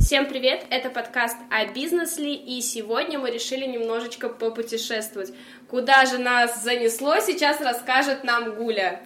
Всем 0.00 0.26
привет! 0.26 0.64
Это 0.70 0.88
подкаст 0.88 1.36
о 1.50 1.66
бизнесе, 1.66 2.32
и 2.32 2.62
сегодня 2.62 3.18
мы 3.18 3.30
решили 3.30 3.66
немножечко 3.66 4.30
попутешествовать. 4.30 5.34
Куда 5.68 6.06
же 6.06 6.16
нас 6.16 6.62
занесло, 6.62 7.20
сейчас 7.20 7.60
расскажет 7.60 8.24
нам 8.24 8.54
Гуля. 8.54 9.02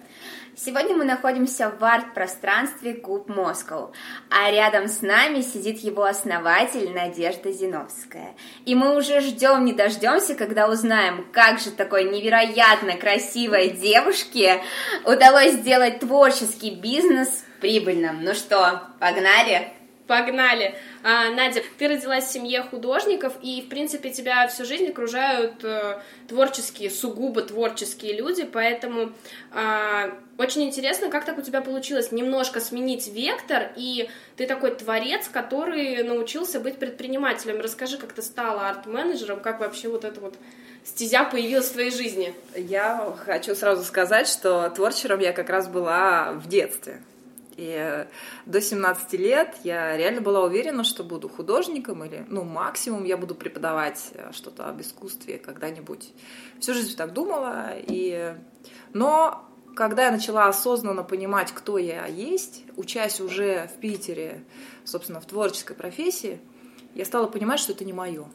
Сегодня 0.57 0.95
мы 0.95 1.03
находимся 1.03 1.69
в 1.69 1.83
арт-пространстве 1.83 2.93
Куб 2.93 3.27
Москва, 3.27 3.91
а 4.29 4.49
рядом 4.49 4.87
с 4.87 5.01
нами 5.01 5.41
сидит 5.41 5.79
его 5.79 6.05
основатель 6.05 6.93
Надежда 6.93 7.51
Зиновская. 7.51 8.35
И 8.65 8.73
мы 8.73 8.95
уже 8.95 9.19
ждем, 9.19 9.65
не 9.65 9.73
дождемся, 9.73 10.33
когда 10.33 10.69
узнаем, 10.69 11.27
как 11.33 11.59
же 11.59 11.71
такой 11.71 12.05
невероятно 12.05 12.95
красивой 12.95 13.71
девушке 13.71 14.61
удалось 15.03 15.55
сделать 15.55 15.99
творческий 15.99 16.75
бизнес 16.75 17.43
прибыльным. 17.59 18.23
Ну 18.23 18.33
что, 18.33 18.83
погнали? 19.01 19.74
Погнали! 20.07 20.75
А, 21.03 21.31
Надя, 21.31 21.63
ты 21.79 21.87
родилась 21.87 22.25
в 22.25 22.31
семье 22.31 22.61
художников, 22.61 23.33
и, 23.41 23.61
в 23.63 23.69
принципе, 23.69 24.11
тебя 24.11 24.47
всю 24.47 24.63
жизнь 24.63 24.87
окружают 24.89 25.63
э, 25.63 25.99
творческие, 26.27 26.91
сугубо 26.91 27.41
творческие 27.41 28.13
люди, 28.13 28.43
поэтому 28.43 29.11
э, 29.51 30.11
очень 30.37 30.63
интересно, 30.63 31.09
как 31.09 31.25
так 31.25 31.39
у 31.39 31.41
тебя 31.41 31.61
получилось 31.61 32.11
немножко 32.11 32.59
сменить 32.59 33.07
вектор, 33.07 33.71
и 33.75 34.09
ты 34.37 34.45
такой 34.45 34.75
творец, 34.75 35.27
который 35.27 36.03
научился 36.03 36.59
быть 36.59 36.77
предпринимателем. 36.77 37.59
Расскажи, 37.59 37.97
как 37.97 38.13
ты 38.13 38.21
стала 38.21 38.69
арт-менеджером, 38.69 39.39
как 39.39 39.59
вообще 39.59 39.87
вот 39.87 40.05
это 40.05 40.21
вот 40.21 40.35
стезя 40.83 41.23
появилась 41.23 41.69
в 41.69 41.73
твоей 41.73 41.91
жизни? 41.91 42.35
Я 42.55 43.15
хочу 43.25 43.55
сразу 43.55 43.83
сказать, 43.83 44.27
что 44.27 44.69
творчером 44.69 45.19
я 45.19 45.33
как 45.33 45.49
раз 45.49 45.67
была 45.67 46.33
в 46.33 46.47
детстве. 46.47 47.01
И 47.57 47.69
э, 47.69 48.07
до 48.45 48.59
17 48.59 49.13
лет 49.13 49.55
я 49.63 49.95
реально 49.95 50.21
была 50.21 50.43
уверена, 50.43 50.83
что 50.83 51.03
буду 51.03 51.29
художником 51.29 52.03
или, 52.03 52.25
ну, 52.27 52.43
максимум 52.43 53.05
я 53.05 53.17
буду 53.17 53.33
преподавать 53.33 54.11
э, 54.13 54.31
что-то 54.33 54.67
об 54.67 54.81
искусстве 54.81 55.37
когда-нибудь. 55.37 56.11
Всю 56.59 56.73
жизнь 56.73 56.95
так 56.97 57.13
думала. 57.13 57.69
И... 57.75 58.35
Но 58.93 59.45
когда 59.75 60.05
я 60.05 60.11
начала 60.11 60.47
осознанно 60.47 61.03
понимать, 61.03 61.51
кто 61.53 61.77
я 61.77 62.05
есть, 62.05 62.63
учась 62.75 63.21
уже 63.21 63.69
в 63.73 63.79
Питере, 63.79 64.43
собственно, 64.83 65.21
в 65.21 65.25
творческой 65.25 65.75
профессии, 65.75 66.39
я 66.93 67.05
стала 67.05 67.27
понимать, 67.27 67.59
что 67.59 67.71
это 67.71 67.85
не 67.85 67.93
мое. 67.93 68.25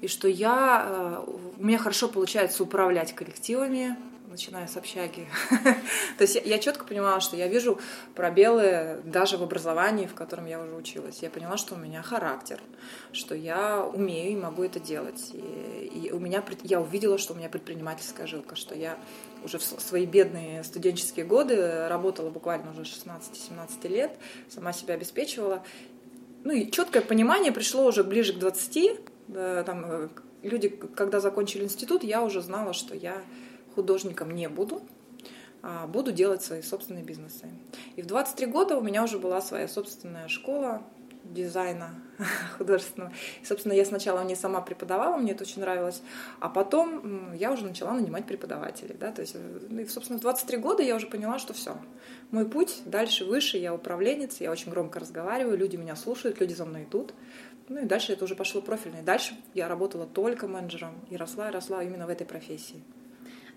И 0.00 0.08
что 0.08 0.28
я, 0.28 0.86
э, 0.86 1.24
у 1.58 1.62
меня 1.62 1.78
хорошо 1.78 2.08
получается 2.08 2.62
управлять 2.62 3.14
коллективами, 3.14 3.96
начиная 4.28 4.66
с 4.66 4.76
общаги. 4.76 5.26
То 6.18 6.22
есть 6.22 6.40
я, 6.44 6.58
четко 6.58 6.84
понимала, 6.84 7.20
что 7.20 7.36
я 7.36 7.48
вижу 7.48 7.78
пробелы 8.14 9.00
даже 9.04 9.38
в 9.38 9.42
образовании, 9.42 10.06
в 10.06 10.14
котором 10.14 10.46
я 10.46 10.60
уже 10.60 10.74
училась. 10.74 11.22
Я 11.22 11.30
поняла, 11.30 11.56
что 11.56 11.74
у 11.74 11.78
меня 11.78 12.02
характер, 12.02 12.60
что 13.12 13.34
я 13.34 13.84
умею 13.84 14.32
и 14.32 14.36
могу 14.36 14.62
это 14.62 14.80
делать. 14.80 15.30
И, 15.32 16.02
и 16.04 16.12
у 16.12 16.18
меня, 16.18 16.42
я 16.62 16.80
увидела, 16.80 17.18
что 17.18 17.32
у 17.32 17.36
меня 17.36 17.48
предпринимательская 17.48 18.26
жилка, 18.26 18.54
что 18.54 18.74
я 18.74 18.98
уже 19.44 19.58
в 19.58 19.62
свои 19.62 20.06
бедные 20.06 20.62
студенческие 20.64 21.24
годы 21.24 21.88
работала 21.88 22.30
буквально 22.30 22.70
уже 22.72 22.82
16-17 22.82 23.88
лет, 23.88 24.12
сама 24.48 24.72
себя 24.72 24.94
обеспечивала. 24.94 25.62
Ну 26.44 26.52
и 26.52 26.70
четкое 26.70 27.02
понимание 27.02 27.52
пришло 27.52 27.84
уже 27.86 28.04
ближе 28.04 28.32
к 28.32 28.38
20. 28.38 29.00
Там, 29.66 29.84
э, 29.84 30.08
люди, 30.42 30.68
когда 30.68 31.20
закончили 31.20 31.64
институт, 31.64 32.04
я 32.04 32.22
уже 32.22 32.40
знала, 32.40 32.72
что 32.72 32.94
я 32.94 33.22
художником 33.78 34.32
не 34.32 34.48
буду, 34.48 34.82
а 35.62 35.86
буду 35.86 36.10
делать 36.10 36.42
свои 36.42 36.62
собственные 36.62 37.04
бизнесы. 37.04 37.46
И 37.94 38.02
в 38.02 38.06
23 38.06 38.46
года 38.46 38.76
у 38.76 38.80
меня 38.80 39.04
уже 39.04 39.20
была 39.20 39.40
своя 39.40 39.68
собственная 39.68 40.26
школа 40.26 40.82
дизайна 41.22 41.94
художественного. 42.58 43.12
И, 43.40 43.44
собственно, 43.44 43.72
я 43.74 43.84
сначала 43.84 44.24
не 44.24 44.34
сама 44.34 44.60
преподавала, 44.62 45.16
мне 45.16 45.30
это 45.30 45.44
очень 45.44 45.60
нравилось, 45.60 46.02
а 46.40 46.48
потом 46.48 47.32
я 47.34 47.52
уже 47.52 47.64
начала 47.64 47.92
нанимать 47.92 48.26
преподавателей. 48.26 48.96
Да? 48.98 49.12
То 49.12 49.22
есть, 49.22 49.36
ну, 49.68 49.80
и, 49.80 49.86
собственно, 49.86 50.18
в 50.18 50.22
23 50.22 50.58
года 50.58 50.82
я 50.82 50.96
уже 50.96 51.06
поняла, 51.06 51.38
что 51.38 51.52
все. 51.52 51.76
Мой 52.32 52.48
путь 52.48 52.82
дальше 52.84 53.24
выше, 53.24 53.58
я 53.58 53.72
управленец, 53.72 54.40
я 54.40 54.50
очень 54.50 54.72
громко 54.72 54.98
разговариваю, 54.98 55.56
люди 55.56 55.76
меня 55.76 55.94
слушают, 55.94 56.40
люди 56.40 56.54
за 56.54 56.64
мной 56.64 56.82
идут. 56.82 57.14
Ну 57.68 57.82
и 57.82 57.84
дальше 57.84 58.12
это 58.12 58.24
уже 58.24 58.34
пошло 58.34 58.60
профильно. 58.60 58.96
И 58.98 59.02
дальше 59.02 59.36
я 59.54 59.68
работала 59.68 60.06
только 60.06 60.48
менеджером 60.48 60.94
и 61.10 61.16
росла 61.16 61.48
и 61.48 61.52
росла 61.52 61.84
именно 61.84 62.06
в 62.06 62.10
этой 62.10 62.26
профессии. 62.26 62.82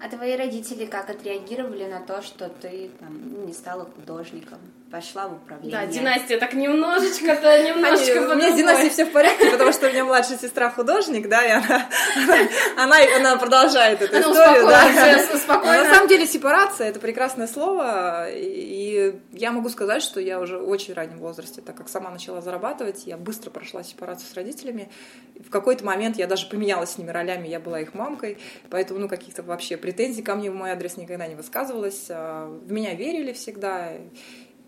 А 0.03 0.09
твои 0.09 0.35
родители 0.35 0.87
как 0.87 1.11
отреагировали 1.11 1.85
на 1.85 2.01
то, 2.01 2.23
что 2.23 2.49
ты 2.49 2.89
там, 2.99 3.45
не 3.45 3.53
стала 3.53 3.85
художником? 3.85 4.57
Пошла 4.91 5.27
в 5.27 5.33
управление. 5.33 5.71
Да, 5.71 5.85
династия 5.85 6.37
так 6.37 6.53
немножечко-то, 6.53 7.63
немножечко 7.63 8.31
У 8.31 8.35
меня 8.35 8.51
с 8.51 8.55
династией 8.55 8.89
все 8.89 9.05
в 9.05 9.11
порядке, 9.11 9.49
потому 9.49 9.71
что 9.71 9.87
у 9.87 9.89
меня 9.89 10.03
младшая 10.03 10.37
сестра 10.37 10.69
художник, 10.69 11.29
да, 11.29 11.45
и 11.45 11.51
она, 11.51 11.87
она, 12.77 12.97
она 13.15 13.37
продолжает 13.37 14.01
эту 14.01 14.17
она 14.17 14.31
историю. 14.31 14.67
Да. 14.67 15.37
Спокойно. 15.37 15.83
На 15.83 15.93
самом 15.93 16.07
деле 16.07 16.27
сепарация— 16.27 16.87
это 16.89 16.99
прекрасное 16.99 17.47
слово, 17.47 18.29
и 18.29 19.15
я 19.31 19.51
могу 19.51 19.69
сказать, 19.69 20.03
что 20.03 20.19
я 20.19 20.39
уже 20.39 20.57
в 20.57 20.69
очень 20.69 20.93
раннем 20.93 21.19
возрасте, 21.19 21.61
так 21.61 21.75
как 21.75 21.87
сама 21.87 22.09
начала 22.09 22.41
зарабатывать, 22.41 23.03
я 23.05 23.17
быстро 23.17 23.49
прошла 23.49 23.83
сепарацию 23.83 24.27
с 24.29 24.33
родителями. 24.33 24.91
В 25.39 25.49
какой-то 25.49 25.85
момент 25.85 26.17
я 26.17 26.27
даже 26.27 26.47
поменялась 26.47 26.91
с 26.91 26.97
ними 26.97 27.09
ролями, 27.09 27.47
я 27.47 27.59
была 27.59 27.79
их 27.79 27.93
мамкой, 27.93 28.37
поэтому, 28.69 28.99
ну, 28.99 29.07
каких-то 29.07 29.41
вообще 29.43 29.77
претензий 29.77 30.21
ко 30.21 30.35
мне 30.35 30.51
в 30.51 30.55
мой 30.55 30.71
адрес 30.71 30.97
никогда 30.97 31.27
не 31.27 31.35
высказывалось. 31.35 32.07
А, 32.09 32.47
в 32.47 32.71
меня 32.71 32.93
верили 32.93 33.31
всегда, 33.33 33.93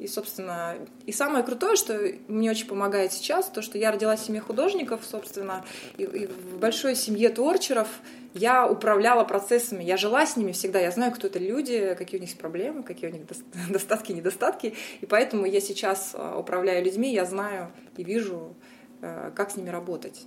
и, 0.04 0.08
собственно, 0.08 0.76
и 1.06 1.14
самое 1.14 1.46
крутое, 1.46 1.78
что 1.78 1.98
мне 2.28 2.52
очень 2.52 2.68
помогает 2.68 3.14
сейчас, 3.14 3.46
то, 3.46 3.62
что 3.62 3.78
я 3.78 3.90
родилась 3.90 4.20
в 4.20 4.26
семье 4.26 4.42
художников, 4.42 5.00
собственно, 5.10 5.64
и, 5.98 6.04
и 6.04 6.28
в 6.28 6.58
большой 6.58 6.96
семье 6.96 7.30
творчеров 7.30 7.88
я 8.34 8.68
управляла 8.68 9.24
процессами, 9.24 9.82
я 9.82 9.96
жила 9.96 10.26
с 10.26 10.36
ними 10.36 10.52
всегда, 10.52 10.80
я 10.80 10.92
знаю, 10.92 11.14
кто 11.14 11.28
это 11.28 11.40
люди, 11.40 11.96
какие 11.98 12.20
у 12.20 12.22
них 12.22 12.38
проблемы, 12.38 12.84
какие 12.84 13.10
у 13.10 13.14
них 13.14 13.22
достатки, 13.70 14.12
недостатки, 14.12 14.76
и 15.00 15.06
поэтому 15.06 15.46
я 15.46 15.62
сейчас 15.62 16.12
а, 16.14 16.38
управляю 16.38 16.84
людьми, 16.84 17.14
я 17.14 17.24
знаю 17.24 17.72
и 17.96 18.04
вижу, 18.04 18.58
э, 19.02 19.32
как 19.34 19.52
с 19.52 19.56
ними 19.56 19.70
работать. 19.70 20.26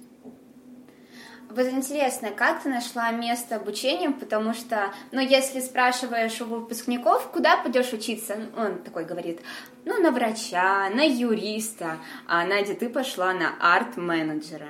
Вот 1.48 1.66
интересно, 1.68 2.30
как 2.32 2.62
ты 2.62 2.68
нашла 2.68 3.12
место 3.12 3.56
обучения, 3.56 4.10
потому 4.10 4.52
что, 4.52 4.92
ну, 5.12 5.20
если 5.20 5.60
спрашиваешь 5.60 6.40
у 6.40 6.44
выпускников, 6.44 7.30
куда 7.30 7.56
пойдешь 7.56 7.92
учиться, 7.92 8.36
он 8.56 8.82
такой 8.82 9.04
говорит, 9.04 9.40
ну, 9.84 10.00
на 10.02 10.10
врача, 10.10 10.90
на 10.90 11.06
юриста, 11.06 11.98
а 12.26 12.44
Надя, 12.44 12.74
ты 12.74 12.88
пошла 12.88 13.32
на 13.32 13.54
арт-менеджера. 13.60 14.68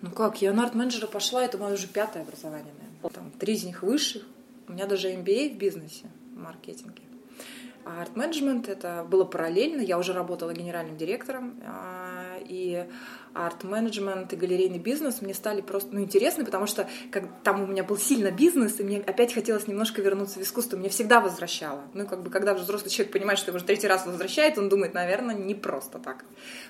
Ну 0.00 0.10
как, 0.10 0.40
я 0.40 0.52
на 0.52 0.64
арт-менеджера 0.64 1.06
пошла, 1.06 1.44
это 1.44 1.58
мое 1.58 1.74
уже 1.74 1.86
пятое 1.88 2.22
образование, 2.22 2.72
наверное. 2.78 3.10
Там 3.10 3.30
три 3.32 3.54
из 3.54 3.64
них 3.64 3.82
высших, 3.82 4.22
у 4.68 4.72
меня 4.72 4.86
даже 4.86 5.12
MBA 5.12 5.54
в 5.54 5.58
бизнесе, 5.58 6.06
в 6.34 6.38
маркетинге. 6.38 7.02
А 7.84 8.02
арт-менеджмент 8.02 8.68
это 8.68 9.06
было 9.08 9.24
параллельно, 9.24 9.80
я 9.80 9.98
уже 9.98 10.12
работала 10.12 10.52
генеральным 10.52 10.96
директором, 10.96 11.58
а, 11.64 12.36
и 12.40 12.86
арт-менеджмент 13.46 14.32
и 14.32 14.36
галерейный 14.36 14.78
бизнес 14.78 15.22
мне 15.22 15.34
стали 15.34 15.60
просто 15.60 15.94
ну, 15.94 16.00
интересны, 16.00 16.44
потому 16.44 16.66
что 16.66 16.88
как, 17.10 17.24
там 17.42 17.62
у 17.62 17.66
меня 17.66 17.84
был 17.84 17.96
сильно 17.96 18.30
бизнес, 18.30 18.80
и 18.80 18.82
мне 18.82 18.98
опять 18.98 19.32
хотелось 19.32 19.66
немножко 19.66 20.02
вернуться 20.02 20.38
в 20.38 20.42
искусство. 20.42 20.76
Меня 20.76 20.90
всегда 20.90 21.20
возвращало. 21.20 21.82
Ну, 21.94 22.06
как 22.06 22.22
бы, 22.22 22.30
когда 22.30 22.54
взрослый 22.54 22.90
человек 22.90 23.12
понимает, 23.12 23.38
что 23.38 23.50
его 23.50 23.56
уже 23.56 23.64
третий 23.64 23.86
раз 23.86 24.06
возвращает, 24.06 24.58
он 24.58 24.68
думает, 24.68 24.94
наверное, 24.94 25.34
не 25.34 25.54
просто 25.54 25.98
так. 25.98 26.24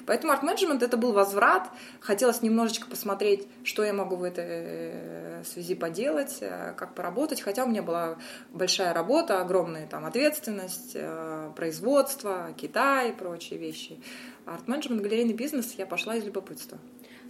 Поэтому 0.07 0.33
арт-менеджмент 0.33 0.83
это 0.83 0.97
был 0.97 1.12
возврат. 1.12 1.69
Хотелось 2.01 2.43
немножечко 2.43 2.87
посмотреть, 2.89 3.47
что 3.65 3.83
я 3.83 3.93
могу 3.93 4.17
в 4.17 4.23
этой 4.23 4.45
э, 4.47 5.43
связи 5.45 5.75
поделать, 5.75 6.39
э, 6.41 6.75
как 6.77 6.95
поработать. 6.95 7.41
Хотя 7.41 7.65
у 7.65 7.69
меня 7.69 7.83
была 7.83 8.19
большая 8.53 8.93
работа, 8.93 9.41
огромная 9.41 9.87
там 9.87 10.05
ответственность, 10.05 10.93
э, 10.95 11.51
производство, 11.57 12.53
Китай 12.57 13.10
и 13.10 13.13
прочие 13.13 13.59
вещи 13.59 13.98
арт-менеджмент, 14.54 15.03
галерейный 15.03 15.34
бизнес 15.34 15.74
я 15.77 15.86
пошла 15.86 16.16
из 16.16 16.24
любопытства. 16.24 16.78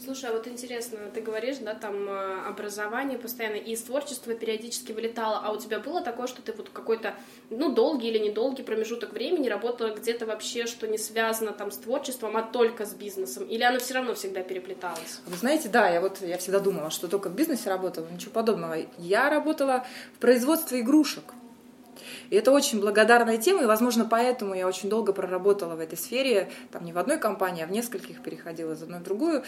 Слушай, 0.05 0.31
а 0.31 0.33
вот 0.33 0.47
интересно, 0.47 0.99
ты 1.13 1.21
говоришь, 1.21 1.57
да, 1.61 1.75
там 1.75 2.09
э, 2.09 2.47
образование 2.47 3.19
постоянно, 3.19 3.57
и 3.57 3.73
из 3.73 3.83
творчества 3.83 4.33
периодически 4.35 4.93
вылетало, 4.93 5.41
а 5.43 5.51
у 5.51 5.59
тебя 5.59 5.81
было 5.81 6.01
такое, 6.01 6.29
что 6.29 6.41
ты 6.41 6.53
вот 6.53 6.69
какой-то, 6.69 7.15
ну, 7.51 7.75
долгий 7.75 8.09
или 8.09 8.19
недолгий 8.19 8.63
промежуток 8.63 9.13
времени 9.13 9.49
работала 9.49 9.93
где-то 9.93 10.25
вообще, 10.25 10.67
что 10.67 10.87
не 10.87 10.99
связано 10.99 11.51
там 11.51 11.73
с 11.73 11.79
творчеством, 11.79 12.37
а 12.37 12.43
только 12.43 12.87
с 12.87 12.95
бизнесом, 12.95 13.45
или 13.45 13.65
оно 13.65 13.81
все 13.81 13.95
равно 13.95 14.15
всегда 14.15 14.43
переплеталось? 14.43 15.21
Вы 15.27 15.37
знаете, 15.37 15.69
да, 15.69 15.89
я 15.89 16.01
вот, 16.01 16.21
я 16.21 16.39
всегда 16.39 16.61
думала, 16.61 16.91
что 16.91 17.09
только 17.09 17.29
в 17.29 17.35
бизнесе 17.35 17.69
работала, 17.69 18.07
ничего 18.09 18.31
подобного. 18.31 18.77
Я 18.99 19.31
работала 19.31 19.85
в 20.15 20.21
производстве 20.21 20.81
игрушек. 20.81 21.25
И 22.31 22.37
это 22.37 22.53
очень 22.53 22.81
благодарная 22.81 23.39
тема, 23.39 23.63
и, 23.63 23.67
возможно, 23.67 24.05
поэтому 24.05 24.55
я 24.55 24.67
очень 24.67 24.89
долго 24.89 25.13
проработала 25.13 25.75
в 25.75 25.81
этой 25.81 25.99
сфере, 25.99 26.51
там 26.73 26.85
не 26.85 26.93
в 26.93 26.99
одной 26.99 27.19
компании, 27.19 27.65
а 27.65 27.67
в 27.67 27.71
нескольких 27.71 28.23
переходила 28.23 28.73
из 28.73 28.83
одной 28.83 29.01
в 29.01 29.03
другую. 29.03 29.45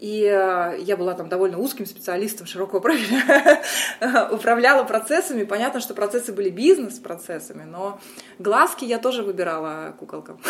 И 0.00 0.22
э, 0.22 0.76
я 0.78 0.96
была 0.96 1.14
там 1.14 1.28
довольно 1.28 1.58
узким 1.58 1.84
специалистом 1.84 2.46
широкого 2.46 2.78
профиля, 2.78 3.62
управляла 4.30 4.84
процессами. 4.84 5.42
Понятно, 5.42 5.80
что 5.80 5.92
процессы 5.92 6.32
были 6.32 6.50
бизнес-процессами, 6.50 7.64
но 7.64 8.00
глазки 8.38 8.84
я 8.84 8.98
тоже 8.98 9.22
выбирала 9.22 9.94
куколкам. 9.98 10.40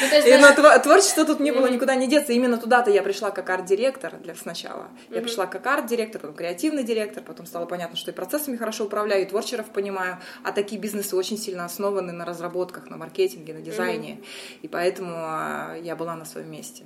Ну, 0.00 0.38
но 0.40 0.78
творчество 0.78 1.24
тут 1.24 1.40
не 1.40 1.50
было 1.50 1.66
никуда 1.66 1.96
не 1.96 2.06
деться. 2.06 2.32
Именно 2.32 2.58
туда-то 2.58 2.88
я 2.90 3.02
пришла 3.02 3.32
как 3.32 3.50
арт-директор 3.50 4.14
для 4.18 4.36
сначала. 4.36 4.88
Я 5.10 5.20
пришла 5.20 5.46
как 5.46 5.66
арт-директор, 5.66 6.20
потом 6.20 6.36
креативный 6.36 6.84
директор, 6.84 7.24
потом 7.24 7.46
стало 7.46 7.66
понятно, 7.66 7.96
что 7.96 8.12
и 8.12 8.14
процессами 8.14 8.56
хорошо 8.56 8.84
управляю, 8.84 9.22
и 9.22 9.24
творчеров 9.24 9.66
понимаю. 9.66 10.17
А 10.44 10.52
такие 10.52 10.80
бизнесы 10.80 11.16
очень 11.16 11.38
сильно 11.38 11.64
основаны 11.64 12.12
на 12.12 12.24
разработках, 12.24 12.90
на 12.90 12.96
маркетинге, 12.96 13.54
на 13.54 13.60
дизайне. 13.60 14.20
И 14.62 14.68
поэтому 14.68 15.12
а, 15.14 15.76
я 15.82 15.96
была 15.96 16.16
на 16.16 16.24
своем 16.24 16.50
месте. 16.50 16.84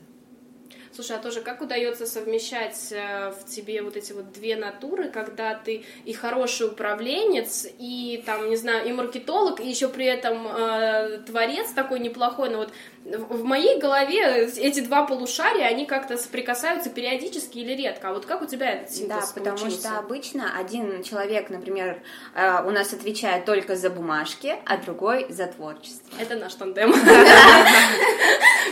Слушай, 0.94 1.17
а 1.17 1.21
тоже 1.21 1.41
как 1.41 1.62
удается 1.62 2.06
совмещать 2.06 2.89
э, 2.91 3.31
в 3.31 3.49
тебе 3.49 3.83
вот 3.83 3.97
эти 3.97 4.12
вот 4.12 4.31
две 4.33 4.56
натуры, 4.56 5.09
когда 5.09 5.55
ты 5.55 5.85
и 6.05 6.12
хороший 6.12 6.67
управленец, 6.67 7.67
и 7.79 8.23
там, 8.27 8.50
не 8.50 8.56
знаю, 8.56 8.87
и 8.87 8.93
маркетолог, 8.93 9.61
и 9.61 9.69
еще 9.69 9.89
при 9.89 10.05
этом 10.05 10.47
э, 10.47 11.19
творец 11.27 11.71
такой 11.75 11.99
неплохой, 12.00 12.50
но 12.50 12.59
вот 12.59 12.73
в 13.05 13.43
моей 13.43 13.81
голове 13.81 14.47
эти 14.47 14.81
два 14.81 15.05
полушария, 15.05 15.67
они 15.67 15.87
как-то 15.87 16.17
соприкасаются 16.17 16.89
периодически 16.91 17.59
или 17.59 17.73
редко. 17.73 18.11
А 18.11 18.12
вот 18.12 18.27
как 18.27 18.43
у 18.43 18.47
тебя 18.47 18.71
этот 18.71 18.93
синтез 18.93 19.09
Да, 19.09 19.27
потому 19.35 19.56
получился? 19.59 19.89
что 19.89 19.99
обычно 19.99 20.56
один 20.56 21.03
человек, 21.03 21.50
например, 21.50 22.03
э, 22.35 22.62
у 22.65 22.71
нас 22.71 22.93
отвечает 22.93 23.44
только 23.44 23.77
за 23.77 23.91
бумажки, 23.91 24.55
а 24.67 24.77
другой 24.77 25.27
за 25.31 25.47
творчество. 25.47 26.17
Это 26.21 26.37
наш 26.37 26.55
тандем. 26.55 26.93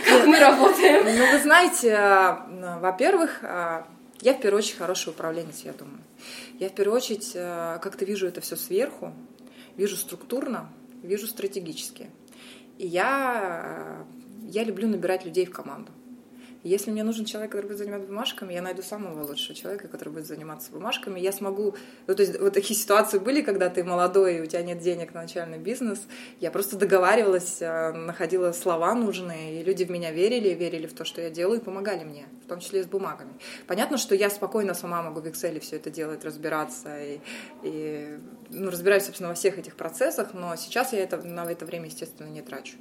Как 0.05 0.25
мы 0.25 0.39
работаем. 0.39 1.03
Ну, 1.05 1.31
вы 1.31 1.39
знаете, 1.39 1.91
э, 2.11 2.79
во-первых, 2.79 3.43
э, 3.43 3.83
я 4.21 4.33
в 4.33 4.41
первую 4.41 4.59
очередь 4.59 4.77
хороший 4.77 5.09
управленец, 5.09 5.61
я 5.63 5.73
думаю. 5.73 5.99
Я 6.59 6.69
в 6.69 6.73
первую 6.73 6.95
очередь 6.95 7.33
как-то 7.33 8.05
вижу 8.05 8.27
это 8.27 8.39
все 8.39 8.55
сверху, 8.55 9.13
вижу 9.77 9.95
структурно, 9.97 10.69
вижу 11.01 11.25
стратегически. 11.25 12.09
И 12.77 12.85
я 12.85 14.05
я 14.43 14.63
люблю 14.63 14.87
набирать 14.87 15.25
людей 15.25 15.45
в 15.45 15.51
команду. 15.51 15.91
Если 16.63 16.91
мне 16.91 17.03
нужен 17.03 17.25
человек, 17.25 17.51
который 17.51 17.65
будет 17.65 17.79
заниматься 17.79 18.07
бумажками, 18.07 18.53
я 18.53 18.61
найду 18.61 18.83
самого 18.83 19.23
лучшего 19.25 19.55
человека, 19.55 19.87
который 19.87 20.09
будет 20.09 20.27
заниматься 20.27 20.71
бумажками. 20.71 21.19
Я 21.19 21.31
смогу... 21.31 21.75
Ну, 22.05 22.15
то 22.15 22.21
есть 22.21 22.39
вот 22.39 22.53
такие 22.53 22.79
ситуации 22.79 23.17
были, 23.17 23.41
когда 23.41 23.69
ты 23.69 23.83
молодой, 23.83 24.37
и 24.37 24.41
у 24.41 24.45
тебя 24.45 24.61
нет 24.61 24.79
денег 24.79 25.13
на 25.15 25.23
начальный 25.23 25.57
бизнес. 25.57 26.01
Я 26.39 26.51
просто 26.51 26.77
договаривалась, 26.77 27.57
э, 27.61 27.91
находила 27.93 28.51
слова 28.51 28.93
нужные, 28.93 29.59
и 29.59 29.63
люди 29.63 29.85
в 29.85 29.89
меня 29.89 30.11
верили, 30.11 30.49
верили 30.49 30.85
в 30.85 30.93
то, 30.93 31.03
что 31.03 31.21
я 31.21 31.31
делаю, 31.31 31.59
и 31.59 31.63
помогали 31.63 32.03
мне, 32.03 32.25
в 32.45 32.47
том 32.47 32.59
числе 32.59 32.81
и 32.81 32.83
с 32.83 32.87
бумагами. 32.87 33.33
Понятно, 33.65 33.97
что 33.97 34.13
я 34.13 34.29
спокойно 34.29 34.75
сама 34.75 35.01
могу 35.01 35.21
в 35.21 35.25
Excel 35.25 35.59
все 35.61 35.77
это 35.77 35.89
делать, 35.89 36.23
разбираться, 36.23 37.01
и, 37.01 37.19
и 37.63 38.19
ну, 38.49 38.69
разбираюсь, 38.69 39.05
собственно, 39.05 39.29
во 39.29 39.35
всех 39.35 39.57
этих 39.57 39.75
процессах, 39.75 40.33
но 40.33 40.55
сейчас 40.55 40.93
я 40.93 40.99
это, 40.99 41.17
на 41.17 41.51
это 41.51 41.65
время, 41.65 41.87
естественно, 41.87 42.27
не 42.27 42.41
трачу. 42.41 42.75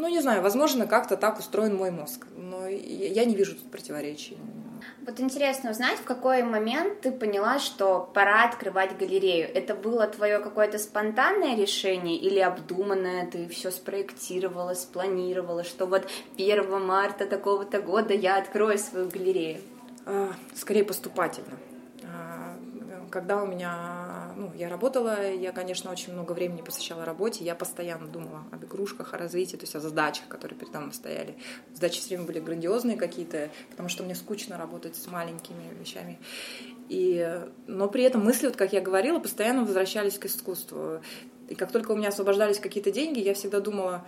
Ну, 0.00 0.08
не 0.08 0.22
знаю, 0.22 0.40
возможно, 0.40 0.86
как-то 0.86 1.18
так 1.18 1.38
устроен 1.38 1.76
мой 1.76 1.90
мозг, 1.90 2.26
но 2.34 2.66
я 2.66 3.26
не 3.26 3.34
вижу 3.34 3.54
тут 3.54 3.70
противоречий. 3.70 4.38
Вот 5.06 5.20
интересно 5.20 5.72
узнать, 5.72 5.98
в 5.98 6.04
какой 6.04 6.42
момент 6.42 7.02
ты 7.02 7.12
поняла, 7.12 7.58
что 7.58 8.10
пора 8.14 8.44
открывать 8.44 8.96
галерею. 8.96 9.46
Это 9.54 9.74
было 9.74 10.06
твое 10.06 10.38
какое-то 10.38 10.78
спонтанное 10.78 11.54
решение 11.54 12.16
или 12.16 12.38
обдуманное? 12.38 13.26
Ты 13.26 13.46
все 13.48 13.70
спроектировала, 13.70 14.72
спланировала, 14.72 15.64
что 15.64 15.84
вот 15.84 16.08
1 16.38 16.82
марта 16.82 17.26
такого-то 17.26 17.82
года 17.82 18.14
я 18.14 18.38
открою 18.38 18.78
свою 18.78 19.10
галерею? 19.10 19.60
А, 20.06 20.32
скорее 20.54 20.84
поступательно 20.84 21.58
когда 23.10 23.42
у 23.42 23.46
меня, 23.46 24.32
ну, 24.36 24.52
я 24.54 24.68
работала, 24.68 25.30
я, 25.32 25.52
конечно, 25.52 25.90
очень 25.90 26.12
много 26.12 26.32
времени 26.32 26.62
посвящала 26.62 27.04
работе, 27.04 27.44
я 27.44 27.54
постоянно 27.54 28.06
думала 28.06 28.44
об 28.50 28.64
игрушках, 28.64 29.12
о 29.14 29.18
развитии, 29.18 29.56
то 29.56 29.64
есть 29.64 29.74
о 29.74 29.80
задачах, 29.80 30.28
которые 30.28 30.58
передо 30.58 30.80
мной 30.80 30.94
стояли. 30.94 31.36
Задачи 31.74 32.00
все 32.00 32.10
время 32.10 32.26
были 32.26 32.40
грандиозные 32.40 32.96
какие-то, 32.96 33.50
потому 33.70 33.88
что 33.88 34.02
мне 34.04 34.14
скучно 34.14 34.56
работать 34.56 34.96
с 34.96 35.06
маленькими 35.06 35.74
вещами. 35.78 36.18
И, 36.88 37.44
но 37.66 37.88
при 37.88 38.04
этом 38.04 38.24
мысли, 38.24 38.46
вот 38.46 38.56
как 38.56 38.72
я 38.72 38.80
говорила, 38.80 39.18
постоянно 39.18 39.64
возвращались 39.64 40.18
к 40.18 40.26
искусству. 40.26 41.00
И 41.48 41.54
как 41.54 41.72
только 41.72 41.92
у 41.92 41.96
меня 41.96 42.08
освобождались 42.08 42.60
какие-то 42.60 42.90
деньги, 42.90 43.20
я 43.20 43.34
всегда 43.34 43.60
думала, 43.60 44.06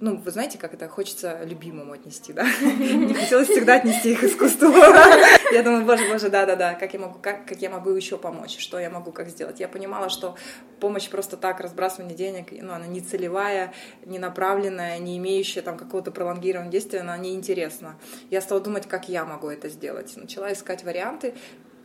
ну, 0.00 0.16
вы 0.16 0.30
знаете, 0.30 0.58
как 0.58 0.74
это 0.74 0.88
хочется 0.88 1.40
любимому 1.44 1.92
отнести, 1.92 2.32
да? 2.32 2.44
Не 2.62 3.14
хотелось 3.14 3.48
всегда 3.48 3.76
отнести 3.76 4.12
их 4.12 4.24
искусству. 4.24 4.68
Я 5.52 5.62
думаю, 5.62 5.84
боже, 5.84 6.08
боже, 6.10 6.28
да-да-да, 6.28 6.74
как 6.74 6.94
я 6.94 7.00
могу, 7.00 7.18
как, 7.20 7.46
как 7.46 7.58
я 7.58 7.70
могу 7.70 7.90
еще 7.90 8.16
помочь, 8.16 8.58
что 8.58 8.78
я 8.78 8.90
могу 8.90 9.12
как 9.12 9.28
сделать. 9.28 9.60
Я 9.60 9.68
понимала, 9.68 10.08
что 10.08 10.36
помощь 10.80 11.08
просто 11.08 11.36
так, 11.36 11.60
разбрасывание 11.60 12.16
денег, 12.16 12.46
ну, 12.50 12.72
она 12.72 12.86
не 12.86 13.00
целевая, 13.00 13.72
не 14.04 14.18
направленная, 14.18 14.98
не 14.98 15.18
имеющая 15.18 15.62
там 15.62 15.76
какого-то 15.76 16.10
пролонгированного 16.10 16.72
действия, 16.72 17.00
она 17.00 17.16
неинтересна. 17.16 17.96
Я 18.30 18.40
стала 18.40 18.60
думать, 18.60 18.86
как 18.86 19.08
я 19.08 19.24
могу 19.24 19.48
это 19.48 19.68
сделать. 19.68 20.16
Начала 20.16 20.52
искать 20.52 20.84
варианты. 20.84 21.34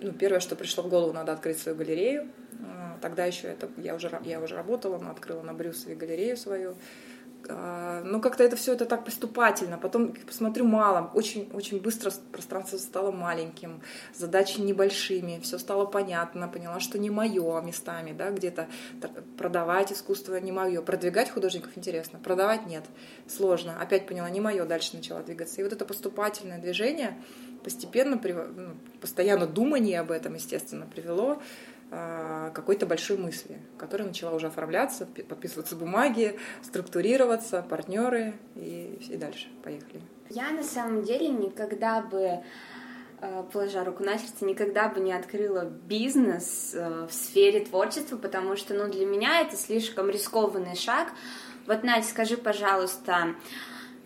Ну, 0.01 0.13
первое, 0.13 0.39
что 0.39 0.55
пришло 0.55 0.83
в 0.83 0.89
голову, 0.89 1.13
надо 1.13 1.33
открыть 1.33 1.59
свою 1.59 1.77
галерею. 1.77 2.29
А, 2.65 2.97
тогда 3.01 3.25
еще 3.25 3.47
это 3.47 3.69
я 3.77 3.95
уже, 3.95 4.11
я 4.23 4.39
уже 4.39 4.55
работала, 4.55 4.97
но 4.97 5.11
открыла 5.11 5.41
на 5.41 5.53
Брюсове 5.53 5.95
галерею 5.95 6.37
свою. 6.37 6.75
А, 7.51 8.01
ну, 8.03 8.21
как-то 8.21 8.43
это 8.43 8.55
все 8.55 8.73
это 8.73 8.85
так 8.85 9.03
поступательно. 9.03 9.77
Потом 9.77 10.13
посмотрю 10.13 10.65
мало, 10.65 11.09
очень, 11.13 11.49
очень 11.53 11.81
быстро 11.81 12.11
пространство 12.31 12.77
стало 12.77 13.11
маленьким, 13.11 13.81
задачи 14.13 14.59
небольшими, 14.59 15.39
все 15.41 15.57
стало 15.57 15.85
понятно, 15.85 16.47
поняла, 16.47 16.79
что 16.79 16.99
не 16.99 17.09
мое 17.09 17.61
местами, 17.61 18.13
да, 18.13 18.29
где-то 18.29 18.67
продавать 19.37 19.91
искусство 19.91 20.35
не 20.35 20.51
мое, 20.51 20.81
продвигать 20.81 21.31
художников 21.31 21.71
интересно, 21.75 22.19
продавать 22.19 22.67
нет, 22.67 22.83
сложно. 23.27 23.81
Опять 23.81 24.05
поняла, 24.05 24.29
не 24.29 24.41
мое, 24.41 24.65
дальше 24.65 24.95
начала 24.95 25.21
двигаться. 25.21 25.61
И 25.61 25.63
вот 25.63 25.73
это 25.73 25.85
поступательное 25.85 26.59
движение 26.59 27.17
постепенно, 27.63 28.19
ну, 28.55 28.75
постоянно 29.01 29.47
думание 29.47 29.99
об 29.99 30.11
этом, 30.11 30.35
естественно, 30.35 30.85
привело 30.85 31.41
какой-то 31.89 32.86
большой 32.86 33.18
мысли, 33.18 33.57
которая 33.77 34.07
начала 34.07 34.36
уже 34.36 34.47
оформляться, 34.47 35.07
подписываться 35.07 35.75
бумаги, 35.75 36.39
структурироваться, 36.62 37.65
партнеры 37.68 38.36
и, 38.56 39.00
и 39.09 39.18
дальше. 39.18 39.47
Поехали. 39.63 40.01
Я 40.30 40.51
на 40.51 40.63
самом 40.63 41.03
деле 41.03 41.30
никогда 41.30 42.01
бы 42.01 42.44
а, 43.21 43.44
положа 43.44 43.83
руку 43.83 44.03
на 44.03 44.18
сердце, 44.18 44.45
никогда 44.45 44.88
бы 44.88 45.00
не 45.01 45.12
открыла 45.12 45.65
бизнес 45.65 46.74
а, 46.75 47.07
в 47.07 47.13
сфере 47.13 47.62
творчества, 47.62 48.18
потому 48.18 48.56
что, 48.56 48.74
ну, 48.74 48.88
для 48.88 49.06
меня 49.06 49.42
это 49.42 49.57
слишком 49.57 50.09
рискованный 50.09 50.75
шаг. 50.75 51.09
Вот, 51.65 51.83
Надя, 51.83 52.06
скажи, 52.06 52.37
пожалуйста, 52.37 53.35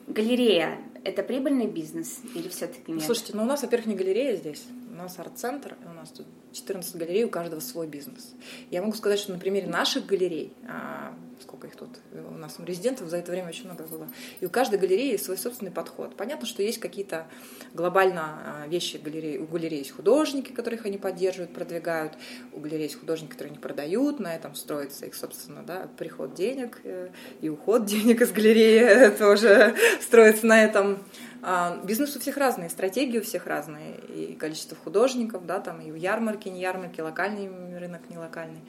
галерея— 0.07 0.79
это 1.03 1.21
прибыльный 1.21 1.67
бизнес 1.67 2.21
или 2.33 2.47
все-таки 2.47 2.91
нет? 2.91 3.03
Слушайте, 3.03 3.33
ну 3.35 3.43
у 3.43 3.45
нас, 3.45 3.61
во-первых, 3.61 3.87
не 3.87 3.95
галерея 3.95 4.35
здесь, 4.35 4.65
у 4.93 4.95
нас 4.95 5.17
арт-центр, 5.17 5.75
у 5.89 5.93
нас 5.93 6.09
тут 6.09 6.27
14 6.53 6.95
галерей, 6.95 7.23
у 7.23 7.29
каждого 7.29 7.59
свой 7.59 7.87
бизнес. 7.87 8.35
Я 8.69 8.81
могу 8.81 8.93
сказать, 8.93 9.19
что 9.19 9.33
на 9.33 9.39
примере 9.39 9.67
наших 9.67 10.05
галерей, 10.05 10.53
а, 10.67 11.15
сколько 11.41 11.65
их 11.65 11.75
тут, 11.75 11.89
у 12.13 12.37
нас 12.37 12.55
резидентов 12.59 13.09
за 13.09 13.17
это 13.17 13.31
время 13.31 13.49
очень 13.49 13.65
много 13.65 13.85
было, 13.85 14.07
и 14.39 14.45
у 14.45 14.51
каждой 14.51 14.77
галереи 14.77 15.17
свой 15.17 15.37
собственный 15.37 15.71
подход. 15.71 16.15
Понятно, 16.15 16.45
что 16.45 16.61
есть 16.61 16.79
какие-то 16.79 17.25
глобально 17.73 18.21
а, 18.21 18.67
вещи 18.67 18.97
галереи. 18.97 19.39
У 19.39 19.47
галерей 19.47 19.79
есть 19.79 19.91
художники, 19.91 20.51
которых 20.51 20.85
они 20.85 20.99
поддерживают, 20.99 21.53
продвигают, 21.53 22.13
у 22.53 22.59
галерей 22.59 22.83
есть 22.83 22.99
художники, 22.99 23.31
которые 23.31 23.51
они 23.51 23.59
продают, 23.59 24.19
на 24.19 24.35
этом 24.35 24.53
строится 24.53 25.07
их, 25.07 25.15
собственно, 25.15 25.63
да, 25.63 25.89
приход 25.97 26.35
денег 26.35 26.79
э, 26.83 27.09
и 27.41 27.49
уход 27.49 27.85
денег 27.85 28.21
из 28.21 28.31
галереи 28.31 29.09
тоже 29.17 29.75
строится 30.01 30.45
на 30.45 30.63
этом. 30.63 30.99
А, 31.45 31.77
бизнес 31.83 32.15
у 32.15 32.21
всех 32.21 32.37
разный, 32.37 32.69
стратегии 32.69 33.19
у 33.19 33.21
всех 33.21 33.47
разные, 33.47 33.97
и 33.97 34.33
количество 34.33 34.77
художников, 34.77 35.45
да, 35.45 35.59
там 35.59 35.81
и 35.81 35.91
у 35.91 35.95
ярмарки, 35.95 36.47
не 36.47 36.61
ярмарки, 36.61 37.01
локальный 37.01 37.77
рынок, 37.77 38.09
не 38.09 38.17
локальный. 38.17 38.61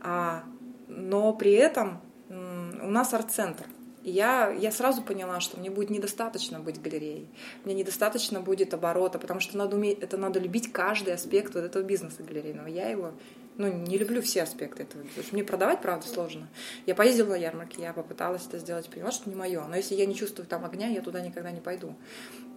А, 0.00 0.42
но 0.88 1.34
при 1.34 1.52
этом 1.52 2.00
у 2.30 2.90
нас 2.90 3.12
арт-центр. 3.12 3.66
Я, 4.02 4.50
я 4.50 4.70
сразу 4.72 5.02
поняла, 5.02 5.40
что 5.40 5.58
мне 5.58 5.68
будет 5.68 5.90
недостаточно 5.90 6.58
быть 6.58 6.80
галереей, 6.80 7.28
мне 7.64 7.74
недостаточно 7.74 8.40
будет 8.40 8.72
оборота, 8.72 9.18
потому 9.18 9.40
что 9.40 9.58
надо 9.58 9.76
уметь, 9.76 9.98
это 9.98 10.16
надо 10.16 10.38
любить 10.38 10.72
каждый 10.72 11.12
аспект 11.12 11.54
вот 11.54 11.64
этого 11.64 11.82
бизнеса 11.82 12.22
галерейного. 12.22 12.68
Я 12.68 12.88
его 12.88 13.12
ну, 13.58 13.72
не 13.72 13.96
люблю 13.96 14.20
все 14.20 14.42
аспекты 14.42 14.82
этого. 14.82 15.02
Потому 15.02 15.22
что 15.22 15.34
мне 15.34 15.44
продавать, 15.44 15.80
правда, 15.80 16.06
сложно. 16.06 16.48
Я 16.84 16.94
поездила 16.94 17.30
на 17.30 17.36
ярмарке, 17.36 17.82
я 17.82 17.92
попыталась 17.92 18.46
это 18.46 18.58
сделать, 18.58 18.88
поняла, 18.88 19.10
что 19.10 19.28
не 19.30 19.34
мое. 19.34 19.64
Но 19.66 19.76
если 19.76 19.94
я 19.94 20.06
не 20.06 20.14
чувствую 20.14 20.46
там 20.46 20.64
огня, 20.64 20.88
я 20.88 21.00
туда 21.00 21.20
никогда 21.20 21.50
не 21.50 21.60
пойду. 21.60 21.94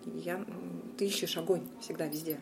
Я, 0.06 0.44
ты 0.98 1.06
ищешь 1.06 1.38
огонь 1.38 1.68
всегда 1.82 2.06
везде. 2.06 2.38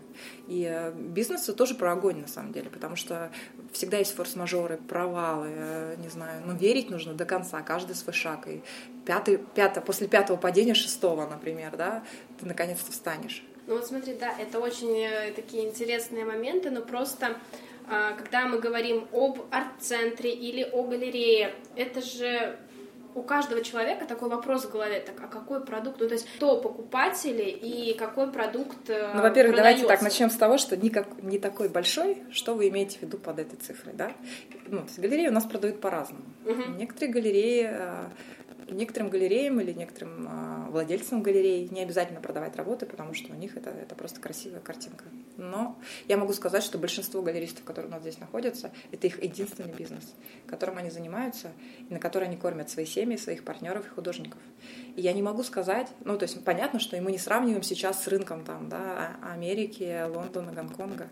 И 0.47 0.65
э, 0.69 0.91
бизнес 0.93 1.45
тоже 1.45 1.75
про 1.75 1.91
огонь, 1.91 2.21
на 2.21 2.27
самом 2.27 2.53
деле, 2.53 2.69
потому 2.69 2.95
что 2.95 3.31
всегда 3.71 3.97
есть 3.97 4.13
форс-мажоры, 4.15 4.77
провалы, 4.77 5.49
э, 5.49 5.95
не 5.97 6.09
знаю, 6.09 6.43
но 6.45 6.53
верить 6.53 6.89
нужно 6.89 7.13
до 7.13 7.25
конца, 7.25 7.61
каждый 7.61 7.95
свой 7.95 8.13
шаг. 8.13 8.47
И 8.47 8.61
пятый, 9.05 9.37
пятый, 9.55 9.81
после 9.81 10.07
пятого 10.07 10.37
падения 10.37 10.75
шестого, 10.75 11.27
например, 11.27 11.75
да, 11.75 12.03
ты 12.39 12.45
наконец-то 12.45 12.91
встанешь. 12.91 13.43
Ну 13.65 13.75
вот 13.75 13.85
смотри, 13.85 14.13
да, 14.13 14.33
это 14.39 14.59
очень 14.59 14.97
э, 14.97 15.33
такие 15.33 15.67
интересные 15.67 16.23
моменты, 16.23 16.69
но 16.69 16.81
просто 16.81 17.35
когда 18.17 18.47
мы 18.47 18.59
говорим 18.59 19.07
об 19.13 19.39
арт-центре 19.51 20.31
или 20.31 20.63
о 20.63 20.83
галерее, 20.83 21.53
это 21.75 22.01
же 22.01 22.57
у 23.17 23.23
каждого 23.23 23.63
человека 23.63 24.05
такой 24.05 24.29
вопрос 24.29 24.65
в 24.65 24.71
голове, 24.71 24.99
так, 24.99 25.15
а 25.23 25.27
какой 25.27 25.65
продукт, 25.65 25.99
ну, 25.99 26.07
то 26.07 26.13
есть 26.13 26.27
кто 26.35 26.61
покупатели 26.61 27.49
и 27.49 27.97
какой 27.97 28.31
продукт 28.31 28.89
э, 28.89 29.11
Ну, 29.15 29.23
во-первых, 29.23 29.55
давайте 29.55 29.87
так, 29.87 30.03
начнем 30.03 30.29
с 30.29 30.35
того, 30.35 30.59
что 30.59 30.77
никак, 30.77 31.07
не 31.23 31.39
такой 31.39 31.67
большой, 31.67 32.21
что 32.31 32.53
вы 32.53 32.69
имеете 32.69 32.99
в 32.99 33.01
виду 33.01 33.17
под 33.17 33.39
этой 33.39 33.55
цифрой, 33.57 33.93
да? 33.95 34.11
Ну, 34.67 34.85
галереи 34.97 35.29
у 35.29 35.31
нас 35.31 35.45
продают 35.45 35.81
по-разному. 35.81 36.25
Угу. 36.45 36.77
Некоторые 36.77 37.11
галереи 37.11 37.69
э, 37.71 38.09
некоторым 38.69 39.09
галереям 39.09 39.59
или 39.59 39.73
некоторым 39.73 40.27
а, 40.29 40.67
владельцам 40.69 41.23
галерей 41.23 41.67
не 41.69 41.81
обязательно 41.81 42.21
продавать 42.21 42.55
работы, 42.55 42.85
потому 42.85 43.13
что 43.13 43.33
у 43.33 43.35
них 43.35 43.57
это, 43.57 43.69
это 43.69 43.95
просто 43.95 44.19
красивая 44.19 44.59
картинка. 44.59 45.05
Но 45.37 45.77
я 46.07 46.17
могу 46.17 46.33
сказать, 46.33 46.63
что 46.63 46.77
большинство 46.77 47.21
галеристов, 47.21 47.63
которые 47.63 47.89
у 47.89 47.91
нас 47.91 48.01
здесь 48.01 48.19
находятся, 48.19 48.71
это 48.91 49.07
их 49.07 49.23
единственный 49.23 49.73
бизнес, 49.73 50.13
которым 50.47 50.77
они 50.77 50.89
занимаются, 50.89 51.51
и 51.89 51.93
на 51.93 51.99
который 51.99 52.27
они 52.27 52.37
кормят 52.37 52.69
свои 52.69 52.85
семьи, 52.85 53.17
своих 53.17 53.43
партнеров 53.43 53.85
и 53.85 53.89
художников. 53.89 54.39
И 54.95 55.01
я 55.01 55.13
не 55.13 55.21
могу 55.21 55.43
сказать, 55.43 55.87
ну, 56.03 56.17
то 56.17 56.23
есть 56.23 56.43
понятно, 56.43 56.79
что 56.79 56.99
мы 57.01 57.11
не 57.11 57.17
сравниваем 57.17 57.63
сейчас 57.63 58.03
с 58.03 58.07
рынком 58.07 58.43
там, 58.43 58.69
да, 58.69 59.17
Америки, 59.21 60.05
Лондона, 60.07 60.51
Гонконга. 60.51 61.09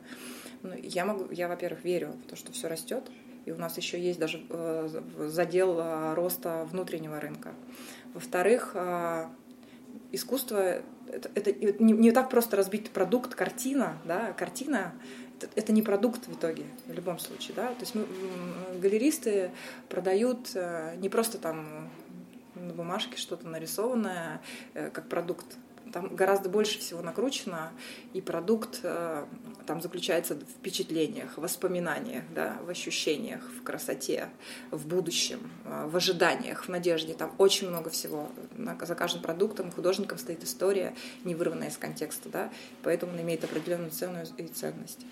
Ну, 0.63 0.73
я 0.81 1.05
могу, 1.05 1.31
я, 1.31 1.47
во-первых, 1.47 1.83
верю 1.83 2.15
в 2.25 2.29
то, 2.29 2.35
что 2.35 2.51
все 2.51 2.67
растет, 2.67 3.03
и 3.45 3.51
у 3.51 3.57
нас 3.57 3.77
еще 3.77 3.99
есть 3.99 4.19
даже 4.19 4.41
э, 4.49 4.89
задел 5.27 5.79
э, 5.79 6.13
роста 6.15 6.67
внутреннего 6.71 7.19
рынка. 7.19 7.53
Во-вторых, 8.13 8.71
э, 8.73 9.27
искусство 10.11 10.81
это, 11.07 11.29
это 11.35 11.53
не, 11.53 11.93
не 11.93 12.11
так 12.11 12.29
просто 12.29 12.57
разбить 12.57 12.89
продукт, 12.89 13.35
картина, 13.35 13.97
да, 14.03 14.33
картина 14.33 14.93
это, 15.37 15.49
это 15.55 15.71
не 15.71 15.81
продукт 15.81 16.27
в 16.27 16.33
итоге, 16.33 16.65
в 16.87 16.93
любом 16.93 17.19
случае, 17.19 17.55
да, 17.55 17.67
то 17.67 17.81
есть 17.81 17.93
мы, 17.93 18.05
галеристы 18.79 19.51
продают 19.89 20.55
не 20.97 21.09
просто 21.09 21.37
там 21.37 21.89
на 22.55 22.73
бумажке 22.73 23.17
что-то 23.17 23.47
нарисованное 23.47 24.41
как 24.73 25.07
продукт, 25.09 25.45
там 25.91 26.15
гораздо 26.15 26.49
больше 26.49 26.79
всего 26.79 27.01
накручено, 27.01 27.71
и 28.13 28.21
продукт 28.21 28.79
э, 28.83 29.25
там 29.65 29.81
заключается 29.81 30.35
в 30.35 30.41
впечатлениях, 30.41 31.37
в 31.37 31.41
воспоминаниях, 31.41 32.23
да, 32.33 32.57
в 32.65 32.69
ощущениях, 32.69 33.41
в 33.59 33.63
красоте, 33.63 34.29
в 34.71 34.87
будущем, 34.87 35.51
э, 35.65 35.87
в 35.87 35.95
ожиданиях, 35.95 36.65
в 36.65 36.69
надежде. 36.69 37.13
Там 37.13 37.33
очень 37.37 37.69
много 37.69 37.89
всего. 37.89 38.29
За 38.81 38.95
каждым 38.95 39.21
продуктом, 39.21 39.71
художником 39.71 40.17
стоит 40.17 40.43
история, 40.43 40.95
не 41.23 41.35
вырванная 41.35 41.69
из 41.69 41.77
контекста, 41.77 42.29
да, 42.29 42.51
поэтому 42.83 43.13
он 43.13 43.21
имеет 43.21 43.43
определенную 43.43 43.91
цену 43.91 44.19
и 44.37 44.47
ценность. 44.47 45.05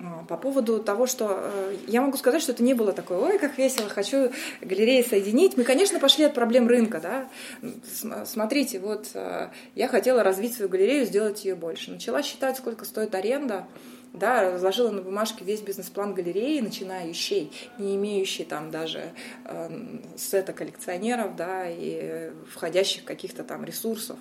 А, 0.00 0.24
по 0.28 0.36
поводу 0.36 0.80
того, 0.80 1.06
что 1.06 1.40
э, 1.40 1.76
я 1.88 2.02
могу 2.02 2.16
сказать, 2.16 2.40
что 2.40 2.52
это 2.52 2.62
не 2.62 2.74
было 2.74 2.92
такое, 2.92 3.18
ой, 3.18 3.38
как 3.38 3.58
весело, 3.58 3.88
хочу 3.88 4.30
галереи 4.60 5.02
соединить. 5.02 5.56
Мы, 5.56 5.64
конечно, 5.64 5.98
пошли 5.98 6.24
от 6.24 6.34
проблем 6.34 6.68
рынка, 6.68 7.00
да. 7.00 8.24
Смотрите, 8.24 8.78
вот 8.78 9.08
э, 9.14 9.48
я 9.74 9.88
хотела 9.88 10.22
развить 10.22 10.54
свою 10.54 10.70
галерею, 10.70 11.04
сделать 11.04 11.44
ее 11.44 11.56
больше. 11.56 11.90
Начала 11.90 12.22
считать, 12.22 12.56
сколько 12.56 12.84
стоит 12.84 13.14
аренда, 13.14 13.66
да, 14.12 14.52
разложила 14.52 14.90
на 14.90 15.02
бумажке 15.02 15.44
весь 15.44 15.60
бизнес-план 15.60 16.14
галереи, 16.14 16.60
начинающей, 16.60 17.52
не 17.78 17.96
имеющей 17.96 18.44
там 18.44 18.70
даже 18.70 19.12
э, 19.44 19.98
сета 20.16 20.52
коллекционеров, 20.52 21.34
да, 21.34 21.64
и 21.68 22.30
входящих 22.52 23.04
каких-то 23.04 23.42
там 23.42 23.64
ресурсов. 23.64 24.18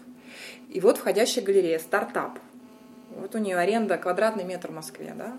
И 0.69 0.79
вот 0.79 0.97
входящая 0.97 1.45
галерея, 1.45 1.79
стартап. 1.79 2.39
Вот 3.11 3.33
у 3.35 3.37
нее 3.37 3.57
аренда 3.57 3.97
квадратный 3.97 4.43
метр 4.43 4.69
в 4.69 4.75
Москве, 4.75 5.13
да. 5.17 5.37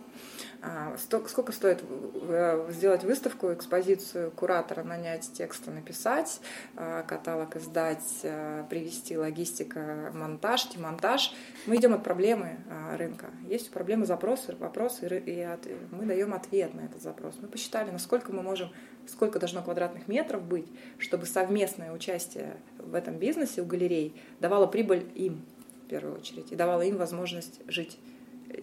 А, 0.60 0.96
сколько 0.98 1.52
стоит 1.52 1.84
сделать 2.70 3.04
выставку, 3.04 3.52
экспозицию, 3.52 4.32
куратора 4.32 4.82
нанять, 4.82 5.30
тексты 5.32 5.70
написать, 5.70 6.40
а, 6.74 7.04
каталог 7.04 7.54
издать, 7.56 8.20
а, 8.24 8.64
привести 8.64 9.16
логистика, 9.16 10.10
монтаж, 10.12 10.68
демонтаж. 10.70 11.32
Мы 11.66 11.76
идем 11.76 11.94
от 11.94 12.02
проблемы 12.02 12.58
рынка. 12.96 13.26
Есть 13.46 13.70
проблемы, 13.70 14.04
запросы, 14.04 14.56
вопросы, 14.56 15.22
и 15.26 15.46
мы 15.92 16.06
даем 16.06 16.34
ответ 16.34 16.74
на 16.74 16.80
этот 16.80 17.02
запрос. 17.02 17.36
Мы 17.40 17.46
посчитали, 17.46 17.90
насколько 17.90 18.32
мы 18.32 18.42
можем, 18.42 18.70
сколько 19.06 19.38
должно 19.38 19.62
квадратных 19.62 20.08
метров 20.08 20.42
быть, 20.42 20.66
чтобы 20.98 21.26
совместное 21.26 21.92
участие 21.92 22.56
в 22.78 22.94
этом 22.94 23.18
бизнесе 23.18 23.62
у 23.62 23.64
галерей 23.64 24.20
давало 24.40 24.66
прибыль 24.66 25.06
им 25.14 25.44
в 25.84 25.88
первую 25.88 26.16
очередь 26.18 26.50
и 26.50 26.56
давало 26.56 26.82
им 26.82 26.96
возможность 26.96 27.60
жить 27.68 27.98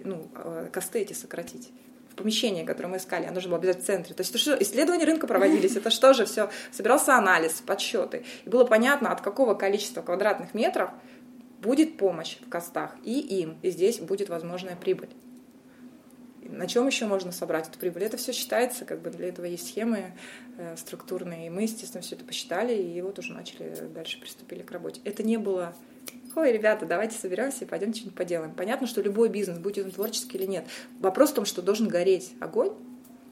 ну, 0.04 0.30
косты 0.72 1.00
эти 1.00 1.14
сократить 1.14 1.72
помещение, 2.16 2.66
которое 2.66 2.90
мы 2.90 2.98
искали, 2.98 3.26
оно 3.26 3.40
же 3.40 3.48
было 3.48 3.58
обязательно 3.58 3.84
в 3.84 3.88
центре. 3.88 4.16
То 4.16 4.22
есть 4.22 4.32
это 4.32 4.40
что, 4.40 4.56
исследования 4.62 5.06
рынка 5.06 5.28
проводились, 5.28 5.76
это 5.76 5.90
что 5.90 6.14
же 6.14 6.26
все, 6.26 6.50
собирался 6.72 7.16
анализ, 7.16 7.62
подсчеты. 7.66 8.26
И 8.46 8.50
было 8.50 8.66
понятно, 8.66 9.12
от 9.12 9.22
какого 9.22 9.54
количества 9.54 10.02
квадратных 10.02 10.54
метров 10.54 10.92
будет 11.62 11.98
помощь 11.98 12.38
в 12.46 12.50
костах 12.50 12.96
и 13.04 13.20
им, 13.20 13.58
и 13.62 13.70
здесь 13.72 14.00
будет 14.00 14.30
возможная 14.30 14.76
прибыль. 14.76 15.10
На 16.48 16.68
чем 16.68 16.86
еще 16.86 17.08
можно 17.08 17.32
собрать 17.32 17.68
эту 17.68 17.80
прибыль? 17.80 18.04
Это 18.04 18.18
все 18.18 18.32
считается, 18.32 18.86
как 18.86 19.02
бы 19.02 19.10
для 19.10 19.30
этого 19.30 19.46
есть 19.46 19.68
схемы 19.68 20.14
э, 20.58 20.76
структурные. 20.78 21.48
И 21.48 21.50
мы, 21.50 21.64
естественно, 21.64 22.04
все 22.04 22.16
это 22.16 22.24
посчитали, 22.24 22.76
и 22.76 23.02
вот 23.02 23.18
уже 23.18 23.34
начали 23.34 23.74
дальше 23.94 24.20
приступили 24.20 24.62
к 24.62 24.70
работе. 24.70 25.02
Это 25.06 25.24
не 25.24 25.38
было 25.38 25.74
ой, 26.36 26.52
ребята, 26.52 26.86
давайте 26.86 27.18
соберемся 27.18 27.66
и 27.66 27.68
пойдем 27.68 27.94
что-нибудь 27.94 28.16
поделаем. 28.16 28.54
Понятно, 28.54 28.88
что 28.88 29.02
любой 29.02 29.30
бизнес, 29.30 29.58
будь 29.58 29.78
он 29.80 29.92
творческий 29.92 30.38
или 30.38 30.46
нет, 30.46 30.66
вопрос 31.00 31.32
в 31.32 31.36
том, 31.36 31.46
что 31.46 31.62
должен 31.62 31.88
гореть 31.88 32.34
огонь, 32.40 32.72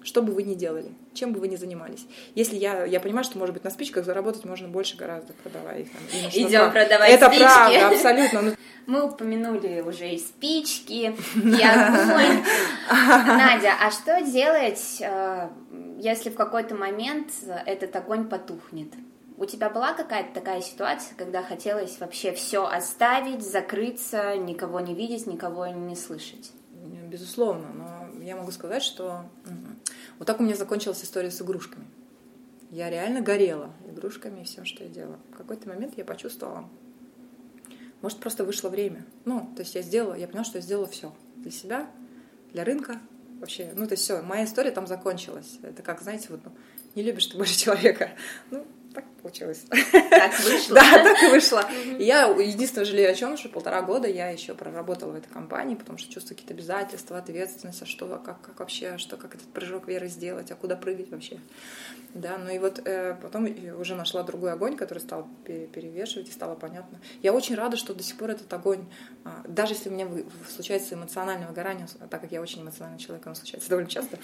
что 0.03 0.21
бы 0.21 0.33
вы 0.33 0.43
ни 0.43 0.53
делали, 0.53 0.91
чем 1.13 1.31
бы 1.31 1.39
вы 1.39 1.47
ни 1.47 1.55
занимались. 1.55 2.05
Если 2.35 2.57
я, 2.57 2.83
я 2.85 2.99
понимаю, 2.99 3.23
что, 3.23 3.37
может 3.37 3.53
быть, 3.53 3.63
на 3.63 3.69
спичках 3.69 4.05
заработать 4.05 4.43
можно 4.45 4.67
больше 4.67 4.97
гораздо, 4.97 5.33
продавая 5.33 5.81
их. 5.81 5.87
Идем 6.33 6.71
продавать 6.71 7.09
Это 7.09 7.27
спички. 7.27 7.43
правда, 7.43 7.87
абсолютно. 7.89 8.41
Ну, 8.41 8.53
Мы 8.85 9.03
упомянули 9.03 9.81
уже 9.81 10.09
и 10.09 10.17
спички, 10.19 11.15
и 11.35 11.63
огонь. 11.63 12.43
Надя, 12.91 13.73
а 13.81 13.91
что 13.91 14.21
делать, 14.21 14.97
э, 14.99 15.47
если 15.99 16.29
в 16.29 16.35
какой-то 16.35 16.75
момент 16.75 17.29
этот 17.65 17.95
огонь 17.95 18.27
потухнет? 18.27 18.89
У 19.37 19.45
тебя 19.45 19.69
была 19.69 19.93
какая-то 19.93 20.33
такая 20.33 20.61
ситуация, 20.61 21.15
когда 21.15 21.41
хотелось 21.41 21.99
вообще 21.99 22.33
все 22.33 22.65
оставить, 22.65 23.41
закрыться, 23.41 24.37
никого 24.37 24.79
не 24.79 24.93
видеть, 24.93 25.25
никого 25.25 25.67
не 25.67 25.95
слышать? 25.95 26.51
Безусловно, 27.07 27.67
но 27.73 28.23
я 28.23 28.35
могу 28.35 28.51
сказать, 28.51 28.83
что 28.83 29.25
вот 30.19 30.27
так 30.27 30.39
у 30.39 30.43
меня 30.43 30.55
закончилась 30.55 31.03
история 31.03 31.31
с 31.31 31.41
игрушками. 31.41 31.85
Я 32.69 32.89
реально 32.89 33.21
горела 33.21 33.71
игрушками 33.87 34.41
и 34.41 34.43
всем, 34.43 34.65
что 34.65 34.83
я 34.83 34.89
делала. 34.89 35.19
В 35.31 35.37
какой-то 35.37 35.69
момент 35.69 35.93
я 35.97 36.05
почувствовала, 36.05 36.69
может, 38.01 38.19
просто 38.19 38.43
вышло 38.43 38.69
время. 38.69 39.05
Ну, 39.25 39.51
то 39.55 39.61
есть 39.61 39.75
я 39.75 39.81
сделала, 39.81 40.15
я 40.15 40.27
поняла, 40.27 40.43
что 40.43 40.57
я 40.57 40.61
сделала 40.63 40.87
все 40.87 41.13
для 41.37 41.51
себя, 41.51 41.87
для 42.51 42.63
рынка, 42.63 42.99
вообще. 43.39 43.71
Ну, 43.75 43.85
то 43.85 43.93
есть 43.93 44.03
все, 44.03 44.21
моя 44.21 44.45
история 44.45 44.71
там 44.71 44.87
закончилась. 44.87 45.59
Это 45.61 45.83
как, 45.83 46.01
знаете, 46.01 46.27
вот, 46.29 46.39
ну, 46.43 46.51
не 46.95 47.03
любишь 47.03 47.27
ты 47.27 47.37
больше 47.37 47.55
человека. 47.57 48.11
Ну, 48.49 48.65
так 48.93 49.05
получилось. 49.21 49.65
Так 49.91 50.39
вышло. 50.39 50.75
Да, 50.83 51.03
так 51.03 51.23
и 51.23 51.27
вышло. 51.27 51.63
И 51.97 52.03
я 52.03 52.27
единственное 52.27 52.85
жалею 52.85 53.11
о 53.11 53.15
чем, 53.15 53.37
что 53.37 53.49
полтора 53.49 53.81
года 53.81 54.07
я 54.07 54.29
еще 54.29 54.53
проработала 54.53 55.11
в 55.11 55.15
этой 55.15 55.29
компании, 55.29 55.75
потому 55.75 55.97
что 55.97 56.11
чувствую 56.11 56.37
какие-то 56.37 56.53
обязательства, 56.53 57.17
ответственность, 57.17 57.81
а 57.81 57.85
что, 57.85 58.07
как, 58.17 58.41
как 58.41 58.59
вообще, 58.59 58.97
что, 58.97 59.17
как 59.17 59.35
этот 59.35 59.47
прыжок 59.47 59.87
веры 59.87 60.07
сделать, 60.07 60.51
а 60.51 60.55
куда 60.55 60.75
прыгать 60.75 61.09
вообще. 61.11 61.39
Да, 62.13 62.37
ну 62.37 62.51
и 62.51 62.59
вот 62.59 62.79
э, 62.85 63.15
потом 63.21 63.47
уже 63.79 63.95
нашла 63.95 64.21
другой 64.21 64.51
огонь, 64.51 64.77
который 64.77 64.99
стал 64.99 65.27
перевешивать, 65.45 66.29
и 66.29 66.31
стало 66.31 66.53
понятно. 66.53 66.99
Я 67.23 67.33
очень 67.33 67.55
рада, 67.55 67.75
что 67.75 67.95
до 67.95 68.03
сих 68.03 68.17
пор 68.17 68.31
этот 68.31 68.53
огонь, 68.53 68.85
э, 69.25 69.29
даже 69.47 69.73
если 69.73 69.89
у 69.89 69.93
меня 69.93 70.07
случается 70.47 70.93
эмоциональное 70.93 71.47
выгорание, 71.47 71.87
так 72.11 72.21
как 72.21 72.31
я 72.31 72.41
очень 72.41 72.61
эмоциональный 72.61 72.99
человек, 72.99 73.25
оно 73.25 73.33
случается 73.33 73.67
довольно 73.69 73.89
часто, 73.89 74.19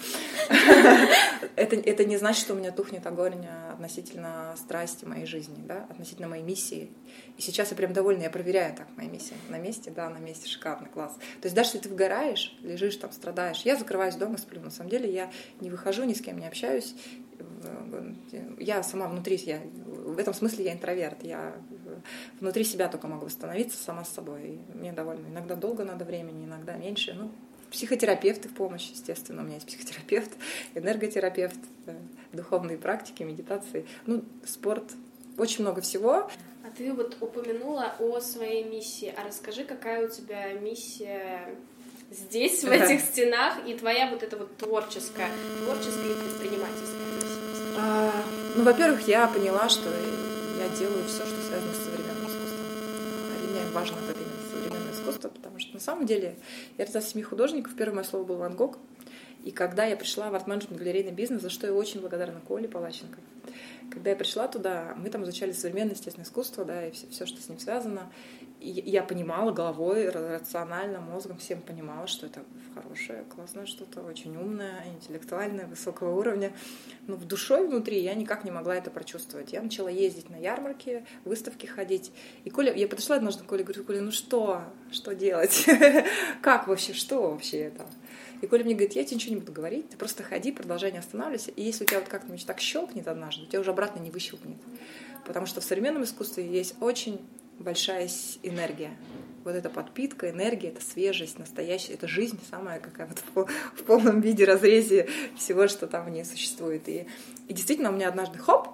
это, 1.56 1.76
это 1.76 2.04
не 2.04 2.16
значит, 2.16 2.42
что 2.42 2.54
у 2.54 2.56
меня 2.56 2.70
тухнет 2.70 3.04
огонь 3.06 3.44
относительно 3.72 4.54
страсти 4.60 5.04
моей 5.04 5.26
жизни, 5.26 5.62
да, 5.66 5.86
относительно 5.88 6.28
моей 6.28 6.42
миссии. 6.42 6.90
И 7.36 7.42
сейчас 7.42 7.70
я 7.70 7.76
прям 7.76 7.92
довольна, 7.92 8.22
я 8.22 8.30
проверяю 8.30 8.74
так, 8.76 8.88
моя 8.96 9.08
миссия 9.08 9.34
на 9.48 9.58
месте, 9.58 9.90
да, 9.90 10.08
на 10.08 10.18
месте, 10.18 10.48
шикарно, 10.48 10.88
класс. 10.88 11.14
То 11.40 11.46
есть 11.46 11.54
даже 11.54 11.70
если 11.70 11.78
ты 11.78 11.88
вгораешь, 11.88 12.56
лежишь 12.62 12.96
там, 12.96 13.10
страдаешь, 13.12 13.62
я 13.62 13.76
закрываюсь 13.76 14.14
дома, 14.16 14.38
сплю. 14.38 14.60
На 14.60 14.70
самом 14.70 14.90
деле 14.90 15.12
я 15.12 15.30
не 15.60 15.70
выхожу, 15.70 16.04
ни 16.04 16.14
с 16.14 16.20
кем 16.20 16.38
не 16.38 16.46
общаюсь. 16.46 16.94
Я 18.58 18.82
сама 18.82 19.08
внутри, 19.08 19.36
я, 19.36 19.60
в 19.86 20.18
этом 20.18 20.34
смысле 20.34 20.66
я 20.66 20.72
интроверт. 20.72 21.22
Я 21.22 21.54
внутри 22.38 22.64
себя 22.64 22.88
только 22.88 23.06
могу 23.06 23.26
восстановиться 23.26 23.82
сама 23.82 24.04
с 24.04 24.10
собой. 24.10 24.60
И 24.72 24.76
мне 24.76 24.92
довольно. 24.92 25.26
Иногда 25.26 25.56
долго 25.56 25.84
надо 25.84 26.04
времени, 26.04 26.44
иногда 26.44 26.76
меньше. 26.76 27.14
Ну, 27.14 27.30
психотерапевты 27.70 28.48
в 28.48 28.54
помощь, 28.54 28.90
естественно. 28.90 29.42
У 29.42 29.44
меня 29.44 29.54
есть 29.56 29.66
психотерапевт, 29.66 30.30
энерготерапевт, 30.74 31.58
духовные 32.32 32.78
практики, 32.78 33.22
медитации. 33.22 33.86
Ну, 34.06 34.24
спорт, 34.44 34.84
очень 35.38 35.62
много 35.62 35.80
всего. 35.80 36.30
А 36.62 36.70
ты 36.76 36.92
вот 36.92 37.16
упомянула 37.20 37.94
о 37.98 38.20
своей 38.20 38.64
миссии. 38.64 39.14
А 39.16 39.26
расскажи, 39.26 39.64
какая 39.64 40.06
у 40.06 40.08
тебя 40.10 40.52
миссия 40.52 41.48
здесь, 42.10 42.64
в 42.64 42.70
этих 42.70 43.00
стенах, 43.00 43.54
и 43.66 43.74
твоя 43.74 44.10
вот 44.10 44.22
эта 44.22 44.36
вот 44.36 44.56
творческая, 44.56 45.30
творческая 45.64 46.10
и 46.10 46.14
предпринимательская 46.14 47.06
миссия? 47.14 47.76
А, 47.78 48.12
ну, 48.56 48.64
во-первых, 48.64 49.06
я 49.08 49.26
поняла, 49.28 49.68
что 49.68 49.88
я 49.88 50.68
делаю 50.76 51.04
все, 51.06 51.24
что 51.24 51.40
связано 51.42 51.72
с 51.72 51.84
современным 51.84 52.26
искусством. 52.26 52.66
И 53.42 53.50
мне 53.50 53.60
важно 53.72 53.96
вот 54.00 54.10
это 54.10 54.29
искусство, 55.20 55.28
потому 55.28 55.58
что 55.58 55.74
на 55.74 55.80
самом 55.80 56.06
деле 56.06 56.36
я 56.78 56.84
родилась 56.84 57.04
в 57.04 57.08
семьи 57.08 57.24
художников, 57.24 57.74
первое 57.76 57.96
мое 57.96 58.04
слово 58.04 58.24
был 58.24 58.36
Ван 58.36 58.56
Гог, 58.56 58.78
и 59.44 59.50
когда 59.50 59.84
я 59.86 59.96
пришла 59.96 60.30
в 60.30 60.34
арт-менеджмент 60.34 60.78
галерейный 60.78 61.12
бизнес, 61.12 61.42
за 61.42 61.50
что 61.50 61.66
я 61.66 61.72
очень 61.72 62.00
благодарна 62.00 62.40
Коле 62.40 62.68
Палаченко, 62.68 63.18
когда 63.90 64.10
я 64.10 64.16
пришла 64.16 64.48
туда, 64.48 64.94
мы 64.96 65.08
там 65.10 65.24
изучали 65.24 65.52
современное 65.52 65.94
естественное 65.94 66.26
искусство, 66.26 66.64
да, 66.64 66.86
и 66.86 66.90
все, 66.90 67.06
все, 67.08 67.26
что 67.26 67.40
с 67.40 67.48
ним 67.48 67.58
связано. 67.58 68.12
Я 68.60 69.02
понимала 69.02 69.52
головой, 69.52 70.10
рационально, 70.10 71.00
мозгом, 71.00 71.38
всем 71.38 71.62
понимала, 71.62 72.06
что 72.06 72.26
это 72.26 72.42
хорошее, 72.74 73.24
классное 73.34 73.64
что-то, 73.64 74.02
очень 74.02 74.36
умное, 74.36 74.84
интеллектуальное, 74.94 75.66
высокого 75.66 76.14
уровня. 76.14 76.52
Но 77.06 77.16
в 77.16 77.26
душой 77.26 77.66
внутри 77.66 78.00
я 78.00 78.14
никак 78.14 78.44
не 78.44 78.50
могла 78.50 78.76
это 78.76 78.90
прочувствовать. 78.90 79.54
Я 79.54 79.62
начала 79.62 79.88
ездить 79.88 80.28
на 80.28 80.36
ярмарки, 80.36 81.06
выставки 81.24 81.64
ходить. 81.64 82.12
И 82.44 82.50
Коля, 82.50 82.74
я 82.74 82.86
подошла 82.86 83.16
однажды 83.16 83.44
к 83.44 83.46
Коле 83.46 83.64
говорю, 83.64 83.82
Коля, 83.84 84.02
ну 84.02 84.10
что, 84.10 84.62
что 84.92 85.14
делать? 85.14 85.66
Как 86.42 86.68
вообще, 86.68 86.92
что 86.92 87.30
вообще 87.30 87.60
это? 87.60 87.86
И 88.42 88.46
Коля 88.46 88.64
мне 88.64 88.74
говорит, 88.74 88.92
я 88.92 89.04
тебе 89.04 89.16
ничего 89.16 89.34
не 89.34 89.40
буду 89.40 89.52
говорить, 89.52 89.88
ты 89.90 89.96
просто 89.96 90.22
ходи, 90.22 90.52
продолжай, 90.52 90.92
не 90.92 90.98
останавливайся. 90.98 91.50
И 91.50 91.62
если 91.62 91.84
у 91.84 91.86
тебя 91.86 92.00
вот 92.00 92.08
как-нибудь 92.08 92.44
так 92.46 92.60
щелкнет 92.60 93.08
однажды, 93.08 93.44
у 93.44 93.46
тебя 93.46 93.60
уже 93.60 93.70
обратно 93.70 94.00
не 94.00 94.10
выщелкнет. 94.10 94.58
Потому 95.26 95.46
что 95.46 95.60
в 95.60 95.64
современном 95.64 96.04
искусстве 96.04 96.46
есть 96.46 96.74
очень 96.80 97.20
большая 97.60 98.08
энергия. 98.42 98.90
Вот 99.44 99.54
эта 99.54 99.70
подпитка, 99.70 100.30
энергия, 100.30 100.68
это 100.68 100.82
свежесть, 100.84 101.38
настоящая, 101.38 101.94
это 101.94 102.06
жизнь 102.08 102.38
самая 102.50 102.78
какая 102.78 103.08
вот 103.34 103.48
в, 103.74 103.82
полном 103.84 104.20
виде 104.20 104.44
разрезе 104.44 105.08
всего, 105.36 105.66
что 105.68 105.86
там 105.86 106.06
в 106.06 106.10
ней 106.10 106.24
существует. 106.24 106.88
И, 106.88 107.06
и 107.48 107.54
действительно 107.54 107.90
у 107.90 107.92
меня 107.92 108.08
однажды 108.08 108.38
хоп, 108.38 108.68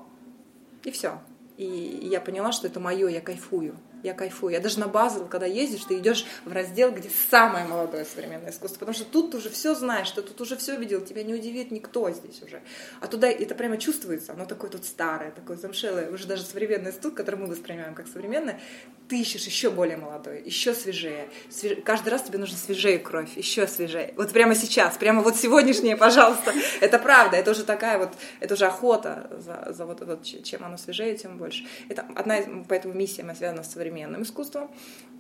и 0.84 0.90
все. 0.90 1.20
И 1.56 1.64
я 1.64 2.20
поняла, 2.20 2.52
что 2.52 2.66
это 2.66 2.80
мое, 2.80 3.08
я 3.08 3.20
кайфую 3.20 3.76
я 4.02 4.14
кайфую. 4.14 4.52
Я 4.52 4.60
даже 4.60 4.78
на 4.78 4.88
базу, 4.88 5.26
когда 5.26 5.46
ездишь, 5.46 5.84
ты 5.84 5.98
идешь 5.98 6.26
в 6.44 6.52
раздел, 6.52 6.92
где 6.92 7.10
самое 7.30 7.66
молодое 7.66 8.04
современное 8.04 8.50
искусство, 8.50 8.78
потому 8.78 8.94
что 8.94 9.04
тут 9.04 9.32
ты 9.32 9.38
уже 9.38 9.50
все 9.50 9.74
знаешь, 9.74 10.10
ты 10.10 10.22
тут 10.22 10.40
уже 10.40 10.56
все 10.56 10.76
видел, 10.76 11.00
тебя 11.00 11.22
не 11.24 11.34
удивит 11.34 11.70
никто 11.70 12.08
здесь 12.10 12.40
уже. 12.42 12.62
А 13.00 13.06
туда 13.08 13.28
это 13.28 13.54
прямо 13.54 13.78
чувствуется, 13.78 14.32
оно 14.32 14.46
такое 14.46 14.70
тут 14.70 14.84
старое, 14.84 15.30
такое 15.32 15.56
замшелое, 15.56 16.10
уже 16.10 16.26
даже 16.26 16.44
современный 16.44 16.90
институт, 16.90 17.14
который 17.14 17.36
мы 17.36 17.46
воспринимаем 17.46 17.94
как 17.94 18.06
современное, 18.06 18.60
ты 19.08 19.20
ищешь 19.20 19.44
еще 19.44 19.70
более 19.70 19.96
молодое, 19.96 20.42
еще 20.44 20.74
свежее. 20.74 21.28
Свеж... 21.50 21.78
Каждый 21.84 22.10
раз 22.10 22.22
тебе 22.22 22.38
нужно 22.38 22.56
свежее 22.56 22.98
кровь, 22.98 23.36
еще 23.36 23.66
свежее. 23.66 24.14
Вот 24.16 24.32
прямо 24.32 24.54
сейчас, 24.54 24.96
прямо 24.96 25.22
вот 25.22 25.36
сегодняшнее, 25.36 25.96
пожалуйста. 25.96 26.52
Это 26.80 26.98
правда, 26.98 27.36
это 27.36 27.50
уже 27.50 27.64
такая 27.64 27.98
вот, 27.98 28.10
это 28.40 28.54
уже 28.54 28.66
охота 28.66 29.30
за, 29.38 29.72
за 29.72 29.86
вот, 29.86 30.00
вот 30.02 30.22
чем 30.24 30.64
оно 30.64 30.76
свежее, 30.76 31.16
тем 31.16 31.38
больше. 31.38 31.64
Это 31.88 32.04
одна 32.14 32.38
из, 32.38 32.46
поэтому 32.68 32.94
миссия 32.94 33.22
моя 33.22 33.34
связана 33.34 33.62
с 33.62 33.72
современным 33.72 33.95
искусством. 34.04 34.70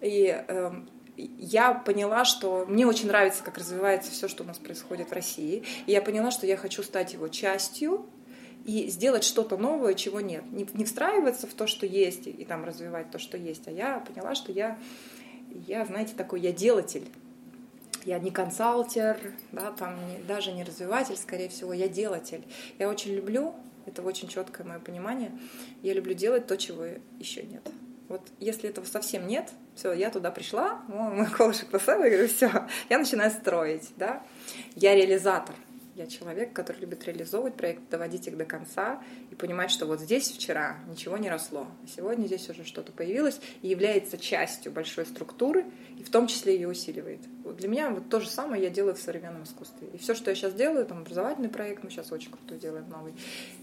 И 0.00 0.44
э, 0.46 0.70
я 1.16 1.72
поняла, 1.72 2.24
что 2.24 2.66
мне 2.66 2.86
очень 2.86 3.08
нравится, 3.08 3.42
как 3.42 3.58
развивается 3.58 4.10
все, 4.10 4.28
что 4.28 4.44
у 4.44 4.46
нас 4.46 4.58
происходит 4.58 5.10
в 5.10 5.12
России. 5.12 5.64
И 5.86 5.92
я 5.92 6.02
поняла, 6.02 6.30
что 6.30 6.46
я 6.46 6.56
хочу 6.56 6.82
стать 6.82 7.14
его 7.14 7.28
частью, 7.28 8.06
и 8.64 8.88
сделать 8.88 9.22
что-то 9.22 9.56
новое, 9.56 9.94
чего 9.94 10.20
нет. 10.20 10.44
Не, 10.50 10.66
не 10.74 10.84
встраиваться 10.84 11.46
в 11.46 11.54
то, 11.54 11.68
что 11.68 11.86
есть, 11.86 12.26
и, 12.26 12.30
и 12.30 12.44
там 12.44 12.64
развивать 12.64 13.12
то, 13.12 13.18
что 13.18 13.36
есть. 13.36 13.68
А 13.68 13.70
я 13.70 14.00
поняла, 14.00 14.34
что 14.34 14.50
я, 14.50 14.76
я 15.68 15.84
знаете, 15.86 16.14
такой, 16.16 16.40
я 16.40 16.52
делатель. 16.52 17.06
Я 18.04 18.18
не 18.18 18.30
консалтер, 18.30 19.18
да, 19.52 19.72
там 19.72 19.96
не, 20.08 20.18
даже 20.18 20.52
не 20.52 20.64
развиватель, 20.64 21.16
скорее 21.16 21.48
всего, 21.48 21.72
я 21.72 21.88
делатель. 21.88 22.42
Я 22.78 22.88
очень 22.88 23.14
люблю, 23.14 23.54
это 23.84 24.02
очень 24.02 24.28
четкое 24.28 24.66
мое 24.66 24.78
понимание, 24.78 25.32
я 25.82 25.92
люблю 25.92 26.14
делать 26.14 26.46
то, 26.46 26.56
чего 26.56 26.84
еще 27.18 27.42
нет. 27.42 27.62
Вот 28.08 28.22
если 28.38 28.70
этого 28.70 28.84
совсем 28.84 29.26
нет, 29.26 29.50
все, 29.74 29.92
я 29.92 30.10
туда 30.10 30.30
пришла, 30.30 30.82
мой 30.88 31.26
колышек 31.26 31.68
поставила, 31.70 32.04
и 32.04 32.10
говорю, 32.10 32.28
все, 32.28 32.66
я 32.88 32.98
начинаю 32.98 33.30
строить, 33.30 33.90
да. 33.96 34.22
Я 34.74 34.94
реализатор, 34.94 35.54
я 35.96 36.06
человек, 36.06 36.52
который 36.52 36.80
любит 36.80 37.04
реализовывать 37.06 37.54
проект, 37.54 37.88
доводить 37.88 38.26
их 38.28 38.36
до 38.36 38.44
конца 38.44 39.02
и 39.30 39.34
понимать, 39.34 39.70
что 39.70 39.86
вот 39.86 40.00
здесь 40.00 40.30
вчера 40.30 40.78
ничего 40.88 41.16
не 41.16 41.30
росло, 41.30 41.66
а 41.82 41.86
сегодня 41.88 42.26
здесь 42.26 42.48
уже 42.50 42.64
что-то 42.64 42.92
появилось 42.92 43.40
и 43.62 43.68
является 43.68 44.18
частью 44.18 44.72
большой 44.72 45.06
структуры, 45.06 45.64
и 45.98 46.02
в 46.02 46.10
том 46.10 46.26
числе 46.26 46.54
ее 46.54 46.68
усиливает. 46.68 47.20
Вот 47.44 47.56
для 47.56 47.68
меня 47.68 47.88
вот 47.88 48.10
то 48.10 48.20
же 48.20 48.28
самое 48.28 48.62
я 48.62 48.68
делаю 48.68 48.94
в 48.94 48.98
современном 48.98 49.44
искусстве. 49.44 49.88
И 49.94 49.96
все, 49.96 50.14
что 50.14 50.30
я 50.30 50.36
сейчас 50.36 50.52
делаю, 50.52 50.84
там 50.84 50.98
образовательный 50.98 51.48
проект, 51.48 51.82
мы 51.82 51.90
сейчас 51.90 52.12
очень 52.12 52.30
крутой 52.30 52.58
делаем 52.58 52.88
новый, 52.90 53.14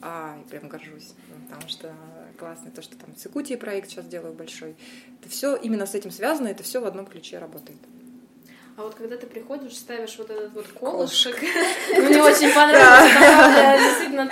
а, 0.02 0.36
и 0.44 0.50
прям 0.50 0.68
горжусь, 0.68 1.14
потому 1.48 1.70
что 1.70 1.94
классно, 2.40 2.72
то, 2.72 2.82
что 2.82 2.98
там 2.98 3.16
Цикутии 3.16 3.56
проект 3.56 3.90
сейчас 3.90 4.08
делаю 4.08 4.34
большой, 4.34 4.76
это 5.22 5.30
все 5.30 5.56
именно 5.56 5.86
с 5.86 5.94
этим 5.94 6.10
связано, 6.10 6.48
это 6.48 6.64
все 6.64 6.82
в 6.82 6.86
одном 6.86 7.06
ключе 7.06 7.38
работает. 7.38 7.78
А 8.76 8.82
вот 8.82 8.96
когда 8.96 9.18
ты 9.18 9.28
приходишь, 9.28 9.78
ставишь 9.78 10.18
вот 10.18 10.32
этот 10.32 10.52
вот 10.54 10.66
колышек, 10.68 11.40
мне 11.92 12.24
очень 12.24 12.52
понравилось, 12.52 13.82
действительно 13.84 14.32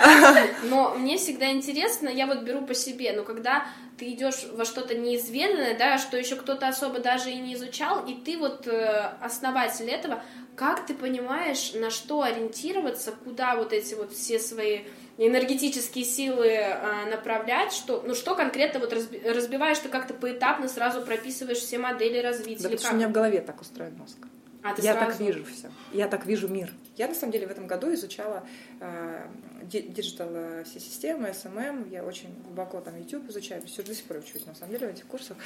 Но 0.64 0.94
мне 0.96 1.16
всегда 1.16 1.52
интересно, 1.52 2.08
я 2.08 2.26
вот 2.26 2.42
беру 2.42 2.66
по 2.66 2.74
себе, 2.74 3.12
но 3.12 3.22
когда 3.22 3.64
ты 3.96 4.10
идешь 4.10 4.46
во 4.52 4.64
что-то 4.64 4.96
неизведанное, 4.96 5.78
да, 5.78 5.96
что 5.96 6.16
еще 6.16 6.34
кто-то 6.34 6.66
особо 6.66 6.98
даже 6.98 7.30
и 7.30 7.36
не 7.36 7.54
изучал, 7.54 8.04
и 8.04 8.14
ты 8.14 8.36
вот 8.36 8.66
э, 8.66 9.12
основатель 9.20 9.88
этого, 9.88 10.20
как 10.56 10.86
ты 10.86 10.94
понимаешь, 10.94 11.72
на 11.74 11.90
что 11.90 12.22
ориентироваться, 12.22 13.12
куда 13.12 13.54
вот 13.54 13.72
эти 13.72 13.94
вот 13.94 14.12
все 14.12 14.40
свои 14.40 14.80
энергетические 15.18 16.04
силы 16.04 16.48
э, 16.48 17.10
направлять, 17.10 17.72
что, 17.72 18.02
ну 18.04 18.14
что 18.16 18.34
конкретно 18.34 18.80
вот 18.80 18.92
разбиваешь 18.92 19.78
ты 19.78 19.88
как-то 19.88 20.14
поэтапно, 20.14 20.68
сразу 20.68 21.02
прописываешь 21.02 21.58
все 21.58 21.78
модели 21.78 22.18
развития? 22.18 22.64
Да, 22.64 22.70
потому 22.70 22.80
что 22.80 22.94
у 22.94 22.96
меня 22.96 23.08
в 23.08 23.12
голове 23.12 23.40
так 23.40 23.60
устроен 23.60 23.96
мозг. 23.96 24.16
А, 24.62 24.74
я 24.78 24.94
сразу... 24.94 24.98
так 24.98 25.20
вижу 25.20 25.44
все. 25.44 25.70
Я 25.92 26.08
так 26.08 26.24
вижу 26.24 26.48
мир. 26.48 26.70
Я 26.96 27.08
на 27.08 27.14
самом 27.14 27.32
деле 27.32 27.46
в 27.46 27.50
этом 27.50 27.66
году 27.66 27.92
изучала 27.94 28.44
э, 28.80 29.26
digital 29.62 30.28
э, 30.30 30.64
все 30.64 30.78
системы, 30.78 31.28
SMM. 31.28 31.90
Я 31.90 32.04
очень 32.04 32.28
глубоко 32.44 32.80
там 32.80 32.96
YouTube 32.96 33.28
изучаю, 33.28 33.62
все 33.66 33.82
до 33.82 33.94
сих 33.94 34.04
пор 34.04 34.18
учусь 34.18 34.46
на 34.46 34.54
самом 34.54 34.72
деле 34.72 34.86
в 34.86 34.90
этих 34.90 35.06
курсах. 35.06 35.36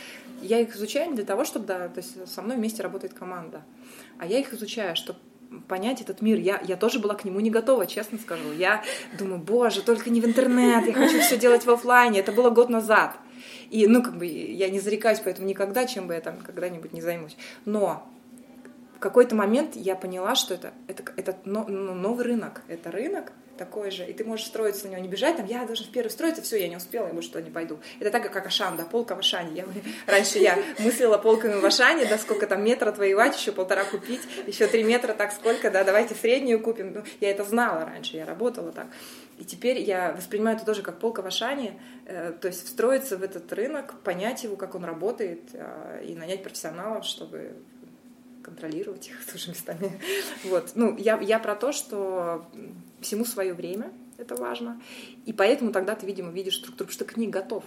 Я 0.43 0.61
их 0.61 0.77
изучаю 0.77 1.11
не 1.11 1.17
для 1.17 1.25
того, 1.25 1.45
чтобы 1.45 1.67
да, 1.67 1.89
то 1.89 1.99
есть 1.99 2.29
со 2.29 2.43
мной 2.43 2.57
вместе 2.57 2.83
работает 2.83 3.15
команда, 3.15 3.63
а 4.19 4.27
я 4.27 4.39
их 4.39 4.53
изучаю, 4.53 4.97
чтобы 4.97 5.19
понять 5.69 6.01
этот 6.01 6.21
мир. 6.21 6.39
Я, 6.39 6.61
я 6.65 6.77
тоже 6.77 6.99
была 6.99 7.15
к 7.15 7.25
нему 7.25 7.41
не 7.41 7.51
готова, 7.51 7.87
честно 7.87 8.19
скажу. 8.19 8.53
Я 8.53 8.83
думаю, 9.19 9.41
боже, 9.41 9.83
только 9.83 10.11
не 10.11 10.21
в 10.21 10.27
интернет, 10.27 10.87
я 10.87 10.93
хочу 10.93 11.21
все 11.21 11.39
делать 11.39 11.65
в 11.65 11.71
офлайне. 11.71 12.21
Это 12.21 12.33
было 12.33 12.51
год 12.51 12.69
назад. 12.69 13.17
И, 13.71 13.87
ну, 13.87 14.03
как 14.03 14.19
бы, 14.19 14.27
я 14.27 14.69
не 14.69 14.81
зарекаюсь 14.81 15.21
поэтому 15.21 15.47
никогда, 15.47 15.87
чем 15.87 16.07
бы 16.07 16.15
я 16.15 16.21
там 16.21 16.39
когда-нибудь 16.39 16.93
не 16.93 17.01
займусь. 17.01 17.37
Но 17.65 18.09
в 18.97 18.99
какой-то 18.99 19.35
момент 19.35 19.77
я 19.77 19.95
поняла, 19.95 20.35
что 20.35 20.55
это, 20.55 20.73
это, 20.89 21.05
это 21.17 21.37
новый 21.45 22.25
рынок. 22.25 22.63
Это 22.67 22.91
рынок 22.91 23.33
такой 23.59 23.91
же, 23.91 24.05
и 24.05 24.13
ты 24.13 24.25
можешь 24.25 24.47
строиться 24.47 24.87
на 24.87 24.93
него, 24.93 25.03
не 25.03 25.09
бежать, 25.09 25.37
там, 25.37 25.47
я 25.47 25.65
должен 25.65 25.87
в 25.87 25.91
первый 25.91 26.09
строиться, 26.09 26.43
все, 26.43 26.61
я 26.61 26.69
не 26.69 26.77
успела, 26.77 27.07
я 27.07 27.13
больше 27.13 27.31
туда 27.31 27.43
не 27.43 27.51
пойду. 27.51 27.79
Это 28.01 28.11
так, 28.11 28.31
как 28.31 28.47
Ашан, 28.47 28.77
да, 28.77 28.85
полка 28.85 29.15
в 29.15 29.19
Ашане. 29.19 29.51
Я, 29.55 29.65
раньше 30.07 30.39
я 30.39 30.59
мыслила 30.79 31.19
полками 31.19 31.59
в 31.59 31.65
Ашане, 31.65 32.07
да, 32.07 32.19
сколько 32.19 32.47
там 32.47 32.65
метра 32.65 32.91
отвоевать, 32.91 33.37
еще 33.37 33.53
полтора 33.53 33.85
купить, 33.85 34.21
еще 34.47 34.67
три 34.67 34.83
метра, 34.85 35.15
так 35.15 35.33
сколько, 35.33 35.71
да, 35.71 35.85
давайте 35.85 36.15
среднюю 36.15 36.61
купим. 36.61 36.93
Ну, 36.95 37.03
я 37.21 37.31
это 37.31 37.45
знала 37.45 37.85
раньше, 37.85 38.17
я 38.17 38.27
работала 38.27 38.73
так. 38.73 38.87
И 39.39 39.45
теперь 39.45 39.81
я 39.81 40.13
воспринимаю 40.13 40.57
это 40.57 40.65
тоже 40.65 40.83
как 40.83 40.99
полка 40.99 41.23
в 41.23 41.27
Ашане, 41.27 41.79
э, 42.07 42.33
то 42.41 42.49
есть 42.49 42.65
встроиться 42.65 43.19
в 43.19 43.23
этот 43.23 43.53
рынок, 43.53 43.95
понять 44.03 44.45
его, 44.45 44.57
как 44.57 44.75
он 44.75 44.85
работает, 44.85 45.51
э, 45.53 46.05
и 46.07 46.15
нанять 46.15 46.43
профессионалов, 46.43 47.05
чтобы 47.05 47.57
контролировать 48.47 49.09
их 49.09 49.27
тоже 49.33 49.51
местами. 49.51 50.01
Вот. 50.45 50.73
Ну, 50.75 50.97
я, 50.97 51.21
я 51.21 51.39
про 51.39 51.57
то, 51.57 51.73
что 51.73 52.47
всему 53.01 53.25
свое 53.25 53.53
время. 53.53 53.93
это 54.19 54.37
важно. 54.37 54.81
И 55.27 55.33
поэтому 55.33 55.73
тогда 55.73 55.95
ты, 55.97 56.07
видимо, 56.07 56.31
видишь 56.31 56.57
структуру, 56.57 56.89
потому 56.89 56.93
что 56.93 57.05
книг 57.05 57.31
готов 57.31 57.65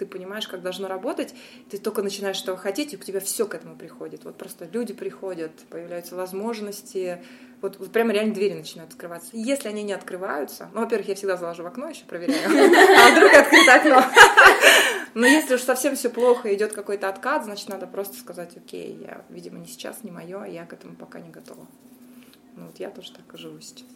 ты 0.00 0.06
понимаешь, 0.06 0.48
как 0.48 0.62
должно 0.62 0.88
работать, 0.88 1.34
ты 1.68 1.76
только 1.76 2.00
начинаешь 2.00 2.40
этого 2.40 2.56
хотеть, 2.56 2.94
и 2.94 2.96
у 2.96 3.00
тебя 3.00 3.20
все 3.20 3.44
к 3.46 3.54
этому 3.54 3.76
приходит. 3.76 4.24
Вот 4.24 4.38
просто 4.38 4.66
люди 4.72 4.94
приходят, 4.94 5.52
появляются 5.68 6.16
возможности, 6.16 7.22
вот, 7.60 7.78
вот 7.78 7.92
прямо 7.92 8.14
реально 8.14 8.32
двери 8.32 8.54
начинают 8.54 8.92
открываться. 8.92 9.28
Если 9.34 9.68
они 9.68 9.82
не 9.82 9.92
открываются, 9.92 10.70
ну, 10.72 10.80
во-первых, 10.80 11.08
я 11.08 11.14
всегда 11.16 11.36
заложу 11.36 11.64
в 11.64 11.66
окно 11.66 11.90
еще 11.90 12.06
проверяю, 12.06 12.48
а 12.48 13.10
вдруг 13.10 13.34
открыто 13.34 13.74
окно. 13.74 14.02
Но 15.14 15.26
если 15.26 15.54
уж 15.54 15.62
совсем 15.62 15.96
все 15.96 16.10
плохо, 16.10 16.54
идет 16.54 16.72
какой-то 16.72 17.08
откат, 17.08 17.44
значит, 17.44 17.68
надо 17.68 17.86
просто 17.86 18.16
сказать, 18.16 18.56
окей, 18.56 18.98
я, 19.02 19.24
видимо, 19.28 19.58
не 19.58 19.66
сейчас, 19.66 20.02
не 20.04 20.10
мое, 20.10 20.44
я 20.44 20.64
к 20.66 20.72
этому 20.72 20.94
пока 20.94 21.20
не 21.20 21.30
готова. 21.30 21.66
Ну, 22.56 22.66
вот 22.66 22.78
я 22.78 22.90
тоже 22.90 23.12
так 23.12 23.34
и 23.34 23.38
живу 23.38 23.60
сейчас. 23.60 23.86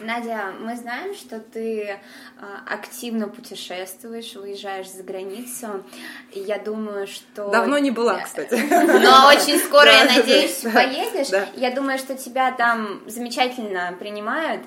Надя, 0.00 0.52
мы 0.60 0.76
знаем, 0.76 1.14
что 1.14 1.40
ты 1.40 1.98
а, 2.40 2.72
активно 2.72 3.28
путешествуешь, 3.28 4.34
выезжаешь 4.34 4.90
за 4.90 5.02
границу. 5.02 5.84
Я 6.32 6.58
думаю, 6.58 7.06
что... 7.06 7.50
Давно 7.50 7.78
не 7.78 7.90
была, 7.90 8.20
кстати. 8.20 8.54
Но 8.54 9.28
очень 9.28 9.58
скоро, 9.58 9.90
я 9.90 10.04
надеюсь, 10.04 10.60
поедешь. 10.60 11.28
Я 11.56 11.72
думаю, 11.72 11.98
что 11.98 12.16
тебя 12.16 12.52
там 12.52 13.02
замечательно 13.08 13.94
принимают. 13.98 14.62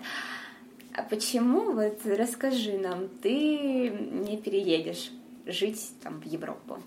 А 0.94 1.02
почему, 1.04 1.72
вот 1.72 2.00
расскажи 2.06 2.78
нам, 2.78 3.08
ты 3.22 3.90
не 3.90 4.38
переедешь 4.38 5.12
жить 5.46 5.92
там 6.02 6.20
в 6.20 6.26
Европу? 6.26 6.80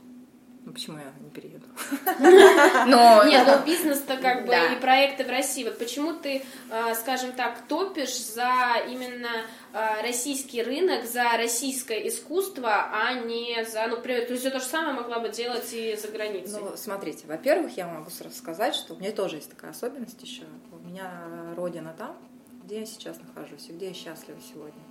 Ну, 0.69 0.75
почему 0.75 0.99
я 0.99 1.15
не 1.21 1.31
перееду? 1.31 1.65
Но... 2.91 3.25
Нет, 3.25 3.47
ну 3.47 3.65
бизнес-то 3.65 4.19
как 4.19 4.45
бы 4.45 4.53
и 4.53 4.79
проекты 4.79 5.25
в 5.25 5.31
России. 5.31 5.65
Вот 5.65 5.79
почему 5.79 6.13
ты, 6.13 6.45
а, 6.71 6.95
скажем 6.95 7.33
так, 7.33 7.67
топишь 7.69 8.23
за 8.23 8.75
именно 8.87 9.31
а, 9.73 10.03
российский 10.03 10.63
рынок, 10.63 11.07
за 11.07 11.25
российское 11.39 12.07
искусство, 12.07 12.91
а 12.93 13.15
не 13.15 13.65
за... 13.65 13.87
Ну, 13.87 13.97
то 13.97 14.11
есть 14.11 14.41
все 14.41 14.51
то 14.51 14.61
же 14.61 14.67
самое 14.67 14.93
могла 14.93 15.21
бы 15.21 15.31
делать 15.31 15.73
и 15.73 15.97
за 15.97 16.09
границей. 16.09 16.61
Ну, 16.61 16.77
смотрите, 16.77 17.27
во-первых, 17.27 17.75
я 17.79 17.87
могу 17.87 18.11
сразу 18.11 18.37
сказать, 18.37 18.75
что 18.75 18.93
у 18.93 18.99
меня 18.99 19.13
тоже 19.13 19.37
есть 19.37 19.49
такая 19.49 19.71
особенность 19.71 20.23
еще. 20.23 20.43
У 20.71 20.87
меня 20.87 21.55
родина 21.57 21.95
там, 21.97 22.15
где 22.65 22.81
я 22.81 22.87
сейчас 22.87 23.17
нахожусь, 23.27 23.71
и 23.71 23.73
где 23.73 23.89
я 23.89 23.95
счастлива 23.95 24.39
сегодня. 24.53 24.83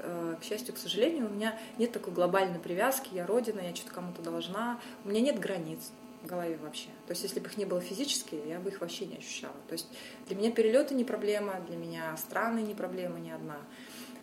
Э, 0.00 0.36
к 0.40 0.44
счастью, 0.44 0.74
к 0.74 0.78
сожалению, 0.78 1.26
у 1.26 1.30
меня 1.30 1.58
нет 1.78 1.92
такой 1.92 2.12
глобальной 2.12 2.58
привязки, 2.58 3.14
я 3.14 3.26
родина, 3.26 3.60
я 3.60 3.74
что-то 3.74 3.94
кому-то 3.94 4.22
должна, 4.22 4.80
у 5.04 5.08
меня 5.08 5.20
нет 5.20 5.38
границ 5.38 5.90
в 6.22 6.26
голове 6.26 6.58
вообще. 6.62 6.88
То 7.06 7.12
есть, 7.12 7.22
если 7.22 7.40
бы 7.40 7.48
их 7.48 7.56
не 7.56 7.64
было 7.64 7.80
физически, 7.80 8.36
я 8.46 8.58
бы 8.58 8.70
их 8.70 8.80
вообще 8.80 9.06
не 9.06 9.16
ощущала. 9.16 9.54
То 9.68 9.72
есть, 9.72 9.88
для 10.26 10.36
меня 10.36 10.50
перелеты 10.50 10.94
не 10.94 11.04
проблема, 11.04 11.60
для 11.68 11.76
меня 11.76 12.16
страны 12.16 12.60
не 12.60 12.74
проблема 12.74 13.18
ни 13.18 13.30
одна. 13.30 13.58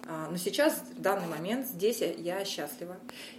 А, 0.07 0.29
но 0.29 0.37
сейчас, 0.37 0.83
в 0.95 1.01
данный 1.01 1.27
момент, 1.27 1.67
здесь 1.67 2.01
я, 2.01 2.45
счастлива. 2.45 2.97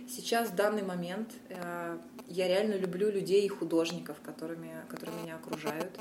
Сейчас, 0.09 0.49
в 0.49 0.57
данный 0.57 0.83
момент, 0.83 1.31
э, 1.49 1.99
я 2.27 2.49
реально 2.49 2.75
люблю 2.75 3.11
людей 3.11 3.47
и 3.47 3.49
художников, 3.49 4.17
которыми, 4.21 4.73
которые 4.89 5.17
меня 5.23 5.37
окружают. 5.37 5.97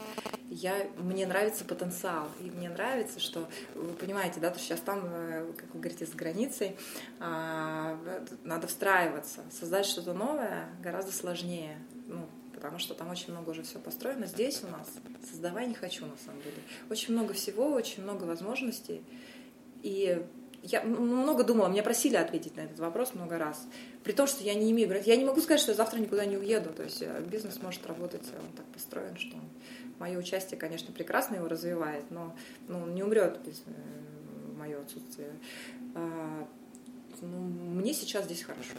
Я, 0.50 0.88
мне 0.98 1.28
нравится 1.28 1.66
потенциал. 1.66 2.30
И 2.42 2.50
мне 2.50 2.70
нравится, 2.70 3.20
что 3.20 3.48
вы 3.76 3.94
понимаете, 3.94 4.40
да, 4.40 4.50
то 4.50 4.58
сейчас 4.58 4.80
там, 4.80 5.04
э, 5.06 5.52
как 5.56 5.72
вы 5.74 5.82
говорите, 5.82 6.08
с 6.08 6.12
границей, 6.12 6.76
а, 7.20 8.00
надо 8.44 8.66
встраиваться. 8.66 9.42
Создать 9.52 9.86
что-то 9.86 10.14
новое 10.14 10.68
гораздо 10.82 11.12
сложнее. 11.12 11.78
Ну, 12.08 12.28
потому 12.54 12.80
что 12.80 12.96
там 12.96 13.12
очень 13.12 13.32
много 13.32 13.52
уже 13.52 13.62
все 13.62 13.78
построено. 13.78 14.26
Здесь 14.26 14.64
у 14.64 14.68
нас 14.68 14.90
создавай 15.30 15.68
не 15.68 15.76
хочу, 15.76 16.08
на 16.08 16.18
самом 16.26 16.42
деле. 16.42 16.58
Очень 16.90 17.14
много 17.14 17.36
всего, 17.36 17.70
очень 17.72 18.02
много 18.02 18.24
возможностей. 18.24 19.04
И 19.84 20.26
я 20.66 20.82
много 20.82 21.44
думала, 21.44 21.68
меня 21.68 21.84
просили 21.84 22.16
ответить 22.16 22.56
на 22.58 22.62
этот 22.62 22.80
вопрос 22.80 23.14
много 23.14 23.38
раз. 23.38 23.68
При 24.04 24.14
том, 24.14 24.28
что 24.28 24.44
я 24.44 24.56
не 24.56 24.72
имею... 24.72 25.02
Я 25.06 25.16
не 25.16 25.26
могу 25.26 25.40
сказать, 25.42 25.62
что 25.62 25.72
я 25.72 25.78
завтра 25.78 26.00
никуда 26.00 26.26
не 26.26 26.38
уеду. 26.38 26.72
То 26.74 26.84
есть 26.84 27.02
э, 27.02 27.22
бизнес 27.22 27.62
может 27.62 27.86
работать, 27.86 28.24
он 28.40 28.52
так 28.56 28.66
построен, 28.68 29.16
что 29.18 29.38
мое 30.00 30.18
участие, 30.18 30.60
конечно, 30.60 30.92
прекрасно 30.92 31.36
его 31.36 31.48
развивает, 31.48 32.10
но 32.10 32.36
ну, 32.68 32.80
он 32.80 32.96
не 32.96 33.04
умрет 33.04 33.40
без 33.46 33.62
э, 33.66 34.58
мое 34.58 34.82
отсутствие. 34.82 35.30
А, 35.94 36.48
ну, 37.22 37.38
мне 37.38 37.94
сейчас 37.94 38.26
здесь 38.26 38.42
хорошо. 38.42 38.74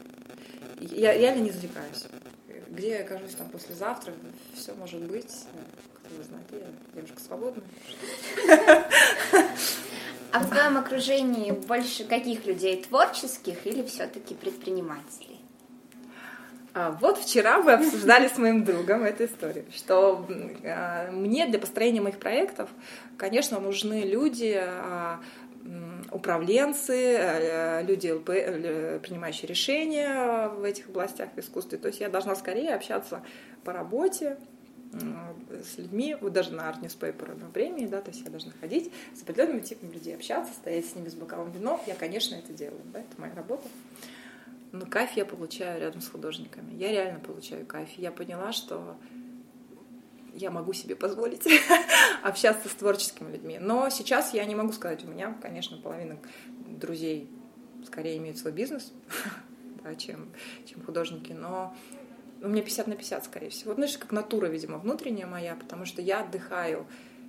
Я 0.81 1.16
реально 1.16 1.44
не 1.44 1.51
зарекаюсь. 1.51 2.07
Где 2.68 2.90
я 2.90 3.01
окажусь 3.01 3.35
там 3.35 3.49
послезавтра, 3.49 4.12
все 4.55 4.75
может 4.75 5.03
быть. 5.03 5.33
Кто 5.94 6.22
знает, 6.22 6.46
я 6.51 6.66
девушка 6.94 7.20
свободная. 7.20 7.64
А 10.33 10.41
в 10.41 10.49
твоем 10.49 10.77
окружении 10.77 11.53
больше 11.53 12.05
каких 12.05 12.47
людей? 12.47 12.83
Творческих 12.83 13.67
или 13.67 13.83
все-таки 13.83 14.35
предпринимателей? 14.35 15.41
А, 16.75 16.91
вот 17.01 17.19
вчера 17.19 17.62
мы 17.62 17.73
обсуждали 17.73 18.29
с 18.29 18.37
моим 18.37 18.65
другом 18.65 19.05
эту 19.05 19.25
историю, 19.25 19.65
что 19.75 20.27
а, 20.65 21.11
мне 21.11 21.47
для 21.47 21.59
построения 21.59 22.03
моих 22.03 22.19
проектов, 22.19 22.69
конечно, 23.17 23.61
нужны 23.61 24.03
люди, 24.03 24.55
а, 24.61 25.21
управленцы, 26.12 27.17
э, 27.19 27.83
люди, 27.83 28.15
э, 28.27 29.01
принимающие 29.01 29.49
решения 29.49 30.49
в 30.49 30.62
этих 30.62 30.89
областях 30.89 31.31
в 31.35 31.41
искусстве. 31.41 31.79
То 31.79 31.89
есть 31.89 32.01
я 32.01 32.09
должна 32.09 32.37
скорее 32.37 32.75
общаться 32.75 33.23
по 33.65 33.73
работе, 33.73 34.39
с 35.65 35.79
людьми, 35.79 36.17
вот 36.21 36.33
даже 36.33 36.53
на 36.53 36.63
Art 36.63 36.81
Newspaper 36.81 37.39
на 37.39 37.51
премии, 37.51 37.87
да, 37.87 38.01
то 38.01 38.11
есть 38.11 38.23
я 38.25 38.31
должна 38.31 38.53
ходить 38.61 38.93
с 39.15 39.23
определенными 39.23 39.61
типами 39.61 39.93
людей, 39.93 40.15
общаться, 40.15 40.53
стоять 40.53 40.87
с 40.87 40.95
ними 40.95 41.09
с 41.09 41.15
бокалом 41.15 41.51
вино, 41.53 41.81
я, 41.87 41.95
конечно, 41.95 42.35
это 42.35 42.53
делаю, 42.53 42.83
да, 42.93 43.01
это 43.01 43.21
моя 43.21 43.35
работа. 43.35 43.67
Но 44.73 44.85
кайф 44.85 45.13
я 45.13 45.25
получаю 45.25 45.81
рядом 45.81 46.01
с 46.01 46.09
художниками. 46.09 46.75
Я 46.75 46.91
реально 46.91 47.21
получаю 47.21 47.65
кайф. 47.65 47.89
Я 47.97 48.11
поняла, 48.13 48.53
что 48.53 48.97
я 50.35 50.51
могу 50.51 50.73
себе 50.73 50.97
позволить 50.97 51.47
общаться 52.23 52.69
с 52.69 52.73
творческими 52.73 53.33
людьми. 53.33 53.59
Но 53.59 53.89
сейчас 53.91 54.35
я 54.35 54.45
не 54.45 54.55
могу 54.55 54.73
сказать, 54.73 55.05
у 55.05 55.09
меня, 55.09 55.35
конечно, 55.41 55.79
половина 55.79 56.19
друзей 56.69 57.31
скорее 57.87 58.19
имеют 58.19 58.39
свой 58.39 58.53
бизнес, 58.53 58.93
да, 59.83 59.95
чем, 59.95 60.29
чем 60.67 60.83
художники, 60.83 61.33
но 61.33 61.75
у 62.42 62.49
меня 62.49 62.62
50 62.62 62.87
на 62.87 62.96
50, 62.96 63.25
скорее 63.25 63.51
всего. 63.51 63.75
Знаешь, 63.75 63.99
как 63.99 64.12
натура, 64.12 64.46
видимо, 64.46 64.79
внутренняя 64.79 65.27
моя, 65.27 65.55
потому 65.57 65.85
что 65.85 66.03
я 66.03 66.20
отдыхаю, 66.20 66.87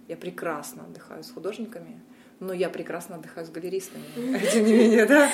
я 0.08 0.18
прекрасно 0.18 0.84
отдыхаю 0.84 1.24
с 1.24 1.32
художниками, 1.32 2.02
но 2.40 2.54
я 2.54 2.70
прекрасно 2.70 3.16
отдыхаю 3.16 3.46
с 3.46 3.50
галеристами, 3.50 4.04
тем 4.52 4.66
не 4.66 4.74
менее, 4.74 5.06
да. 5.06 5.30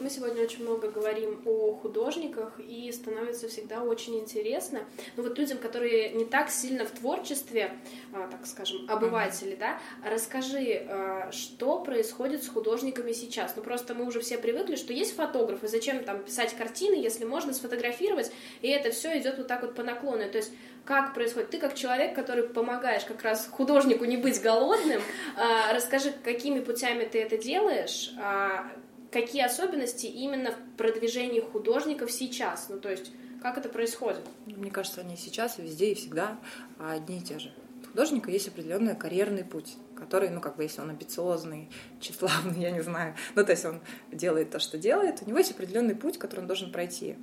Мы 0.00 0.10
сегодня 0.10 0.42
очень 0.42 0.62
много 0.62 0.90
говорим 0.90 1.42
о 1.46 1.74
художниках, 1.74 2.58
и 2.58 2.90
становится 2.92 3.48
всегда 3.48 3.82
очень 3.82 4.18
интересно. 4.18 4.80
Ну 5.16 5.22
вот 5.22 5.38
людям, 5.38 5.58
которые 5.58 6.10
не 6.10 6.24
так 6.24 6.50
сильно 6.50 6.84
в 6.84 6.90
творчестве, 6.90 7.72
а, 8.12 8.28
так 8.28 8.46
скажем, 8.46 8.88
обыватели, 8.88 9.54
да, 9.54 9.78
расскажи, 10.04 10.86
а, 10.88 11.30
что 11.32 11.80
происходит 11.80 12.42
с 12.42 12.48
художниками 12.48 13.12
сейчас? 13.12 13.54
Ну 13.56 13.62
просто 13.62 13.94
мы 13.94 14.06
уже 14.06 14.20
все 14.20 14.38
привыкли, 14.38 14.76
что 14.76 14.92
есть 14.92 15.14
фотографы, 15.14 15.68
зачем 15.68 16.02
там 16.04 16.22
писать 16.22 16.54
картины, 16.56 16.94
если 16.94 17.24
можно 17.24 17.52
сфотографировать, 17.52 18.32
и 18.62 18.68
это 18.68 18.90
все 18.90 19.18
идет 19.18 19.38
вот 19.38 19.46
так 19.46 19.62
вот 19.62 19.74
по 19.74 19.82
наклону. 19.82 20.28
То 20.30 20.38
есть 20.38 20.52
как 20.84 21.14
происходит? 21.14 21.50
Ты 21.50 21.58
как 21.58 21.74
человек, 21.74 22.14
который 22.14 22.44
помогаешь 22.44 23.04
как 23.04 23.22
раз 23.22 23.48
художнику 23.50 24.04
не 24.04 24.16
быть 24.16 24.40
голодным, 24.40 25.00
а, 25.36 25.72
расскажи, 25.72 26.12
какими 26.22 26.60
путями 26.60 27.04
ты 27.04 27.20
это 27.20 27.38
делаешь, 27.38 28.12
а, 28.20 28.70
какие 29.10 29.42
особенности 29.42 30.06
именно 30.06 30.52
в 30.52 30.76
продвижении 30.76 31.40
художников 31.40 32.10
сейчас, 32.10 32.68
ну 32.68 32.78
то 32.78 32.90
есть 32.90 33.12
как 33.42 33.58
это 33.58 33.68
происходит? 33.68 34.22
Мне 34.46 34.70
кажется, 34.70 35.02
они 35.02 35.16
сейчас 35.16 35.58
везде 35.58 35.92
и 35.92 35.94
всегда 35.94 36.38
одни 36.78 37.18
и 37.18 37.20
те 37.20 37.38
же. 37.38 37.52
У 37.82 37.86
художника 37.88 38.30
есть 38.30 38.48
определенный 38.48 38.96
карьерный 38.96 39.44
путь 39.44 39.76
который, 40.04 40.28
ну, 40.28 40.40
как 40.40 40.56
бы, 40.56 40.64
если 40.64 40.82
он 40.82 40.90
амбициозный, 40.90 41.70
тщеславный, 41.98 42.60
я 42.68 42.70
не 42.70 42.82
знаю, 42.82 43.14
ну, 43.34 43.42
то 43.42 43.52
есть 43.52 43.64
он 43.64 43.80
делает 44.12 44.50
то, 44.50 44.58
что 44.58 44.76
делает, 44.76 45.22
у 45.22 45.28
него 45.28 45.38
есть 45.38 45.52
определенный 45.52 45.94
путь, 45.94 46.18
который 46.18 46.40
он 46.40 46.46
должен 46.46 46.70
пройти. 46.70 47.16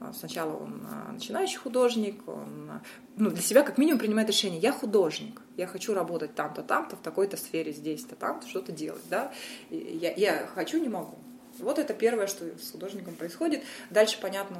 А, 0.00 0.12
сначала 0.12 0.56
он 0.56 0.84
а, 0.90 1.12
начинающий 1.12 1.58
художник, 1.58 2.26
он 2.26 2.70
а, 2.70 2.82
ну, 3.16 3.30
для 3.30 3.42
себя 3.42 3.62
как 3.62 3.78
минимум 3.78 4.00
принимает 4.00 4.28
решение, 4.28 4.58
я 4.58 4.72
художник, 4.72 5.40
я 5.56 5.68
хочу 5.68 5.94
работать 5.94 6.34
там-то, 6.34 6.62
там-то, 6.62 6.96
в 6.96 7.00
такой-то 7.00 7.36
сфере, 7.36 7.72
здесь-то, 7.72 8.16
там-то, 8.16 8.48
что-то 8.48 8.72
делать, 8.72 9.04
да, 9.08 9.32
я, 9.70 10.12
я 10.12 10.46
хочу, 10.54 10.80
не 10.80 10.88
могу, 10.88 11.18
вот 11.58 11.78
это 11.78 11.94
первое, 11.94 12.26
что 12.26 12.44
с 12.58 12.70
художником 12.70 13.14
происходит. 13.14 13.62
Дальше, 13.90 14.18
понятно, 14.20 14.58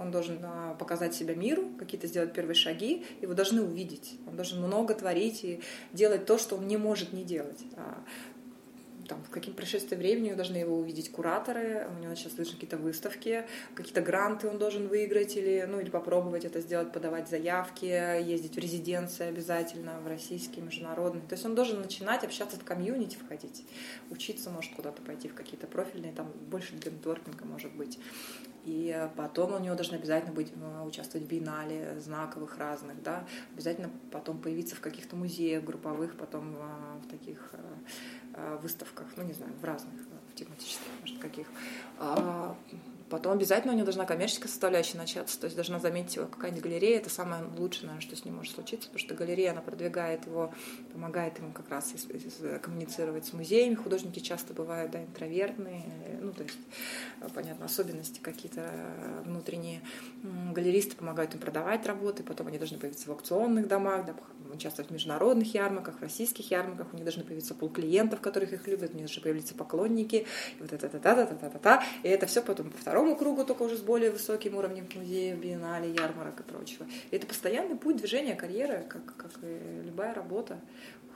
он 0.00 0.10
должен 0.10 0.38
а, 0.42 0.74
показать 0.74 1.14
себя 1.14 1.34
миру, 1.34 1.70
какие-то 1.78 2.06
сделать 2.06 2.32
первые 2.32 2.54
шаги, 2.54 3.04
его 3.20 3.34
должны 3.34 3.62
увидеть. 3.62 4.18
Он 4.26 4.36
должен 4.36 4.60
много 4.60 4.94
творить 4.94 5.44
и 5.44 5.60
делать 5.92 6.26
то, 6.26 6.38
что 6.38 6.56
он 6.56 6.66
не 6.66 6.76
может 6.76 7.12
не 7.12 7.24
делать. 7.24 7.60
Там, 9.10 9.24
в 9.24 9.30
каким 9.30 9.54
прошествии 9.54 9.96
времени 9.96 10.34
должны 10.34 10.58
его 10.58 10.78
увидеть 10.78 11.10
кураторы, 11.10 11.88
у 11.90 12.00
него 12.00 12.14
сейчас 12.14 12.34
слышны 12.34 12.54
какие-то 12.54 12.76
выставки, 12.76 13.44
какие-то 13.74 14.02
гранты 14.02 14.46
он 14.46 14.56
должен 14.56 14.86
выиграть 14.86 15.36
или, 15.36 15.66
ну, 15.68 15.80
или 15.80 15.90
попробовать 15.90 16.44
это 16.44 16.60
сделать, 16.60 16.92
подавать 16.92 17.28
заявки, 17.28 17.86
ездить 17.86 18.54
в 18.54 18.58
резиденции 18.60 19.26
обязательно, 19.26 19.98
в 19.98 20.06
российские, 20.06 20.64
международные. 20.64 21.26
То 21.26 21.32
есть 21.32 21.44
он 21.44 21.56
должен 21.56 21.80
начинать 21.80 22.22
общаться 22.22 22.56
в 22.56 22.62
комьюнити, 22.62 23.16
входить, 23.16 23.64
учиться, 24.10 24.48
может, 24.48 24.72
куда-то 24.74 25.02
пойти 25.02 25.26
в 25.26 25.34
какие-то 25.34 25.66
профильные, 25.66 26.12
там 26.12 26.32
больше 26.48 26.74
для 26.76 26.92
может 27.42 27.72
быть. 27.74 27.98
И 28.64 29.08
потом 29.16 29.54
у 29.54 29.58
него 29.58 29.74
должны 29.74 29.96
обязательно 29.96 30.32
быть, 30.32 30.52
э, 30.54 30.82
участвовать 30.84 31.26
в 31.26 31.30
биеннале 31.30 31.98
знаковых 32.00 32.58
разных, 32.58 33.02
да, 33.02 33.24
обязательно 33.54 33.90
потом 34.10 34.38
появиться 34.38 34.76
в 34.76 34.80
каких-то 34.80 35.16
музеях 35.16 35.64
групповых, 35.64 36.16
потом 36.16 36.56
э, 36.56 36.98
в 37.02 37.10
таких 37.10 37.52
э, 38.34 38.58
выставках, 38.62 39.06
ну, 39.16 39.22
не 39.24 39.32
знаю, 39.32 39.52
в 39.60 39.64
разных, 39.64 39.94
в 40.30 40.34
тематических, 40.34 40.86
может, 41.00 41.18
каких. 41.18 41.46
Потом 43.10 43.32
обязательно 43.32 43.72
у 43.72 43.76
него 43.76 43.84
должна 43.84 44.06
коммерческая 44.06 44.48
составляющая 44.48 44.96
начаться, 44.96 45.38
то 45.38 45.46
есть 45.46 45.56
должна 45.56 45.80
заметить 45.80 46.14
его 46.16 46.26
какая-нибудь 46.26 46.62
галерея, 46.62 46.98
это 46.98 47.10
самое 47.10 47.42
лучшее, 47.58 47.86
наверное, 47.86 48.06
что 48.06 48.14
с 48.14 48.24
ним 48.24 48.36
может 48.36 48.54
случиться, 48.54 48.88
потому 48.88 49.00
что 49.00 49.14
галерея, 49.16 49.50
она 49.50 49.60
продвигает 49.62 50.26
его, 50.26 50.54
помогает 50.92 51.38
ему 51.38 51.52
как 51.52 51.68
раз 51.68 51.92
коммуницировать 52.62 53.26
с 53.26 53.32
музеями, 53.32 53.74
художники 53.74 54.20
часто 54.20 54.54
бывают, 54.54 54.92
да, 54.92 55.02
интровертные, 55.02 56.20
ну, 56.20 56.32
то 56.32 56.44
есть, 56.44 56.58
понятно, 57.34 57.66
особенности 57.66 58.20
какие-то 58.20 58.70
внутренние. 59.24 59.82
Галеристы 60.22 60.94
помогают 60.94 61.34
им 61.34 61.40
продавать 61.40 61.86
работы, 61.86 62.22
потом 62.22 62.46
они 62.46 62.58
должны 62.58 62.78
появиться 62.78 63.08
в 63.08 63.10
аукционных 63.10 63.66
домах, 63.66 64.06
да, 64.06 64.14
участвовать 64.52 64.90
в 64.90 64.92
международных 64.92 65.54
ярмарках, 65.54 65.98
в 65.98 66.02
российских 66.02 66.50
ярмарках, 66.50 66.88
у 66.92 66.96
них 66.96 67.04
должны 67.04 67.24
появиться 67.24 67.54
пол 67.54 67.68
клиентов, 67.68 68.20
которых 68.20 68.52
их 68.52 68.66
любят, 68.66 68.90
у 68.90 68.94
них 68.94 69.06
должны 69.06 69.22
появиться 69.22 69.54
поклонники, 69.54 70.26
и 70.58 70.60
вот 70.60 70.72
это 70.72 70.88
та 70.88 70.98
та 70.98 71.14
та 71.14 71.26
та 71.26 71.34
та 71.34 71.48
та 71.50 71.58
та 71.58 71.84
и 72.02 72.08
это 72.08 72.26
все 72.26 72.42
потом 72.42 72.70
по 72.70 72.78
второму 72.78 73.16
кругу, 73.16 73.44
только 73.44 73.62
уже 73.62 73.76
с 73.76 73.80
более 73.80 74.10
высоким 74.10 74.56
уровнем 74.56 74.88
музеев, 74.94 75.38
биеннале, 75.38 75.92
ярмарок 75.92 76.40
и 76.40 76.42
прочего. 76.42 76.86
И 77.10 77.16
это 77.16 77.26
постоянный 77.26 77.76
путь 77.76 77.96
движения 77.96 78.34
карьеры, 78.34 78.84
как, 78.88 79.16
как 79.16 79.30
и 79.42 79.82
любая 79.84 80.14
работа 80.14 80.60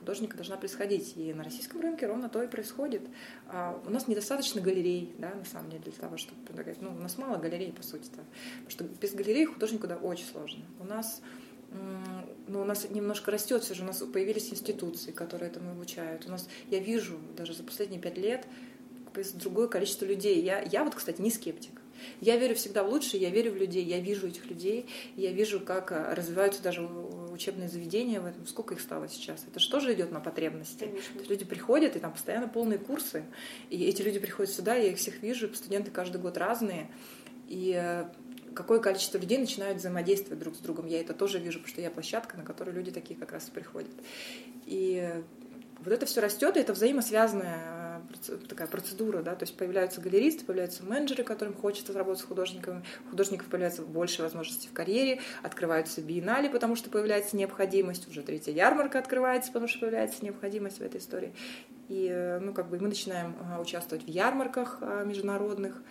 художника 0.05 0.37
должна 0.37 0.57
происходить. 0.59 1.15
И 1.17 1.33
на 1.33 1.43
российском 1.43 1.81
рынке 1.81 2.07
ровно 2.07 2.29
то 2.29 2.43
и 2.43 2.47
происходит. 2.47 3.03
А 3.49 3.81
у 3.87 3.91
нас 3.91 4.07
недостаточно 4.07 4.61
галерей, 4.61 5.15
да, 5.19 5.35
на 5.35 5.45
самом 5.47 5.71
деле, 5.71 5.83
для 5.83 5.93
того, 5.93 6.19
чтобы 6.19 6.43
предлагать. 6.43 6.83
Ну, 6.83 6.91
у 6.91 6.99
нас 6.99 7.17
мало 7.17 7.39
галерей, 7.39 7.73
по 7.73 7.83
сути-то. 7.83 8.21
Потому 8.65 8.71
что 8.71 8.85
без 8.85 9.15
галерей 9.15 9.47
художнику 9.47 9.87
да, 9.87 9.97
очень 9.97 10.27
сложно. 10.27 10.63
У 10.79 10.85
нас 10.85 11.23
ну, 12.47 12.63
у 12.63 12.65
нас 12.65 12.89
немножко 12.91 13.31
растет 13.31 13.63
все 13.63 13.75
же, 13.75 13.83
у 13.83 13.87
нас 13.87 13.99
появились 13.99 14.51
институции, 14.51 15.13
которые 15.13 15.51
этому 15.51 15.71
обучают. 15.71 16.27
У 16.27 16.31
нас, 16.31 16.49
я 16.71 16.79
вижу 16.79 17.19
даже 17.37 17.55
за 17.55 17.63
последние 17.63 18.01
пять 18.01 18.19
лет 18.19 18.47
другое 19.35 19.69
количество 19.69 20.05
людей. 20.05 20.43
Я, 20.43 20.61
я 20.61 20.85
вот, 20.85 20.95
кстати, 20.95 21.21
не 21.21 21.31
скептик. 21.31 21.81
Я 22.21 22.37
верю 22.37 22.55
всегда 22.55 22.83
в 22.83 22.91
лучшее, 22.91 23.23
я 23.23 23.31
верю 23.31 23.53
в 23.53 23.57
людей, 23.57 23.85
я 23.85 24.01
вижу 24.01 24.27
этих 24.27 24.47
людей, 24.47 24.87
я 25.17 25.33
вижу, 25.33 25.61
как 25.61 25.93
а, 25.93 26.15
развиваются 26.15 26.63
даже 26.63 26.83
учебные 26.83 27.69
заведения 27.69 28.21
в 28.21 28.27
этом. 28.27 28.47
Сколько 28.47 28.75
их 28.75 28.81
стало 28.81 29.09
сейчас? 29.09 29.45
Это 29.49 29.61
же 29.61 29.71
тоже 29.71 29.95
идет 29.95 30.11
на 30.11 30.21
потребности. 30.21 30.91
люди 31.29 31.45
приходят, 31.45 31.97
и 31.97 32.01
там 32.01 32.13
постоянно 32.13 32.49
полные 32.49 32.79
курсы. 32.79 33.25
И 33.71 33.85
эти 33.85 34.03
люди 34.03 34.19
приходят 34.19 34.53
сюда, 34.53 34.75
я 34.75 34.91
их 34.91 34.99
всех 34.99 35.23
вижу, 35.23 35.53
студенты 35.55 35.91
каждый 35.91 36.21
год 36.21 36.37
разные. 36.37 36.91
И 37.49 37.75
э, 37.77 38.07
какое 38.55 38.81
количество 38.81 39.19
людей 39.19 39.39
начинают 39.39 39.79
взаимодействовать 39.79 40.39
друг 40.39 40.55
с 40.55 40.59
другом. 40.59 40.87
Я 40.87 41.01
это 41.01 41.15
тоже 41.15 41.39
вижу, 41.39 41.59
потому 41.59 41.73
что 41.73 41.81
я 41.81 41.91
площадка, 41.91 42.37
на 42.37 42.45
которую 42.45 42.77
люди 42.77 42.91
такие 42.91 43.19
как 43.19 43.33
раз 43.33 43.45
приходят. 43.45 43.93
И 44.67 45.23
вот 45.85 45.93
это 45.93 46.07
все 46.07 46.21
растет, 46.21 46.57
и 46.57 46.61
это 46.61 46.73
взаимосвязанная 46.73 48.01
э, 48.29 48.37
такая 48.49 48.67
процедура, 48.67 49.23
да, 49.23 49.35
то 49.35 49.43
есть 49.43 49.57
появляются 49.57 50.01
галеристы, 50.01 50.45
появляются 50.45 50.85
менеджеры, 50.85 51.25
которым 51.25 51.55
хочется 51.55 51.93
работать 51.93 52.23
с 52.23 52.25
художниками, 52.27 52.83
у 53.07 53.11
художников 53.11 53.49
появляется 53.49 53.83
больше 53.83 54.23
возможностей 54.23 54.69
в 54.69 54.73
карьере, 54.73 55.21
открываются 55.43 56.01
биеннале, 56.01 56.49
потому 56.49 56.77
что 56.77 56.91
появляется 56.91 57.37
необходимость, 57.37 58.09
уже 58.09 58.23
третья 58.23 58.53
ярмарка 58.53 58.99
открывается, 58.99 59.51
потому 59.51 59.69
что 59.69 59.81
появляется 59.81 60.25
необходимость 60.25 60.79
в 60.79 60.83
этой 60.83 61.01
истории. 61.01 61.35
И, 61.89 62.09
э, 62.11 62.39
ну, 62.39 62.55
как 62.55 62.69
бы 62.71 62.79
мы 62.79 62.89
начинаем 62.89 63.37
э, 63.39 63.61
участвовать 63.61 64.05
в 64.05 64.09
ярмарках 64.09 64.81
международных, 65.05 65.83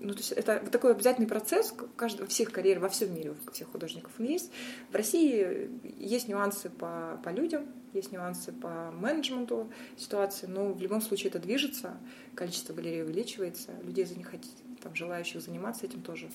ну, 0.00 0.12
то 0.12 0.18
есть 0.18 0.32
это 0.32 0.60
такой 0.70 0.92
обязательный 0.92 1.26
процесс 1.26 1.74
каждого, 1.96 2.28
всех 2.28 2.52
карьер 2.52 2.78
во 2.78 2.88
всем 2.88 3.12
мире, 3.14 3.34
у 3.46 3.50
всех 3.50 3.70
художников 3.70 4.12
он 4.18 4.26
есть. 4.26 4.50
В 4.90 4.94
России 4.94 5.70
есть 5.98 6.28
нюансы 6.28 6.70
по, 6.70 7.20
по 7.24 7.30
людям, 7.30 7.66
есть 7.92 8.12
нюансы 8.12 8.52
по 8.52 8.90
менеджменту 8.92 9.70
ситуации, 9.96 10.46
но 10.46 10.72
в 10.72 10.80
любом 10.80 11.00
случае 11.00 11.30
это 11.30 11.40
движется, 11.40 11.96
количество 12.34 12.74
галерей 12.74 13.02
увеличивается, 13.02 13.72
людей 13.82 14.04
за 14.04 14.14
них 14.14 14.32
там, 14.82 14.94
желающих 14.94 15.42
заниматься 15.42 15.86
этим 15.86 16.02
тоже. 16.02 16.30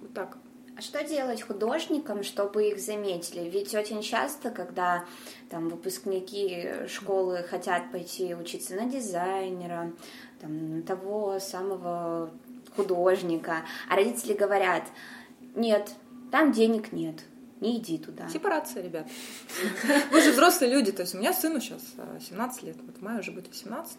Вот 0.00 0.12
так. 0.12 0.36
А 0.76 0.80
что 0.80 1.04
делать 1.04 1.40
художникам, 1.40 2.24
чтобы 2.24 2.68
их 2.68 2.80
заметили? 2.80 3.48
Ведь 3.48 3.74
очень 3.76 4.02
часто, 4.02 4.50
когда 4.50 5.04
там 5.48 5.68
выпускники 5.68 6.88
школы 6.88 7.44
хотят 7.44 7.92
пойти 7.92 8.34
учиться 8.34 8.74
на 8.74 8.86
дизайнера, 8.90 9.92
там, 10.40 10.82
того 10.82 11.38
самого 11.38 12.32
художника, 12.76 13.64
а 13.88 13.96
родители 13.96 14.34
говорят, 14.34 14.84
нет, 15.54 15.90
там 16.30 16.52
денег 16.52 16.92
нет, 16.92 17.22
не 17.60 17.78
иди 17.78 17.98
туда. 17.98 18.28
Сепарация, 18.28 18.82
ребят. 18.82 19.06
Вы 20.10 20.20
же 20.20 20.32
взрослые 20.32 20.72
люди, 20.72 20.92
то 20.92 21.02
есть 21.02 21.14
у 21.14 21.18
меня 21.18 21.32
сыну 21.32 21.60
сейчас 21.60 21.82
17 22.28 22.62
лет, 22.62 22.76
вот 22.82 22.98
в 22.98 23.02
мае 23.02 23.20
уже 23.20 23.30
будет 23.30 23.48
18. 23.48 23.96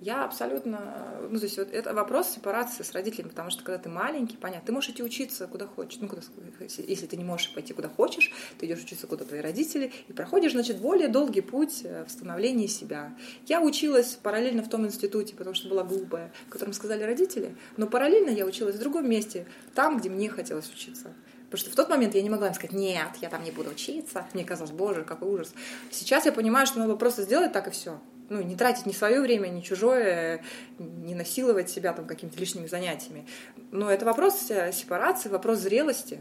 Я 0.00 0.24
абсолютно, 0.24 1.18
ну, 1.28 1.38
то 1.38 1.44
есть 1.44 1.58
вот 1.58 1.72
это 1.72 1.92
вопрос 1.92 2.28
сепарации 2.28 2.84
с 2.84 2.92
родителями, 2.92 3.30
потому 3.30 3.50
что 3.50 3.64
когда 3.64 3.78
ты 3.78 3.88
маленький, 3.88 4.36
понятно, 4.36 4.66
ты 4.66 4.72
можешь 4.72 4.90
идти 4.90 5.02
учиться 5.02 5.48
куда 5.48 5.66
хочешь, 5.66 5.98
ну, 6.00 6.08
куда, 6.08 6.22
если 6.60 7.06
ты 7.06 7.16
не 7.16 7.24
можешь 7.24 7.52
пойти 7.52 7.72
куда 7.72 7.88
хочешь, 7.88 8.30
ты 8.58 8.66
идешь 8.66 8.80
учиться 8.80 9.08
куда 9.08 9.24
твои 9.24 9.40
родители, 9.40 9.92
и 10.06 10.12
проходишь, 10.12 10.52
значит, 10.52 10.78
более 10.78 11.08
долгий 11.08 11.40
путь 11.40 11.80
э, 11.82 12.04
в 12.04 12.10
становлении 12.12 12.68
себя. 12.68 13.16
Я 13.46 13.60
училась 13.60 14.16
параллельно 14.22 14.62
в 14.62 14.68
том 14.68 14.86
институте, 14.86 15.34
потому 15.34 15.54
что 15.54 15.68
была 15.68 15.82
глупая, 15.82 16.32
в 16.46 16.50
котором 16.50 16.74
сказали 16.74 17.02
родители, 17.02 17.56
но 17.76 17.88
параллельно 17.88 18.30
я 18.30 18.46
училась 18.46 18.76
в 18.76 18.78
другом 18.80 19.10
месте, 19.10 19.48
там, 19.74 19.98
где 19.98 20.10
мне 20.10 20.28
хотелось 20.28 20.70
учиться. 20.70 21.12
Потому 21.46 21.60
что 21.60 21.70
в 21.70 21.74
тот 21.74 21.88
момент 21.88 22.14
я 22.14 22.22
не 22.22 22.30
могла 22.30 22.48
им 22.48 22.54
сказать, 22.54 22.72
нет, 22.72 23.08
я 23.20 23.30
там 23.30 23.42
не 23.42 23.50
буду 23.50 23.70
учиться. 23.70 24.26
Мне 24.32 24.44
казалось, 24.44 24.70
боже, 24.70 25.02
какой 25.02 25.28
ужас. 25.28 25.52
Сейчас 25.90 26.26
я 26.26 26.32
понимаю, 26.32 26.66
что 26.66 26.78
надо 26.78 26.94
просто 26.94 27.22
сделать 27.22 27.52
так 27.52 27.66
и 27.66 27.70
все 27.70 27.98
ну, 28.28 28.42
не 28.42 28.56
тратить 28.56 28.86
ни 28.86 28.92
свое 28.92 29.20
время, 29.20 29.48
ни 29.48 29.60
чужое, 29.60 30.42
не 30.78 31.14
насиловать 31.14 31.70
себя 31.70 31.92
там 31.92 32.06
какими-то 32.06 32.38
лишними 32.38 32.66
занятиями. 32.66 33.26
Но 33.70 33.90
это 33.90 34.04
вопрос 34.04 34.38
сепарации, 34.72 35.28
вопрос 35.28 35.58
зрелости. 35.58 36.20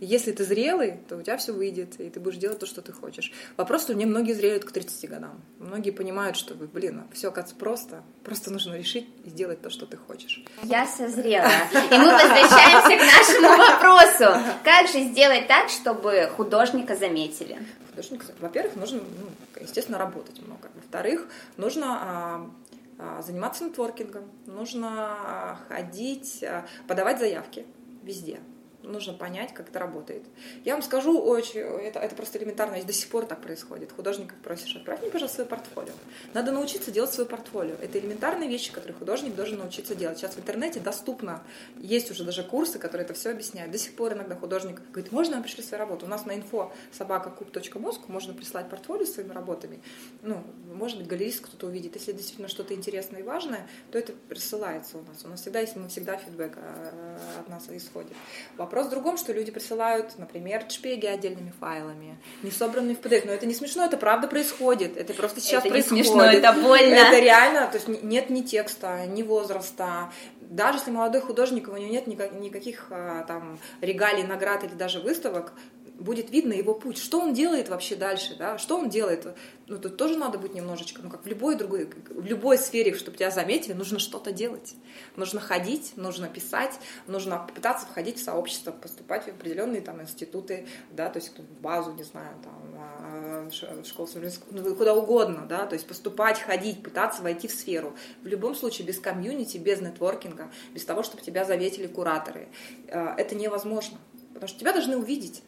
Если 0.00 0.32
ты 0.32 0.44
зрелый, 0.44 0.98
то 1.08 1.16
у 1.16 1.22
тебя 1.22 1.38
все 1.38 1.52
выйдет, 1.52 1.98
и 2.00 2.10
ты 2.10 2.20
будешь 2.20 2.36
делать 2.36 2.58
то, 2.58 2.66
что 2.66 2.82
ты 2.82 2.92
хочешь. 2.92 3.32
Вопрос, 3.56 3.82
что 3.82 3.94
мне 3.94 4.04
многие 4.04 4.34
зреют 4.34 4.64
к 4.66 4.72
30 4.72 5.08
годам. 5.08 5.40
Многие 5.58 5.90
понимают, 5.90 6.36
что, 6.36 6.54
блин, 6.54 7.04
все 7.14 7.28
оказывается 7.28 7.56
просто. 7.56 8.02
Просто 8.22 8.52
нужно 8.52 8.74
решить 8.74 9.08
и 9.24 9.30
сделать 9.30 9.62
то, 9.62 9.70
что 9.70 9.86
ты 9.86 9.96
хочешь. 9.96 10.44
Я 10.64 10.86
созрела. 10.86 11.50
И 11.72 11.96
мы 11.96 12.12
возвращаемся 12.12 12.96
к 12.96 13.40
нашему 13.40 13.56
вопросу. 13.56 14.38
Как 14.64 14.88
же 14.88 15.00
сделать 15.04 15.46
так, 15.46 15.70
чтобы 15.70 16.30
художника 16.36 16.94
заметили? 16.94 17.58
Художник, 17.96 18.26
во-первых, 18.40 18.76
нужно, 18.76 19.00
ну, 19.00 19.62
естественно, 19.62 19.96
работать 19.96 20.38
много. 20.42 20.68
Во-вторых, 20.74 21.28
нужно 21.56 21.86
а, 21.88 22.50
а, 22.98 23.22
заниматься 23.22 23.64
нетворкингом, 23.64 24.30
нужно 24.44 24.88
а, 24.90 25.58
ходить, 25.68 26.44
подавать 26.86 27.18
заявки 27.18 27.64
везде 28.02 28.38
нужно 28.86 29.12
понять, 29.12 29.52
как 29.52 29.68
это 29.68 29.78
работает. 29.78 30.22
Я 30.64 30.74
вам 30.74 30.82
скажу, 30.82 31.20
очень, 31.20 31.60
это, 31.60 31.98
это 31.98 32.14
просто 32.14 32.38
элементарно, 32.38 32.82
до 32.82 32.92
сих 32.92 33.08
пор 33.08 33.26
так 33.26 33.40
происходит. 33.40 33.92
Художников 33.92 34.36
просишь, 34.42 34.74
отправь 34.76 35.00
мне, 35.02 35.10
пожалуйста, 35.10 35.36
свое 35.36 35.48
портфолио. 35.48 35.92
Надо 36.34 36.52
научиться 36.52 36.90
делать 36.90 37.12
свое 37.12 37.28
портфолио. 37.28 37.74
Это 37.80 37.98
элементарные 37.98 38.48
вещи, 38.48 38.72
которые 38.72 38.94
художник 38.94 39.34
должен 39.34 39.58
научиться 39.58 39.94
делать. 39.94 40.18
Сейчас 40.18 40.34
в 40.34 40.38
интернете 40.38 40.80
доступно, 40.80 41.42
есть 41.76 42.10
уже 42.10 42.24
даже 42.24 42.42
курсы, 42.42 42.78
которые 42.78 43.04
это 43.04 43.14
все 43.14 43.30
объясняют. 43.30 43.72
До 43.72 43.78
сих 43.78 43.94
пор 43.94 44.12
иногда 44.12 44.36
художник 44.36 44.80
говорит, 44.90 45.12
можно 45.12 45.36
я 45.36 45.42
пришлю 45.42 45.62
свою 45.62 45.80
работу? 45.80 46.06
У 46.06 46.08
нас 46.08 46.24
на 46.26 46.32
info 46.32 46.70
собакакуб.мозг 46.92 48.08
можно 48.08 48.34
прислать 48.34 48.68
портфолио 48.68 49.04
своими 49.04 49.32
работами. 49.32 49.80
Ну, 50.22 50.42
может 50.72 50.98
быть, 50.98 51.06
галерист 51.06 51.44
кто-то 51.44 51.66
увидит. 51.66 51.94
Если 51.94 52.12
действительно 52.12 52.48
что-то 52.48 52.74
интересное 52.74 53.20
и 53.20 53.22
важное, 53.22 53.66
то 53.90 53.98
это 53.98 54.12
присылается 54.28 54.98
у 54.98 55.02
нас. 55.02 55.24
У 55.24 55.28
нас 55.28 55.40
всегда 55.40 55.60
есть, 55.60 55.76
мы 55.76 55.88
всегда 55.88 56.16
фидбэк 56.16 56.56
э, 56.56 57.18
от 57.40 57.48
нас 57.48 57.66
исходит. 57.70 58.12
Вопрос 58.56 58.75
Вопрос 58.76 58.88
в 58.88 58.90
другом, 58.90 59.16
что 59.16 59.32
люди 59.32 59.50
присылают, 59.50 60.18
например, 60.18 60.66
шпеги 60.68 61.06
отдельными 61.06 61.50
файлами, 61.58 62.18
не 62.42 62.50
собранные 62.50 62.94
в 62.94 63.00
PDF. 63.00 63.22
Но 63.24 63.32
это 63.32 63.46
не 63.46 63.54
смешно, 63.54 63.86
это 63.86 63.96
правда 63.96 64.28
происходит. 64.28 64.98
Это 64.98 65.14
просто 65.14 65.40
сейчас 65.40 65.64
это 65.64 65.70
происходит. 65.70 66.04
Не 66.04 66.10
смешно, 66.10 66.24
это 66.26 66.52
больно. 66.52 66.94
Это 66.94 67.18
реально, 67.18 67.68
то 67.68 67.78
есть 67.78 67.88
нет 67.88 68.28
ни 68.28 68.42
текста, 68.42 69.06
ни 69.06 69.22
возраста. 69.22 70.12
Даже 70.42 70.76
если 70.76 70.90
молодой 70.90 71.22
художник, 71.22 71.68
у 71.68 71.76
него 71.78 71.90
нет 71.90 72.06
никаких 72.06 72.88
а, 72.90 73.24
там 73.24 73.58
регалий, 73.80 74.24
наград 74.24 74.62
или 74.62 74.74
даже 74.74 75.00
выставок, 75.00 75.54
будет 75.98 76.30
видно 76.30 76.52
его 76.52 76.74
путь, 76.74 76.98
что 76.98 77.20
он 77.20 77.32
делает 77.32 77.68
вообще 77.68 77.96
дальше, 77.96 78.36
да, 78.38 78.58
что 78.58 78.78
он 78.78 78.88
делает. 78.88 79.26
Ну, 79.66 79.78
тут 79.78 79.96
тоже 79.96 80.16
надо 80.16 80.38
быть 80.38 80.54
немножечко, 80.54 81.00
ну, 81.02 81.10
как 81.10 81.24
в 81.24 81.26
любой 81.26 81.56
другой, 81.56 81.88
в 82.10 82.24
любой 82.24 82.58
сфере, 82.58 82.94
чтобы 82.94 83.16
тебя 83.16 83.30
заметили, 83.30 83.72
нужно 83.72 83.98
что-то 83.98 84.30
делать. 84.30 84.74
Нужно 85.16 85.40
ходить, 85.40 85.94
нужно 85.96 86.28
писать, 86.28 86.78
нужно 87.06 87.48
пытаться 87.52 87.86
входить 87.86 88.18
в 88.18 88.24
сообщество, 88.24 88.72
поступать 88.72 89.24
в 89.24 89.28
определенные 89.28 89.80
там 89.80 90.00
институты, 90.02 90.66
да, 90.92 91.08
то 91.08 91.18
есть 91.18 91.36
в 91.36 91.60
базу, 91.60 91.92
не 91.92 92.04
знаю, 92.04 92.36
там, 92.42 92.74
а, 92.78 93.48
в 93.48 93.86
школу, 93.86 94.08
ну, 94.50 94.74
куда 94.74 94.94
угодно, 94.94 95.46
да, 95.48 95.66
то 95.66 95.74
есть 95.74 95.86
поступать, 95.86 96.40
ходить, 96.40 96.82
пытаться 96.82 97.22
войти 97.22 97.48
в 97.48 97.52
сферу. 97.52 97.96
В 98.22 98.26
любом 98.26 98.54
случае 98.54 98.86
без 98.86 99.00
комьюнити, 99.00 99.56
без 99.56 99.80
нетворкинга, 99.80 100.50
без 100.72 100.84
того, 100.84 101.02
чтобы 101.02 101.22
тебя 101.22 101.44
заметили 101.44 101.86
кураторы, 101.86 102.48
э, 102.86 103.14
это 103.16 103.34
невозможно. 103.34 103.98
Потому 104.36 104.48
что 104.48 104.60
тебя 104.60 104.72
должны 104.72 104.98
увидеть. 104.98 105.42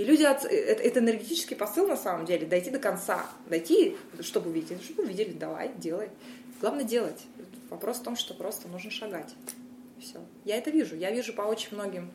И 0.00 0.04
люди, 0.04 0.22
это, 0.22 0.48
это 0.48 1.00
энергетический 1.00 1.54
посыл 1.54 1.86
на 1.86 1.94
самом 1.94 2.24
деле, 2.24 2.46
дойти 2.46 2.70
до 2.70 2.78
конца, 2.78 3.26
дойти, 3.50 3.98
чтобы 4.20 4.48
увидеть, 4.48 4.82
чтобы 4.82 5.02
увидели, 5.02 5.32
давай, 5.32 5.72
делай. 5.76 6.08
Главное 6.58 6.84
делать. 6.84 7.20
Вопрос 7.68 7.98
в 7.98 8.02
том, 8.02 8.16
что 8.16 8.32
просто 8.32 8.66
нужно 8.68 8.90
шагать. 8.90 9.28
Все. 10.00 10.18
Я 10.46 10.56
это 10.56 10.70
вижу. 10.70 10.96
Я 10.96 11.10
вижу 11.10 11.34
по 11.34 11.42
очень 11.42 11.74
многим 11.74 12.10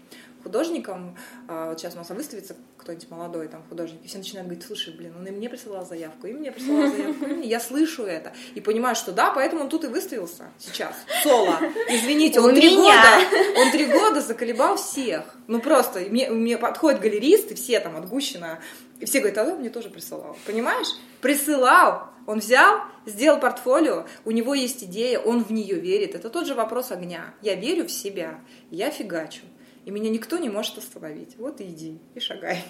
художникам, 0.45 1.17
а, 1.47 1.69
вот 1.69 1.79
сейчас 1.79 1.95
у 1.95 1.97
нас 1.97 2.09
выставится 2.09 2.55
кто-нибудь 2.77 3.09
молодой 3.09 3.47
там 3.47 3.63
художник, 3.67 3.99
и 4.03 4.07
все 4.07 4.19
начинают 4.19 4.47
говорить, 4.47 4.63
слушай, 4.65 4.93
блин, 4.93 5.13
он 5.17 5.25
и 5.25 5.31
мне 5.31 5.49
присылал 5.49 5.83
заявку, 5.83 6.27
и 6.27 6.33
мне 6.33 6.51
присылал 6.51 6.87
заявку, 6.95 7.25
и 7.25 7.33
мне. 7.33 7.47
я 7.47 7.59
слышу 7.59 8.03
это, 8.03 8.31
и 8.53 8.61
понимаю, 8.61 8.95
что 8.95 9.11
да, 9.11 9.31
поэтому 9.31 9.63
он 9.63 9.69
тут 9.69 9.85
и 9.85 9.87
выставился 9.87 10.51
сейчас, 10.59 10.93
соло. 11.23 11.59
Извините, 11.89 12.41
он 12.41 12.53
три 12.53 12.75
года, 12.75 13.21
он 13.57 13.71
три 13.71 13.87
года 13.87 14.21
заколебал 14.21 14.77
всех. 14.77 15.35
Ну 15.47 15.59
просто, 15.59 16.01
мне, 16.01 16.29
мне 16.29 16.59
подходят 16.59 17.01
галеристы, 17.01 17.55
все 17.55 17.79
там 17.79 17.95
от 17.95 18.07
Гущина, 18.07 18.59
и 18.99 19.05
все 19.05 19.21
говорят, 19.21 19.39
а 19.39 19.51
он 19.51 19.59
мне 19.61 19.71
тоже 19.71 19.89
присылал. 19.89 20.37
Понимаешь? 20.45 20.89
Присылал, 21.21 22.09
он 22.27 22.37
взял, 22.37 22.81
сделал 23.07 23.39
портфолио, 23.39 24.05
у 24.25 24.31
него 24.31 24.53
есть 24.53 24.83
идея, 24.83 25.17
он 25.17 25.43
в 25.43 25.51
нее 25.51 25.79
верит. 25.79 26.13
Это 26.13 26.29
тот 26.29 26.45
же 26.45 26.53
вопрос 26.53 26.91
огня. 26.91 27.33
Я 27.41 27.55
верю 27.55 27.87
в 27.87 27.91
себя, 27.91 28.39
я 28.69 28.91
фигачу 28.91 29.41
и 29.85 29.91
меня 29.91 30.09
никто 30.09 30.39
не 30.39 30.49
может 30.49 30.79
остановить. 30.79 31.37
Вот 31.37 31.61
и 31.61 31.65
иди, 31.65 31.99
и 32.15 32.19
шагай. 32.19 32.63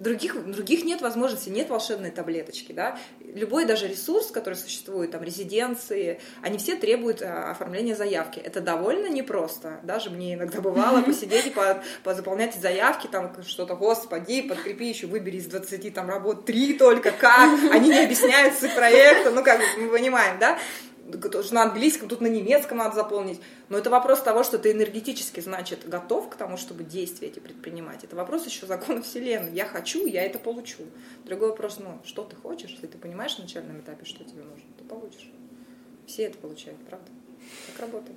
Других, 0.00 0.34
других 0.44 0.84
нет 0.84 1.00
возможности, 1.00 1.50
нет 1.50 1.70
волшебной 1.70 2.10
таблеточки. 2.10 2.72
Да? 2.72 2.98
Любой 3.20 3.64
даже 3.64 3.86
ресурс, 3.86 4.32
который 4.32 4.54
существует, 4.54 5.12
там, 5.12 5.22
резиденции, 5.22 6.20
они 6.42 6.58
все 6.58 6.74
требуют 6.74 7.22
а, 7.22 7.52
оформления 7.52 7.94
заявки. 7.94 8.40
Это 8.40 8.60
довольно 8.60 9.08
непросто. 9.08 9.80
Даже 9.84 10.10
мне 10.10 10.34
иногда 10.34 10.60
бывало 10.60 11.02
посидеть 11.02 11.46
и 11.46 11.54
позаполнять 12.02 12.54
заявки, 12.54 13.06
там 13.06 13.34
что-то, 13.42 13.76
господи, 13.76 14.42
подкрепи 14.42 14.88
еще, 14.88 15.06
выбери 15.06 15.36
из 15.36 15.46
20 15.46 15.94
там 15.94 16.08
работ 16.08 16.44
три 16.44 16.74
только, 16.74 17.12
как? 17.12 17.72
Они 17.72 17.88
не 17.88 18.04
объясняют 18.04 18.54
суть 18.58 18.74
проекта, 18.74 19.30
ну 19.30 19.44
как 19.44 19.60
мы 19.78 19.88
понимаем, 19.88 20.38
да? 20.40 20.58
Тоже 21.12 21.54
на 21.54 21.62
английском, 21.62 22.08
тут 22.08 22.20
на 22.20 22.26
немецком 22.26 22.78
надо 22.78 22.94
заполнить. 22.94 23.40
Но 23.68 23.78
это 23.78 23.90
вопрос 23.90 24.22
того, 24.22 24.42
что 24.42 24.58
ты 24.58 24.72
энергетически, 24.72 25.40
значит, 25.40 25.88
готов 25.88 26.28
к 26.28 26.36
тому, 26.36 26.56
чтобы 26.56 26.84
действия 26.84 27.28
эти 27.28 27.38
предпринимать. 27.38 28.04
Это 28.04 28.16
вопрос 28.16 28.46
еще 28.46 28.66
закона 28.66 29.02
Вселенной. 29.02 29.52
Я 29.52 29.64
хочу, 29.64 30.06
я 30.06 30.22
это 30.24 30.38
получу. 30.38 30.84
Другой 31.24 31.50
вопрос, 31.50 31.78
ну, 31.78 31.98
что 32.04 32.24
ты 32.24 32.36
хочешь, 32.36 32.70
если 32.70 32.86
ты 32.86 32.98
понимаешь 32.98 33.36
на 33.38 33.44
начальном 33.44 33.80
этапе, 33.80 34.04
что 34.04 34.24
тебе 34.24 34.42
нужно, 34.42 34.66
ты 34.76 34.84
получишь. 34.84 35.30
Все 36.06 36.24
это 36.24 36.38
получают, 36.38 36.78
правда? 36.88 37.06
Так 37.66 37.80
работает. 37.80 38.16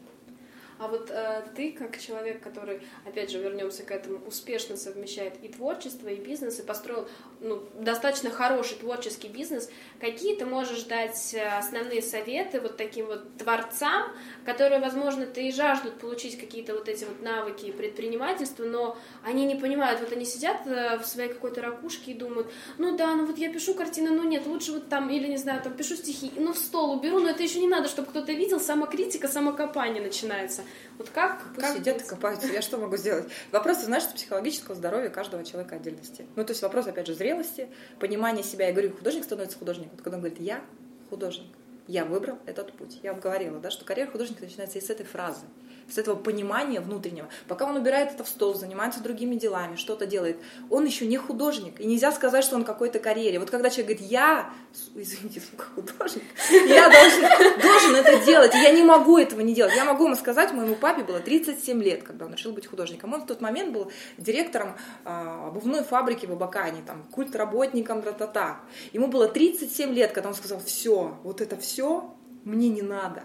А 0.81 0.87
вот 0.87 1.11
э, 1.11 1.43
ты, 1.55 1.73
как 1.73 1.99
человек, 1.99 2.41
который, 2.41 2.81
опять 3.05 3.29
же, 3.29 3.37
вернемся 3.37 3.83
к 3.83 3.91
этому, 3.91 4.19
успешно 4.25 4.75
совмещает 4.77 5.33
и 5.43 5.47
творчество, 5.47 6.07
и 6.07 6.15
бизнес, 6.15 6.59
и 6.59 6.63
построил 6.63 7.07
ну, 7.41 7.63
достаточно 7.73 8.29
хороший 8.29 8.77
творческий 8.77 9.27
бизнес, 9.27 9.69
какие 9.99 10.35
ты 10.35 10.45
можешь 10.45 10.83
дать 10.83 11.33
э, 11.33 11.57
основные 11.57 12.01
советы 12.01 12.61
вот 12.61 12.77
таким 12.77 13.07
вот 13.07 13.37
творцам, 13.37 14.11
которые, 14.45 14.79
возможно, 14.79 15.25
ты 15.25 15.47
и 15.47 15.51
жаждут 15.51 15.99
получить 15.99 16.39
какие-то 16.39 16.73
вот 16.73 16.87
эти 16.87 17.03
вот 17.03 17.21
навыки 17.21 17.71
предпринимательства, 17.71 18.63
но 18.63 18.97
они 19.23 19.45
не 19.45 19.55
понимают, 19.55 19.99
вот 19.99 20.11
они 20.11 20.25
сидят 20.25 20.67
э, 20.67 20.99
в 20.99 21.05
своей 21.05 21.29
какой-то 21.29 21.61
ракушке 21.61 22.11
и 22.11 22.13
думают, 22.13 22.47
ну 22.77 22.95
да, 22.95 23.15
ну 23.15 23.25
вот 23.25 23.37
я 23.39 23.51
пишу 23.51 23.73
картины, 23.73 24.11
ну 24.11 24.23
нет, 24.23 24.45
лучше 24.45 24.73
вот 24.73 24.87
там, 24.87 25.09
или 25.09 25.27
не 25.27 25.37
знаю, 25.37 25.61
там 25.63 25.73
пишу 25.73 25.95
стихи, 25.95 26.31
ну 26.37 26.53
в 26.53 26.57
стол 26.57 26.93
уберу, 26.93 27.19
но 27.19 27.29
это 27.29 27.41
еще 27.41 27.59
не 27.59 27.67
надо, 27.67 27.89
чтобы 27.89 28.09
кто-то 28.09 28.31
видел, 28.33 28.59
самокритика, 28.59 29.27
самокопание 29.27 30.03
начинается. 30.03 30.61
Вот 30.99 31.09
как? 31.09 31.41
Пусть 31.55 31.67
как 31.67 31.77
сидят 31.77 32.01
и 32.01 32.05
копаются, 32.05 32.47
я 32.47 32.61
что 32.61 32.77
могу 32.77 32.97
сделать? 32.97 33.25
Вопрос, 33.51 33.79
знаешь, 33.79 34.03
психологического 34.13 34.75
здоровья 34.75 35.09
каждого 35.09 35.43
человека 35.43 35.77
отдельности. 35.77 36.27
Ну, 36.35 36.45
то 36.45 36.51
есть 36.51 36.61
вопрос, 36.61 36.85
опять 36.85 37.07
же, 37.07 37.13
зрелости, 37.31 37.69
понимания 37.99 38.43
себя. 38.43 38.67
Я 38.67 38.73
говорю, 38.73 38.91
художник 38.91 39.23
становится 39.23 39.57
художником. 39.57 39.91
Вот 39.93 40.01
когда 40.01 40.17
он 40.17 40.21
говорит, 40.21 40.39
я 40.39 40.61
художник, 41.09 41.47
я 41.87 42.05
выбрал 42.05 42.37
этот 42.45 42.73
путь. 42.73 42.99
Я 43.03 43.13
вам 43.13 43.21
говорила, 43.21 43.59
да, 43.59 43.71
что 43.71 43.85
карьера 43.85 44.09
художника 44.09 44.43
начинается 44.43 44.77
и 44.77 44.81
с 44.81 44.89
этой 44.89 45.05
фразы 45.05 45.45
с 45.91 45.97
этого 45.97 46.15
понимания 46.15 46.79
внутреннего. 46.79 47.27
Пока 47.47 47.65
он 47.65 47.75
убирает 47.75 48.11
это 48.11 48.23
в 48.23 48.29
стол, 48.29 48.53
занимается 48.53 49.01
другими 49.01 49.35
делами, 49.35 49.75
что-то 49.75 50.05
делает, 50.05 50.37
он 50.69 50.85
еще 50.85 51.05
не 51.05 51.17
художник. 51.17 51.79
И 51.79 51.85
нельзя 51.85 52.11
сказать, 52.11 52.43
что 52.43 52.55
он 52.55 52.63
какой-то 52.63 52.99
карьере. 52.99 53.39
Вот 53.39 53.49
когда 53.49 53.69
человек 53.69 53.97
говорит, 53.97 54.11
я, 54.11 54.49
извините, 54.95 55.41
сука, 55.51 55.65
художник, 55.75 56.23
я 56.49 56.89
должен, 56.89 57.61
должен 57.61 57.95
это 57.95 58.25
делать, 58.25 58.55
и 58.55 58.59
я 58.59 58.71
не 58.71 58.83
могу 58.83 59.17
этого 59.17 59.41
не 59.41 59.53
делать. 59.53 59.75
Я 59.75 59.85
могу 59.85 60.05
ему 60.05 60.15
сказать, 60.15 60.53
моему 60.53 60.75
папе 60.75 61.03
было 61.03 61.19
37 61.19 61.81
лет, 61.83 62.03
когда 62.03 62.25
он 62.25 62.33
решил 62.33 62.51
быть 62.51 62.67
художником. 62.67 63.13
Он 63.13 63.21
в 63.21 63.25
тот 63.25 63.41
момент 63.41 63.73
был 63.73 63.91
директором 64.17 64.75
а, 65.05 65.47
обувной 65.47 65.83
фабрики 65.83 66.25
в 66.25 66.31
Абакане, 66.31 66.81
там, 66.85 67.03
культработником, 67.11 68.01
тра-та-та. 68.01 68.61
Ему 68.93 69.07
было 69.07 69.27
37 69.27 69.93
лет, 69.93 70.11
когда 70.11 70.29
он 70.29 70.35
сказал, 70.35 70.59
все, 70.59 71.17
вот 71.23 71.41
это 71.41 71.57
все 71.57 72.15
мне 72.43 72.69
не 72.69 72.81
надо 72.81 73.23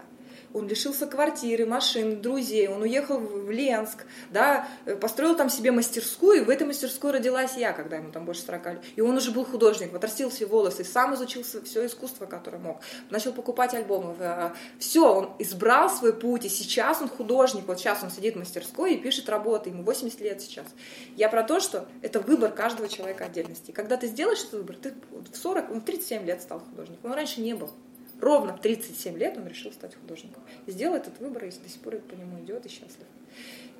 он 0.57 0.67
лишился 0.67 1.07
квартиры, 1.07 1.65
машин, 1.65 2.21
друзей, 2.21 2.67
он 2.67 2.81
уехал 2.81 3.19
в 3.19 3.49
Ленск, 3.51 4.05
да, 4.31 4.67
э, 4.85 4.95
построил 4.95 5.35
там 5.35 5.49
себе 5.49 5.71
мастерскую, 5.71 6.41
и 6.41 6.43
в 6.43 6.49
этой 6.49 6.65
мастерской 6.65 7.11
родилась 7.11 7.55
я, 7.55 7.73
когда 7.73 7.97
ему 7.97 8.11
там 8.11 8.25
больше 8.25 8.41
40 8.41 8.65
лет. 8.65 8.83
И 8.95 9.01
он 9.01 9.15
уже 9.15 9.31
был 9.31 9.45
художник, 9.45 9.93
отрастил 9.93 10.29
все 10.29 10.45
волосы, 10.45 10.83
сам 10.83 11.13
изучил 11.15 11.43
все 11.43 11.85
искусство, 11.85 12.25
которое 12.25 12.57
мог, 12.57 12.81
начал 13.09 13.33
покупать 13.33 13.73
альбомы. 13.73 14.15
Э, 14.19 14.51
все, 14.79 15.13
он 15.13 15.33
избрал 15.39 15.89
свой 15.89 16.13
путь, 16.13 16.45
и 16.45 16.49
сейчас 16.49 17.01
он 17.01 17.09
художник, 17.09 17.65
вот 17.67 17.79
сейчас 17.79 18.03
он 18.03 18.09
сидит 18.09 18.35
в 18.35 18.39
мастерской 18.39 18.95
и 18.95 18.97
пишет 18.97 19.29
работы, 19.29 19.69
ему 19.69 19.83
80 19.83 20.19
лет 20.21 20.41
сейчас. 20.41 20.65
Я 21.15 21.29
про 21.29 21.43
то, 21.43 21.59
что 21.59 21.87
это 22.01 22.19
выбор 22.19 22.51
каждого 22.51 22.89
человека 22.89 23.25
отдельности. 23.25 23.71
И 23.71 23.73
когда 23.73 23.97
ты 23.97 24.07
сделаешь 24.07 24.39
этот 24.39 24.53
выбор, 24.53 24.75
ты 24.75 24.93
в 25.11 25.37
40, 25.37 25.71
он 25.71 25.81
в 25.81 25.85
37 25.85 26.25
лет 26.25 26.41
стал 26.41 26.59
художником, 26.59 27.11
он 27.11 27.15
раньше 27.15 27.41
не 27.41 27.53
был 27.53 27.71
ровно 28.21 28.55
в 28.55 28.61
37 28.61 29.17
лет 29.17 29.37
он 29.37 29.47
решил 29.47 29.71
стать 29.71 29.95
художником. 29.95 30.43
Сделал 30.65 30.95
этот 30.95 31.19
выбор, 31.19 31.45
и 31.45 31.51
до 31.51 31.69
сих 31.69 31.81
пор 31.81 31.97
по 31.97 32.15
нему 32.15 32.39
идет 32.39 32.65
и 32.65 32.69
счастлив. 32.69 33.07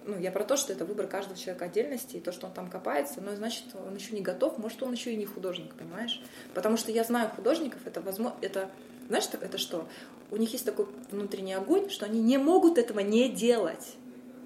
Ну, 0.06 0.18
я 0.18 0.32
про 0.32 0.46
то, 0.46 0.56
что 0.56 0.72
это 0.72 0.86
выбор 0.86 1.08
каждого 1.08 1.38
человека 1.38 1.66
отдельности, 1.66 2.16
и 2.16 2.20
то, 2.22 2.32
что 2.32 2.48
он 2.48 2.54
там 2.54 2.70
копается, 2.70 3.20
но 3.20 3.36
значит, 3.36 3.66
он 3.74 3.94
еще 3.94 4.16
не 4.16 4.22
готов, 4.22 4.58
может, 4.58 4.82
он 4.82 4.94
еще 4.94 5.12
и 5.12 5.18
не 5.18 5.26
художник, 5.26 5.74
понимаешь? 5.76 6.22
Потому 6.54 6.78
что 6.78 6.94
я 6.94 7.04
знаю 7.04 7.30
художников, 7.30 7.82
это 7.86 8.00
возможно, 8.00 8.38
это, 8.42 8.70
знаешь, 9.08 9.26
это 9.34 9.58
что? 9.58 9.86
У 10.32 10.38
них 10.38 10.54
есть 10.54 10.64
такой 10.64 10.88
внутренний 11.12 11.54
огонь, 11.54 11.90
что 11.90 12.06
они 12.06 12.22
не 12.22 12.38
могут 12.38 12.78
этого 12.78 13.02
не 13.02 13.28
делать. 13.28 13.96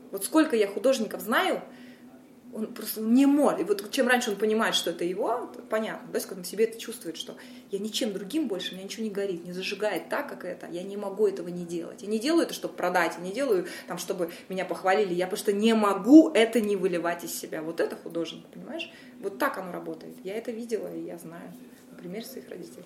Вот 0.10 0.26
сколько 0.26 0.56
я 0.56 0.68
художников 0.68 1.22
знаю, 1.22 1.62
он 2.54 2.74
просто 2.74 3.02
не 3.02 3.26
может. 3.26 3.62
И 3.62 3.64
вот 3.64 3.92
чем 3.92 4.08
раньше 4.08 4.32
он 4.32 4.36
понимает, 4.36 4.76
что 4.76 4.92
это 4.92 5.04
его, 5.04 5.50
то 5.54 5.62
понятно. 5.62 6.10
Да, 6.12 6.20
когда 6.20 6.38
он 6.38 6.46
себе 6.46 6.66
это 6.66 6.78
чувствует, 6.78 7.18
что 7.18 7.36
я 7.72 7.80
ничем 7.80 8.14
другим 8.14 8.48
больше, 8.48 8.74
меня 8.74 8.84
ничего 8.84 9.04
не 9.04 9.10
горит, 9.10 9.46
не 9.46 9.54
зажигает 9.54 10.10
так, 10.10 10.28
как 10.30 10.46
это, 10.46 10.68
я 10.68 10.84
не 10.84 10.98
могу 10.98 11.28
этого 11.28 11.48
не 11.48 11.66
делать. 11.66 12.02
Я 12.02 12.10
не 12.10 12.20
делаю 12.20 12.44
это, 12.44 12.54
чтобы 12.54 12.74
продать, 12.74 13.14
я 13.18 13.24
не 13.24 13.32
делаю, 13.32 13.68
там, 13.88 13.98
чтобы 13.98 14.32
меня 14.50 14.66
похвалили, 14.66 15.14
я 15.14 15.28
просто 15.28 15.54
не 15.54 15.74
могу 15.74 16.32
это 16.32 16.60
не 16.60 16.76
выливать 16.76 17.24
из 17.24 17.34
себя. 17.34 17.62
Вот 17.62 17.80
это 17.80 17.96
художник, 17.96 18.46
понимаешь? 18.48 18.92
Вот 19.20 19.38
так 19.38 19.58
оно 19.58 19.72
работает. 19.72 20.16
Я 20.24 20.36
это 20.36 20.52
видела, 20.52 20.94
и 20.94 21.02
я 21.02 21.18
знаю, 21.18 21.54
например, 21.92 22.26
своих 22.26 22.50
родителей. 22.50 22.86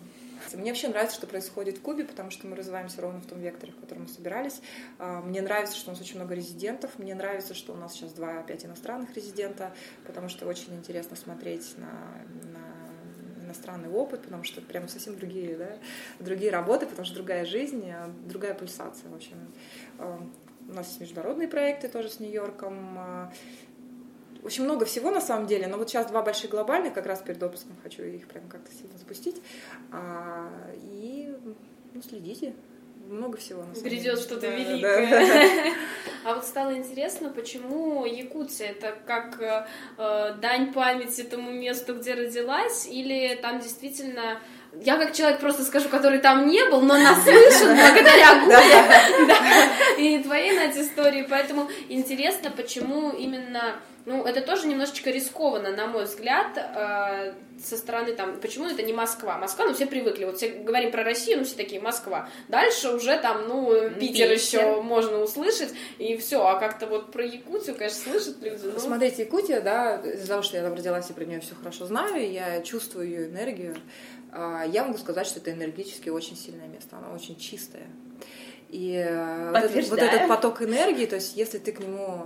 Мне 0.54 0.72
вообще 0.72 0.88
нравится, 0.88 1.16
что 1.16 1.28
происходит 1.28 1.78
в 1.78 1.82
Кубе, 1.82 2.06
потому 2.06 2.32
что 2.32 2.48
мы 2.48 2.56
развиваемся 2.56 3.02
ровно 3.02 3.22
в 3.22 3.26
том 3.26 3.40
векторе, 3.40 3.72
в 3.74 3.80
котором 3.80 4.04
мы 4.04 4.08
собирались. 4.08 4.62
А, 5.00 5.22
мне 5.22 5.42
нравится, 5.42 5.76
что 5.76 5.90
у 5.90 5.94
нас 5.94 6.02
очень 6.02 6.18
много 6.18 6.36
резидентов. 6.36 6.98
Мне 6.98 7.16
нравится, 7.16 7.54
что 7.54 7.74
у 7.74 7.76
нас 7.76 7.94
сейчас 7.94 8.14
два 8.14 8.40
опять 8.40 8.66
иностранных 8.66 9.16
резидента, 9.16 9.74
потому 10.06 10.30
что 10.30 10.46
очень 10.46 10.76
интересно 10.76 11.16
смотреть 11.16 11.78
на, 11.78 11.90
на 12.52 13.46
иностранный 13.46 13.90
опыт, 13.90 14.24
потому 14.24 14.44
что 14.44 14.62
прям 14.62 14.88
совсем 14.88 15.18
другие, 15.18 15.56
да, 15.56 15.78
другие 16.20 16.52
работы, 16.52 16.86
потому 16.86 17.06
что 17.06 17.16
другая 17.16 17.46
жизнь, 17.46 17.90
а, 17.90 18.14
другая 18.26 18.54
пульсация, 18.54 19.10
в 19.10 19.16
общем. 19.16 19.38
А, 19.98 20.22
у 20.68 20.74
нас 20.74 20.88
есть 20.88 21.00
международные 21.00 21.48
проекты 21.48 21.88
тоже 21.88 22.10
с 22.10 22.20
Нью-Йорком, 22.20 23.32
очень 24.46 24.64
много 24.64 24.86
всего 24.86 25.12
на 25.12 25.22
самом 25.22 25.48
деле, 25.48 25.68
но 25.68 25.78
вот 25.78 25.90
сейчас 25.90 26.06
два 26.08 26.22
больших 26.22 26.52
глобальных, 26.52 26.94
как 26.94 27.06
раз 27.06 27.22
перед 27.22 27.42
отпуском 27.42 27.76
хочу 27.84 28.04
их 28.04 28.28
прям 28.28 28.48
как-то 28.48 28.72
сильно 28.72 28.98
запустить. 28.98 29.42
А, 29.92 30.50
и 30.94 31.36
ну, 31.94 32.02
следите, 32.02 32.54
много 33.10 33.38
всего. 33.38 33.64
На 33.64 33.76
самом 33.76 33.90
Грядет 33.90 34.20
что-то 34.20 34.42
Да, 34.42 34.50
великое. 34.50 35.10
да, 35.10 35.20
да. 35.66 35.74
А 36.26 36.36
вот 36.36 36.46
стало 36.46 36.76
интересно, 36.76 37.30
почему 37.30 38.06
Якутия? 38.06 38.70
Это 38.70 38.96
как 39.06 39.40
э, 39.42 39.66
э, 39.98 40.34
дань 40.42 40.74
памяти 40.74 41.24
тому 41.24 41.52
месту, 41.52 41.96
где 41.96 42.16
родилась, 42.16 42.88
или 42.88 43.36
там 43.42 43.60
действительно... 43.60 44.40
Я 44.82 44.98
как 44.98 45.14
человек 45.14 45.40
просто 45.40 45.64
скажу, 45.64 45.88
который 45.88 46.20
там 46.20 46.48
не 46.48 46.66
был, 46.66 46.82
но 46.82 46.98
наслышан 46.98 47.68
благодаря 47.78 48.44
Гуле 48.44 49.28
да, 49.28 49.38
и 49.98 50.22
твоей, 50.24 50.58
Надя, 50.58 50.82
истории. 50.82 51.26
Поэтому 51.30 51.70
интересно, 51.90 52.52
почему 52.52 53.12
именно... 53.12 53.76
Ну, 54.06 54.24
это 54.24 54.41
тоже 54.41 54.68
немножечко 54.68 55.10
рискованно, 55.10 55.72
на 55.72 55.88
мой 55.88 56.06
взгляд, 56.06 56.58
э, 56.58 57.34
со 57.60 57.76
стороны 57.76 58.13
там, 58.13 58.39
почему 58.39 58.68
это 58.68 58.84
не 58.84 58.94
Москва? 58.94 59.38
Москва, 59.39 59.66
ну, 59.66 59.74
все 59.74 59.88
привыкли, 59.88 60.26
вот 60.26 60.38
все 60.38 60.49
говорим 60.49 60.91
про 60.91 61.03
Россию, 61.03 61.39
ну, 61.39 61.43
все 61.43 61.56
такие, 61.56 61.82
Москва. 61.82 62.30
Дальше 62.47 62.89
уже 62.91 63.18
там, 63.18 63.47
ну, 63.47 63.72
Питер, 63.99 64.30
Питер. 64.30 64.32
еще 64.32 64.82
можно 64.82 65.20
услышать, 65.20 65.74
и 65.97 66.18
все, 66.18 66.45
а 66.45 66.60
как-то 66.60 66.86
вот 66.86 67.12
про 67.12 67.26
Якутию, 67.26 67.76
конечно, 67.76 68.12
слышат 68.12 68.41
люди, 68.43 68.62
ну, 68.64 68.80
Смотрите, 68.80 69.24
Якутия, 69.24 69.62
да, 69.62 69.95
из-за 70.01 70.28
того, 70.28 70.43
что 70.43 70.58
я 70.58 70.64
там 70.64 70.76
родилась 70.76 71.10
и 71.10 71.14
про 71.14 71.26
нее 71.26 71.39
все 71.39 71.56
хорошо 71.56 71.88
знаю, 71.88 72.32
я 72.32 72.62
чувствую 72.62 73.08
ее 73.08 73.28
энергию, 73.28 73.76
а, 74.32 74.66
я 74.66 74.84
могу 74.84 74.99
сказать, 74.99 75.26
что 75.26 75.39
это 75.39 75.51
энергетически 75.51 76.10
очень 76.10 76.38
сильное 76.38 76.68
место, 76.68 76.97
оно 76.97 77.16
очень 77.16 77.38
чистое. 77.38 77.88
И 78.70 78.93
э, 78.95 79.51
вот 79.51 79.64
этот, 79.64 79.89
вот 79.89 79.99
этот 79.99 80.28
поток 80.28 80.62
энергии, 80.62 81.06
то 81.06 81.16
есть 81.16 81.38
если 81.38 81.60
ты 81.60 81.72
к 81.72 81.80
нему 81.80 82.26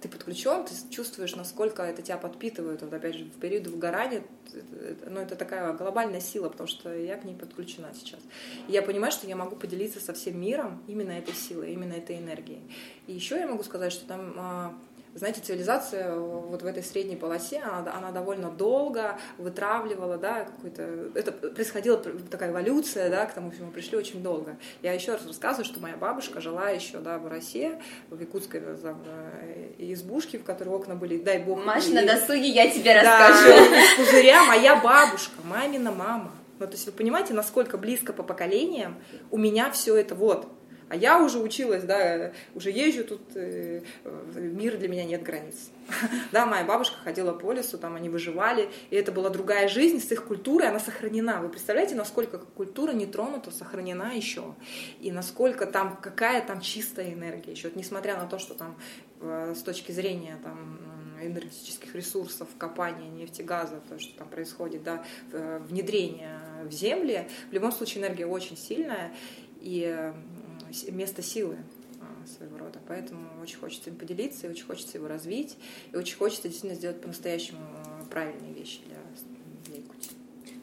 ты 0.00 0.08
подключен, 0.08 0.64
ты 0.64 0.72
чувствуешь, 0.90 1.36
насколько 1.36 1.82
это 1.82 2.02
тебя 2.02 2.16
подпитывает. 2.16 2.82
Вот 2.82 2.92
опять 2.92 3.14
же, 3.16 3.24
в 3.24 3.38
период 3.40 3.66
выгорания, 3.66 4.22
это- 4.46 5.10
ну, 5.10 5.20
это 5.20 5.36
такая 5.36 5.72
глобальная 5.74 6.20
сила, 6.20 6.48
потому 6.48 6.68
что 6.68 6.94
я 6.94 7.16
к 7.16 7.24
ней 7.24 7.34
подключена 7.34 7.92
сейчас. 7.94 8.20
И 8.68 8.72
я 8.72 8.82
понимаю, 8.82 9.12
что 9.12 9.26
я 9.26 9.36
могу 9.36 9.56
поделиться 9.56 10.00
со 10.00 10.12
всем 10.12 10.40
миром 10.40 10.82
именно 10.86 11.12
этой 11.12 11.34
силой, 11.34 11.72
именно 11.72 11.92
этой 11.92 12.18
энергией. 12.18 12.60
И 13.06 13.12
еще 13.12 13.36
я 13.38 13.46
могу 13.46 13.62
сказать, 13.62 13.92
что 13.92 14.06
там 14.06 14.34
а, 14.36 14.74
знаете, 15.14 15.40
цивилизация 15.40 16.14
вот 16.14 16.62
в 16.62 16.66
этой 16.66 16.82
средней 16.82 17.16
полосе, 17.16 17.58
она, 17.58 17.94
она 17.96 18.10
довольно 18.12 18.50
долго 18.50 19.18
вытравливала, 19.38 20.18
да, 20.18 20.44
какой-то... 20.44 21.10
Это 21.14 21.32
происходила 21.32 21.96
такая 22.30 22.50
эволюция, 22.50 23.10
да, 23.10 23.26
к 23.26 23.34
тому, 23.34 23.52
мы 23.60 23.70
пришли 23.70 23.98
очень 23.98 24.22
долго. 24.22 24.56
Я 24.82 24.92
еще 24.92 25.12
раз 25.12 25.26
рассказываю, 25.26 25.64
что 25.64 25.80
моя 25.80 25.96
бабушка 25.96 26.40
жила 26.40 26.70
еще, 26.70 26.98
да, 26.98 27.18
в 27.18 27.26
России, 27.26 27.72
в 28.08 28.20
якутской 28.20 28.60
там, 28.60 29.02
э, 29.06 29.72
избушке, 29.78 30.38
в 30.38 30.44
которой 30.44 30.68
окна 30.70 30.94
были, 30.94 31.18
дай 31.18 31.38
бог... 31.38 31.64
Маш, 31.64 31.88
и- 31.88 31.92
на 31.92 32.06
досуге 32.06 32.48
я 32.48 32.70
тебе 32.70 32.94
да, 33.02 33.28
расскажу. 33.28 33.50
из 33.50 33.96
пузыря 33.96 34.44
моя 34.44 34.76
бабушка, 34.76 35.34
мамина 35.44 35.90
мама. 35.90 36.32
Ну, 36.60 36.66
то 36.66 36.72
есть 36.72 36.84
вы 36.86 36.92
понимаете, 36.92 37.32
насколько 37.32 37.78
близко 37.78 38.12
по 38.12 38.22
поколениям 38.22 39.02
у 39.30 39.38
меня 39.38 39.70
все 39.70 39.96
это 39.96 40.14
вот. 40.14 40.46
А 40.90 40.96
я 40.96 41.22
уже 41.22 41.38
училась, 41.38 41.84
да, 41.84 42.32
уже 42.52 42.70
езжу 42.70 43.04
тут, 43.04 43.20
э, 43.36 43.80
мир 44.34 44.76
для 44.76 44.88
меня 44.88 45.04
нет 45.04 45.22
границ. 45.22 45.70
Да, 46.32 46.46
моя 46.46 46.64
бабушка 46.64 46.96
ходила 46.96 47.32
по 47.32 47.52
лесу, 47.52 47.78
там 47.78 47.94
они 47.94 48.08
выживали, 48.08 48.68
и 48.90 48.96
это 48.96 49.12
была 49.12 49.30
другая 49.30 49.68
жизнь 49.68 50.00
с 50.00 50.10
их 50.10 50.24
культурой, 50.24 50.68
она 50.68 50.80
сохранена. 50.80 51.40
Вы 51.40 51.48
представляете, 51.48 51.94
насколько 51.94 52.38
культура 52.38 52.90
не 52.90 53.06
тронута, 53.06 53.52
сохранена 53.52 54.16
еще, 54.16 54.56
и 55.00 55.12
насколько 55.12 55.66
там, 55.66 55.96
какая 55.96 56.44
там 56.44 56.60
чистая 56.60 57.12
энергия 57.12 57.52
еще, 57.52 57.70
несмотря 57.76 58.16
на 58.16 58.26
то, 58.26 58.40
что 58.40 58.54
там 58.54 58.76
э, 59.20 59.54
с 59.56 59.62
точки 59.62 59.92
зрения 59.92 60.38
там 60.42 60.80
энергетических 61.22 61.94
ресурсов, 61.94 62.48
копания 62.58 63.08
нефти, 63.10 63.42
газа, 63.42 63.80
то, 63.88 64.00
что 64.00 64.18
там 64.18 64.28
происходит, 64.28 64.82
да, 64.82 65.04
э, 65.30 65.60
внедрение 65.68 66.40
в 66.64 66.72
земли, 66.72 67.28
в 67.50 67.52
любом 67.52 67.70
случае 67.70 68.02
энергия 68.02 68.26
очень 68.26 68.56
сильная 68.56 69.12
и 69.60 69.84
э, 69.86 70.14
место 70.88 71.22
силы 71.22 71.58
а, 72.00 72.26
своего 72.26 72.58
рода. 72.58 72.78
Поэтому 72.88 73.28
очень 73.42 73.58
хочется 73.58 73.90
им 73.90 73.96
поделиться, 73.96 74.46
и 74.46 74.50
очень 74.50 74.64
хочется 74.64 74.98
его 74.98 75.08
развить, 75.08 75.56
и 75.92 75.96
очень 75.96 76.16
хочется 76.16 76.48
действительно 76.48 76.74
сделать 76.74 77.00
по-настоящему 77.00 77.60
э, 77.60 78.04
правильные 78.10 78.52
вещи 78.52 78.80
для, 78.86 78.96
для 79.66 79.82
Якутии. 79.82 80.19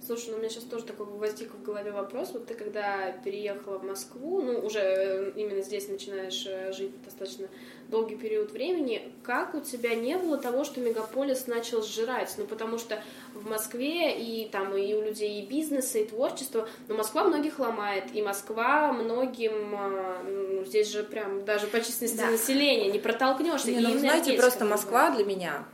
Слушай, 0.08 0.30
ну 0.30 0.36
у 0.36 0.40
меня 0.40 0.48
сейчас 0.48 0.64
тоже 0.64 0.86
такой 0.86 1.06
возник 1.06 1.54
в 1.54 1.62
голове 1.64 1.92
вопрос. 1.92 2.30
Вот 2.32 2.46
ты 2.46 2.54
когда 2.54 3.12
переехала 3.26 3.78
в 3.78 3.84
Москву, 3.84 4.42
ну 4.42 4.58
уже 4.60 4.80
э, 4.80 5.32
именно 5.36 5.62
здесь 5.62 5.90
начинаешь 5.90 6.46
э, 6.48 6.72
жить 6.72 6.94
достаточно 7.04 7.50
долгий 7.90 8.16
период 8.16 8.54
времени, 8.54 9.12
как 9.22 9.54
у 9.54 9.60
тебя 9.60 9.96
не 9.96 10.18
было 10.18 10.38
того, 10.38 10.64
что 10.64 10.80
мегаполис 10.80 11.48
начал 11.48 11.84
сжирать? 11.84 12.34
Ну 12.38 12.46
потому 12.46 12.78
что 12.78 13.04
в 13.34 13.50
Москве 13.50 14.18
и 14.18 14.48
там 14.48 14.78
и 14.78 14.94
у 14.94 15.02
людей 15.02 15.42
и 15.42 15.46
бизнеса, 15.46 16.00
и 16.00 16.06
творчество, 16.06 16.70
но 16.88 16.96
Москва 16.96 17.26
многих 17.26 17.60
ломает, 17.60 18.06
и 18.14 18.22
Москва 18.22 18.94
многим, 18.94 19.76
э, 19.76 20.24
ну, 20.24 20.64
здесь 20.64 20.90
же 20.90 21.04
прям 21.04 21.44
даже 21.44 21.68
по 21.68 21.82
численности 21.82 22.16
Да. 22.16 22.32
населения 22.32 22.90
не 22.90 23.00
протолкнешься. 23.00 23.72
Не, 23.72 23.80
и 23.80 23.82
ну, 23.82 23.92
вы 23.92 24.00
знаете, 24.00 24.38
просто. 24.38 24.64
Москва 24.64 25.12
для 25.12 25.26
меня, 25.26 25.66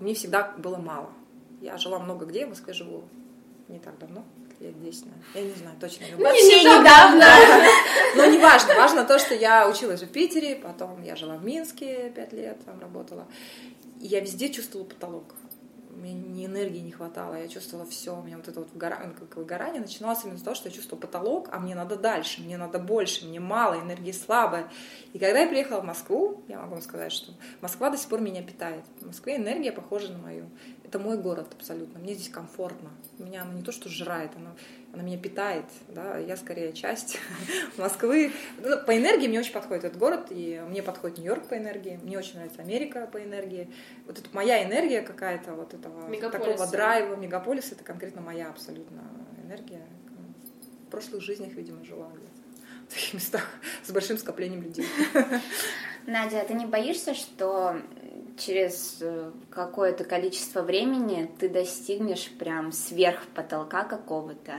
мне 0.00 0.14
всегда 0.14 0.54
было 0.56 0.78
мало. 0.78 1.10
Я 1.60 1.76
жила 1.76 1.98
много 1.98 2.24
где, 2.24 2.46
в 2.46 2.48
Москве 2.48 2.72
живу 2.72 3.04
не 3.72 3.78
так 3.78 3.98
давно, 3.98 4.24
лет 4.60 4.78
10, 4.80 5.06
наверное. 5.06 5.24
Я 5.34 5.42
не 5.42 5.54
знаю, 5.54 5.76
точно 5.80 6.04
не 6.04 6.10
помню. 6.12 6.26
Вообще 6.26 6.62
недавно. 6.62 7.26
Но 8.16 8.26
не 8.26 8.38
важно. 8.38 8.74
Важно 8.74 9.04
то, 9.04 9.18
что 9.18 9.34
я 9.34 9.68
училась 9.68 10.02
в 10.02 10.08
Питере, 10.08 10.56
потом 10.56 11.02
я 11.02 11.16
жила 11.16 11.36
в 11.36 11.44
Минске 11.44 12.10
пять 12.10 12.32
лет, 12.32 12.58
там 12.64 12.78
работала. 12.80 13.26
И 14.00 14.06
я 14.06 14.20
везде 14.20 14.50
чувствовала 14.50 14.86
потолок. 14.86 15.34
Мне 15.90 16.14
ни 16.14 16.46
энергии 16.46 16.80
не 16.80 16.90
хватало, 16.90 17.34
я 17.34 17.48
чувствовала 17.48 17.86
все. 17.86 18.16
У 18.16 18.22
меня 18.22 18.36
вот 18.36 18.48
это 18.48 18.60
вот 18.60 18.72
выгорание, 18.72 19.14
как 19.14 19.36
выгорание 19.36 19.80
начиналось 19.80 20.24
именно 20.24 20.38
с 20.38 20.42
того, 20.42 20.54
что 20.54 20.68
я 20.68 20.74
чувствовала 20.74 21.00
потолок, 21.02 21.48
а 21.52 21.60
мне 21.60 21.74
надо 21.74 21.96
дальше, 21.96 22.40
мне 22.40 22.56
надо 22.56 22.78
больше, 22.78 23.26
мне 23.26 23.40
мало, 23.40 23.78
энергии 23.80 24.12
слабая. 24.12 24.68
И 25.12 25.18
когда 25.18 25.40
я 25.40 25.48
приехала 25.48 25.80
в 25.80 25.84
Москву, 25.84 26.42
я 26.48 26.58
могу 26.58 26.72
вам 26.72 26.82
сказать, 26.82 27.12
что 27.12 27.32
Москва 27.60 27.90
до 27.90 27.98
сих 27.98 28.08
пор 28.08 28.20
меня 28.20 28.42
питает. 28.42 28.84
В 29.00 29.06
Москве 29.06 29.36
энергия 29.36 29.70
похожа 29.70 30.10
на 30.12 30.18
мою. 30.18 30.48
Это 30.92 30.98
мой 30.98 31.16
город 31.16 31.46
абсолютно. 31.58 31.98
Мне 32.00 32.12
здесь 32.12 32.28
комфортно. 32.28 32.90
Меня 33.18 33.40
оно 33.42 33.54
не 33.54 33.62
то, 33.62 33.72
что 33.72 33.88
жрает, 33.88 34.30
оно, 34.36 34.50
оно 34.92 35.02
меня 35.02 35.16
питает. 35.16 35.64
Да? 35.88 36.18
Я 36.18 36.36
скорее 36.36 36.74
часть 36.74 37.18
Москвы. 37.78 38.30
Ну, 38.58 38.76
по 38.84 38.94
энергии 38.94 39.26
мне 39.26 39.40
очень 39.40 39.54
подходит 39.54 39.84
этот 39.84 39.98
город, 39.98 40.26
и 40.28 40.62
мне 40.68 40.82
подходит 40.82 41.16
Нью-Йорк 41.16 41.48
по 41.48 41.56
энергии, 41.56 41.98
мне 42.02 42.18
очень 42.18 42.34
нравится 42.34 42.60
Америка 42.60 43.08
по 43.10 43.24
энергии. 43.24 43.70
Вот 44.06 44.18
это 44.18 44.28
моя 44.34 44.62
энергия 44.62 45.00
какая-то, 45.00 45.54
вот 45.54 45.72
этого 45.72 46.08
Мегаполиса. 46.08 46.50
такого 46.50 46.70
драйва, 46.70 47.16
мегаполис, 47.16 47.72
это 47.72 47.84
конкретно 47.84 48.20
моя 48.20 48.50
абсолютно 48.50 49.00
энергия. 49.46 49.86
В 50.88 50.90
прошлых 50.90 51.22
жизнях, 51.22 51.54
видимо, 51.54 51.82
жила 51.86 52.10
где-то 52.10 52.42
в 52.86 52.94
таких 52.94 53.14
местах 53.14 53.48
с 53.82 53.90
большим 53.90 54.18
скоплением 54.18 54.60
людей. 54.60 54.86
Надя, 56.06 56.42
а 56.42 56.44
ты 56.44 56.52
не 56.52 56.66
боишься, 56.66 57.14
что 57.14 57.80
через 58.38 58.98
э, 59.00 59.30
какое-то 59.50 60.04
количество 60.04 60.62
времени 60.62 61.30
ты 61.38 61.48
достигнешь 61.48 62.30
прям 62.38 62.72
сверх 62.72 63.26
потолка 63.34 63.84
какого-то, 63.84 64.54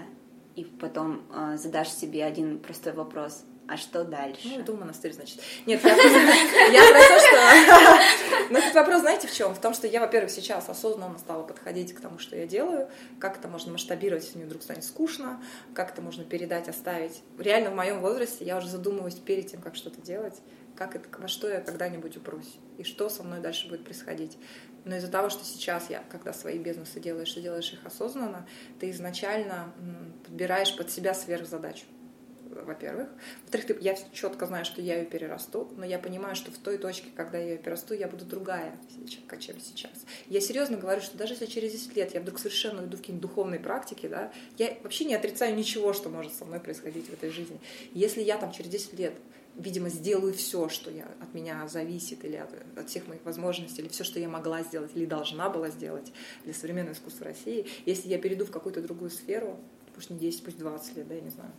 и 0.56 0.64
потом 0.64 1.24
э, 1.34 1.58
задашь 1.58 1.90
себе 1.90 2.24
один 2.24 2.60
простой 2.60 2.94
вопрос, 2.94 3.44
а 3.68 3.78
что 3.78 4.04
дальше? 4.04 4.42
Ну, 4.44 4.62
иду 4.62 4.74
в 4.74 4.80
монастырь, 4.80 5.14
значит. 5.14 5.40
Нет, 5.66 5.82
я, 5.84 5.96
я 5.96 6.92
про 6.92 7.00
то, 7.00 7.20
что... 7.20 8.50
Ну, 8.50 8.60
этот 8.60 8.76
вопрос, 8.76 9.02
знаете, 9.02 9.28
в 9.28 9.34
чем? 9.34 9.56
В 9.56 9.60
том, 9.60 9.74
что 9.74 9.88
я, 9.88 10.02
во-первых, 10.02 10.30
сейчас 10.30 10.68
осознанно 10.68 11.18
стала 11.18 11.44
подходить 11.44 11.94
к 11.94 12.02
тому, 12.02 12.20
что 12.20 12.36
я 12.36 12.46
делаю, 12.46 12.90
как 13.20 13.38
это 13.38 13.48
можно 13.48 13.72
масштабировать, 13.72 14.26
если 14.26 14.38
мне 14.38 14.46
вдруг 14.46 14.62
станет 14.62 14.84
скучно, 14.84 15.42
как 15.74 15.92
это 15.92 16.02
можно 16.02 16.26
передать, 16.26 16.68
оставить. 16.68 17.24
Реально 17.40 17.72
в 17.72 17.76
моем 17.76 18.02
возрасте 18.02 18.44
я 18.44 18.58
уже 18.58 18.68
задумываюсь 18.68 19.16
перед 19.16 19.50
тем, 19.50 19.62
как 19.62 19.76
что-то 19.76 20.02
делать, 20.02 20.36
как 20.76 20.96
это, 20.96 21.08
во 21.20 21.28
что 21.28 21.50
я 21.50 21.62
когда-нибудь 21.62 22.18
упрусь, 22.18 22.58
и 22.78 22.84
что 22.84 23.10
со 23.10 23.24
мной 23.24 23.40
дальше 23.40 23.68
будет 23.68 23.84
происходить. 23.84 24.38
Но 24.86 24.98
из-за 24.98 25.08
того, 25.10 25.30
что 25.30 25.46
сейчас 25.46 25.90
я, 25.90 26.04
когда 26.10 26.34
свои 26.34 26.60
бизнесы 26.60 27.00
делаешь, 27.00 27.32
ты 27.32 27.42
делаешь 27.42 27.72
их 27.72 27.86
осознанно, 27.86 28.46
ты 28.80 28.90
изначально 28.92 29.74
подбираешь 30.26 30.76
под 30.76 30.92
себя 30.92 31.14
сверхзадачу 31.14 31.86
во-первых. 32.62 33.10
Во-вторых, 33.44 33.82
я 33.82 33.96
четко 34.12 34.46
знаю, 34.46 34.66
что 34.66 34.82
я 34.82 35.00
ее 35.00 35.06
перерасту, 35.06 35.72
но 35.76 35.86
я 35.86 36.00
понимаю, 36.00 36.36
что 36.36 36.52
в 36.52 36.58
той 36.58 36.78
точке, 36.78 37.10
когда 37.16 37.38
я 37.38 37.54
ее 37.54 37.58
перерасту, 37.58 37.94
я 37.94 38.08
буду 38.08 38.26
другая, 38.26 38.78
чем 39.40 39.60
сейчас. 39.60 40.06
Я 40.28 40.42
серьезно 40.42 40.78
говорю, 40.78 41.02
что 41.02 41.18
даже 41.18 41.34
если 41.34 41.46
через 41.46 41.72
10 41.72 41.96
лет 41.96 42.14
я 42.14 42.22
вдруг 42.22 42.40
совершенно 42.40 42.84
уйду 42.84 42.98
в 42.98 43.00
какие-нибудь 43.00 43.30
духовные 43.30 43.60
практики, 43.60 44.08
да, 44.08 44.32
я 44.58 44.78
вообще 44.84 45.06
не 45.06 45.16
отрицаю 45.16 45.56
ничего, 45.56 45.94
что 45.94 46.10
может 46.10 46.34
со 46.34 46.46
мной 46.46 46.60
происходить 46.60 47.08
в 47.08 47.14
этой 47.14 47.30
жизни. 47.30 47.60
Если 47.94 48.22
я 48.22 48.38
там 48.38 48.52
через 48.52 48.70
10 48.70 48.94
лет 49.00 49.14
видимо, 49.58 49.90
сделаю 49.90 50.34
все, 50.34 50.70
что 50.70 50.90
я, 50.92 51.08
от 51.22 51.34
меня 51.34 51.68
зависит, 51.68 52.26
или 52.26 52.36
от, 52.38 52.50
от 52.78 52.90
всех 52.90 53.08
моих 53.08 53.24
возможностей, 53.26 53.82
или 53.82 53.90
все, 53.90 54.04
что 54.04 54.20
я 54.20 54.28
могла 54.28 54.64
сделать, 54.64 54.92
или 54.96 55.06
должна 55.06 55.50
была 55.50 55.70
сделать 55.70 56.12
для 56.44 56.54
современного 56.54 56.94
искусства 56.96 57.26
России, 57.26 57.68
если 57.86 58.08
я 58.10 58.18
перейду 58.18 58.46
в 58.46 58.52
какую-то 58.52 58.82
другую 58.82 59.12
сферу, 59.12 59.60
пусть 59.96 60.10
не 60.10 60.18
10, 60.18 60.44
пусть 60.44 60.58
20 60.58 60.98
лет, 60.98 61.08
да, 61.08 61.16
я 61.16 61.22
не 61.22 61.30
знаю, 61.30 61.52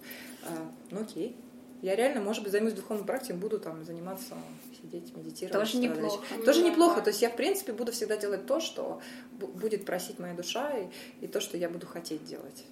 а, 0.42 0.70
ну 0.90 1.00
окей. 1.02 1.36
Я 1.82 1.96
реально, 1.96 2.22
может 2.22 2.42
быть, 2.42 2.50
займусь 2.50 2.72
духовной 2.72 3.04
практикой, 3.04 3.36
буду 3.36 3.58
там 3.60 3.84
заниматься, 3.84 4.34
сидеть, 4.80 5.14
медитировать. 5.14 5.52
Тоже 5.52 5.76
страдать. 5.76 5.96
неплохо. 5.98 6.24
Тоже 6.44 6.60
Ну, 6.62 6.70
неплохо. 6.70 6.94
да. 6.96 7.00
То 7.02 7.10
есть 7.10 7.20
я, 7.20 7.28
в 7.28 7.36
принципе, 7.36 7.74
буду 7.74 7.92
всегда 7.92 8.16
делать 8.16 8.46
то, 8.46 8.58
что 8.60 9.02
бу- 9.38 9.52
будет 9.52 9.84
просить 9.84 10.18
моя 10.18 10.32
душа, 10.32 10.70
и, 10.78 10.86
и 11.20 11.26
то, 11.26 11.40
что 11.42 11.58
я 11.58 11.68
буду 11.68 11.86
хотеть 11.86 12.24
делать. 12.24 12.64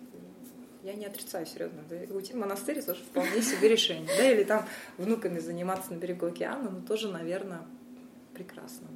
Я 0.83 0.95
не 0.95 1.07
отрицаю, 1.07 1.47
серьезно. 1.47 1.83
Да, 1.89 1.97
уйти 2.15 2.33
в 2.33 2.37
монастырь 2.37 2.83
тоже 2.83 3.03
вполне 3.05 3.41
себе 3.43 3.69
решение. 3.69 4.09
Да, 4.17 4.31
или 4.31 4.43
там 4.43 4.67
внуками 4.99 5.39
заниматься 5.39 5.93
на 5.93 5.99
берегу 5.99 6.27
океана, 6.27 6.71
ну 6.71 6.83
тоже, 6.83 7.09
наверное, 7.09 7.63
прекрасно. 8.35 8.89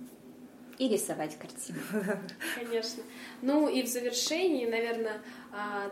И 0.78 0.88
рисовать 0.88 1.38
картины. 1.38 1.78
Конечно. 2.56 3.02
Ну 3.40 3.68
и 3.68 3.82
в 3.82 3.86
завершении, 3.86 4.66
наверное, 4.66 5.22
а, 5.52 5.88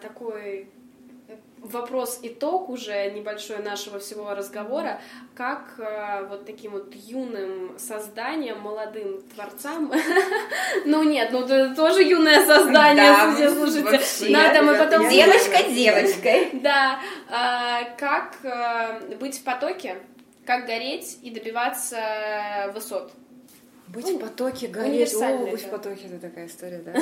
такой 1.64 1.70
вопрос-итог 1.70 2.68
уже 2.68 3.10
небольшой 3.10 3.58
нашего 3.58 3.98
всего 3.98 4.34
разговора, 4.34 5.00
как 5.34 5.74
э, 5.78 6.26
вот 6.28 6.46
таким 6.46 6.72
вот 6.72 6.94
юным 6.94 7.78
созданием, 7.78 8.60
молодым 8.60 9.22
творцам, 9.34 9.92
ну 10.84 11.02
нет, 11.02 11.30
ну 11.32 11.44
это 11.44 11.74
тоже 11.74 12.02
юное 12.02 12.46
создание, 12.46 13.50
слушайте, 13.50 14.32
надо 14.32 14.62
мы 14.62 14.76
потом... 14.76 15.08
Девочка 15.08 15.62
девочкой. 15.68 16.50
Да, 16.64 16.98
а, 17.30 17.84
как 17.98 18.36
э, 18.42 19.16
быть 19.16 19.38
в 19.38 19.44
потоке, 19.44 19.96
как 20.46 20.66
гореть 20.66 21.18
и 21.22 21.30
добиваться 21.30 22.70
высот. 22.74 23.12
Быть 23.88 24.06
в 24.06 24.18
потоке, 24.18 24.68
гореть, 24.68 25.14
о, 25.14 25.38
быть 25.38 25.62
в 25.62 25.70
потоке, 25.70 26.06
это 26.06 26.18
такая 26.18 26.46
история, 26.46 26.78
да? 26.78 26.94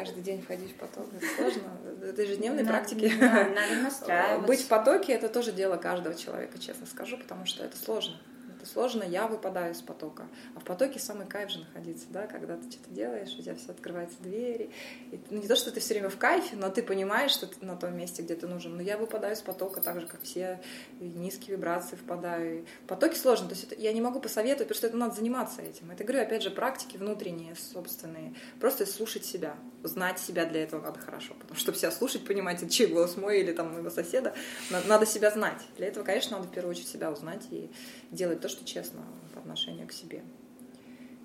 Каждый 0.00 0.22
день 0.22 0.40
входить 0.40 0.72
в 0.72 0.76
поток, 0.76 1.08
это 1.14 1.26
сложно, 1.36 1.62
это 2.02 2.22
ежедневные 2.22 2.64
практики. 2.64 3.12
Надо 3.20 3.82
настраиваться. 3.82 4.46
Быть 4.46 4.62
в 4.62 4.66
потоке, 4.68 5.12
это 5.12 5.28
тоже 5.28 5.52
дело 5.52 5.76
каждого 5.76 6.14
человека, 6.14 6.58
честно 6.58 6.86
скажу, 6.86 7.18
потому 7.18 7.44
что 7.44 7.64
это 7.64 7.76
сложно 7.76 8.16
это 8.60 8.68
сложно, 8.68 9.02
я 9.02 9.26
выпадаю 9.26 9.72
из 9.72 9.80
потока. 9.80 10.28
А 10.54 10.60
в 10.60 10.64
потоке 10.64 10.98
самый 10.98 11.26
кайф 11.26 11.50
же 11.50 11.60
находиться, 11.60 12.06
да, 12.10 12.26
когда 12.26 12.56
ты 12.56 12.70
что-то 12.70 12.90
делаешь, 12.90 13.34
у 13.38 13.42
тебя 13.42 13.54
все 13.54 13.70
открываются 13.70 14.16
двери. 14.20 14.70
И, 15.10 15.20
ну, 15.30 15.40
не 15.40 15.48
то, 15.48 15.56
что 15.56 15.70
ты 15.70 15.80
все 15.80 15.94
время 15.94 16.10
в 16.10 16.18
кайфе, 16.18 16.56
но 16.56 16.68
ты 16.68 16.82
понимаешь, 16.82 17.30
что 17.30 17.46
ты 17.46 17.64
на 17.64 17.76
том 17.76 17.96
месте, 17.96 18.22
где 18.22 18.34
ты 18.34 18.46
нужен. 18.46 18.76
Но 18.76 18.82
я 18.82 18.98
выпадаю 18.98 19.34
из 19.34 19.40
потока 19.40 19.80
так 19.80 20.00
же, 20.00 20.06
как 20.06 20.22
все, 20.22 20.60
низкие 21.00 21.56
вибрации 21.56 21.96
впадаю. 21.96 22.66
В 22.84 22.88
потоке 22.88 23.16
сложно, 23.16 23.48
то 23.48 23.54
есть 23.54 23.64
это, 23.64 23.80
я 23.80 23.92
не 23.92 24.00
могу 24.00 24.20
посоветовать, 24.20 24.68
потому 24.68 24.76
что 24.76 24.86
это 24.88 24.96
надо 24.96 25.14
заниматься 25.14 25.62
этим. 25.62 25.90
Это, 25.90 26.04
говорю, 26.04 26.22
опять 26.22 26.42
же, 26.42 26.50
практики 26.50 26.98
внутренние, 26.98 27.54
собственные. 27.56 28.34
Просто 28.60 28.84
слушать 28.84 29.24
себя, 29.24 29.56
знать 29.82 30.18
себя 30.18 30.44
для 30.44 30.62
этого 30.62 30.82
надо 30.82 30.98
хорошо, 31.00 31.34
потому 31.34 31.54
что 31.54 31.62
чтобы 31.62 31.78
себя 31.78 31.90
слушать, 31.90 32.26
понимать, 32.26 32.62
это 32.62 32.70
чей 32.70 32.86
голос 32.86 33.16
мой 33.16 33.40
или 33.40 33.52
там 33.52 33.72
моего 33.72 33.90
соседа, 33.90 34.34
надо 34.86 35.06
себя 35.06 35.30
знать. 35.30 35.62
Для 35.76 35.86
этого, 35.86 36.04
конечно, 36.04 36.36
надо 36.36 36.48
в 36.48 36.52
первую 36.52 36.72
очередь 36.72 36.88
себя 36.88 37.10
узнать 37.10 37.42
и 37.50 37.70
делать 38.10 38.40
то, 38.40 38.48
что 38.50 38.64
честно 38.64 39.02
по 39.32 39.40
отношению 39.40 39.88
к 39.88 39.92
себе. 39.92 40.22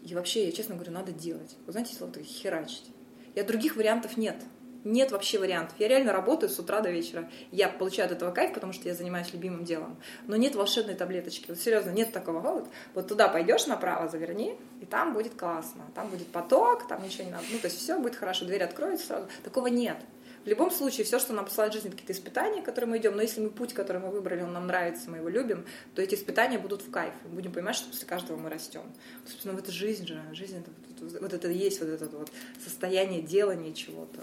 И 0.03 0.13
вообще, 0.13 0.45
я 0.45 0.51
честно 0.51 0.75
говорю, 0.75 0.91
надо 0.91 1.11
делать. 1.11 1.57
Вы 1.65 1.71
знаете, 1.71 1.95
слово 1.95 2.13
херачить. 2.23 2.85
Я 3.33 3.43
других 3.43 3.75
вариантов 3.75 4.17
нет. 4.17 4.37
Нет 4.85 5.11
вообще 5.11 5.39
вариантов. 5.39 5.75
Я 5.79 5.87
реально 5.87 6.13
работаю 6.13 6.47
с 6.47 6.59
утра 6.59 6.79
до 6.79 6.91
вечера. 6.91 7.27
Я 7.51 7.69
получаю 7.69 8.05
от 8.05 8.11
этого 8.11 8.31
кайф, 8.31 8.53
потому 8.53 8.71
что 8.71 8.87
я 8.87 8.93
занимаюсь 8.93 9.33
любимым 9.33 9.65
делом. 9.65 9.97
Но 10.27 10.35
нет 10.35 10.53
волшебной 10.53 10.93
таблеточки. 10.93 11.45
Вот 11.49 11.59
серьезно, 11.59 11.89
нет 11.89 12.11
такого. 12.11 12.39
Вот, 12.39 12.67
вот 12.93 13.07
туда 13.07 13.27
пойдешь 13.27 13.65
направо, 13.65 14.07
заверни, 14.07 14.55
и 14.81 14.85
там 14.85 15.13
будет 15.15 15.33
классно. 15.33 15.85
Там 15.95 16.07
будет 16.09 16.27
поток, 16.27 16.87
там 16.87 17.03
ничего 17.03 17.23
не 17.23 17.31
надо. 17.31 17.45
Ну, 17.51 17.57
то 17.57 17.65
есть 17.65 17.79
все 17.79 17.97
будет 17.99 18.15
хорошо, 18.15 18.45
дверь 18.45 18.61
откроется 18.61 19.07
сразу. 19.07 19.27
Такого 19.43 19.67
нет. 19.67 19.97
В 20.45 20.47
любом 20.47 20.69
случае, 20.69 21.05
все, 21.05 21.17
что 21.17 21.33
нам 21.33 21.45
посылает 21.45 21.73
жизнь, 21.73 21.89
какие-то 21.89 22.13
испытания, 22.13 22.61
которые 22.61 22.87
мы 22.87 22.97
идем, 22.99 23.15
но 23.15 23.23
если 23.23 23.41
мы 23.41 23.49
путь, 23.49 23.73
который 23.73 23.99
мы 23.99 24.11
выбрали, 24.11 24.43
он 24.43 24.53
нам 24.53 24.67
нравится, 24.67 25.09
мы 25.09 25.17
его 25.17 25.27
любим, 25.27 25.65
то 25.95 26.03
эти 26.03 26.13
испытания 26.13 26.59
будут 26.59 26.83
в 26.83 26.91
кайф. 26.91 27.13
Мы 27.23 27.31
будем 27.31 27.51
понимать, 27.51 27.75
что 27.75 27.89
после 27.89 28.07
каждого 28.07 28.37
мы 28.37 28.51
растем. 28.51 28.83
Собственно, 29.25 29.55
в 29.55 29.57
это 29.57 29.71
жизнь 29.71 30.05
же. 30.05 30.21
Жизнь 30.33 30.59
это, 30.59 31.19
вот 31.19 31.33
это 31.33 31.49
и 31.49 31.57
есть 31.57 31.79
вот 31.79 31.89
это 31.89 32.05
вот 32.05 32.31
состояние 32.63 33.23
делания 33.23 33.73
чего-то 33.73 34.21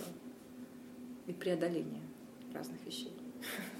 и 1.26 1.32
преодоления 1.32 2.02
разных 2.54 2.78
вещей. 2.86 3.12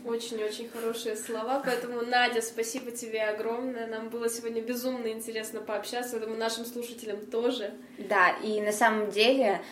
Очень-очень 0.04 0.68
хорошие 0.68 1.16
слова, 1.16 1.62
поэтому, 1.64 2.02
Надя, 2.02 2.42
спасибо 2.42 2.90
тебе 2.90 3.22
огромное. 3.22 3.86
Нам 3.86 4.08
было 4.08 4.28
сегодня 4.28 4.60
безумно 4.60 5.06
интересно 5.06 5.60
пообщаться, 5.60 6.16
я 6.16 6.22
думаю, 6.22 6.40
нашим 6.40 6.64
слушателям 6.64 7.24
тоже. 7.26 7.72
Да, 7.98 8.30
и 8.42 8.60
на 8.60 8.72
самом 8.72 9.12
деле 9.12 9.62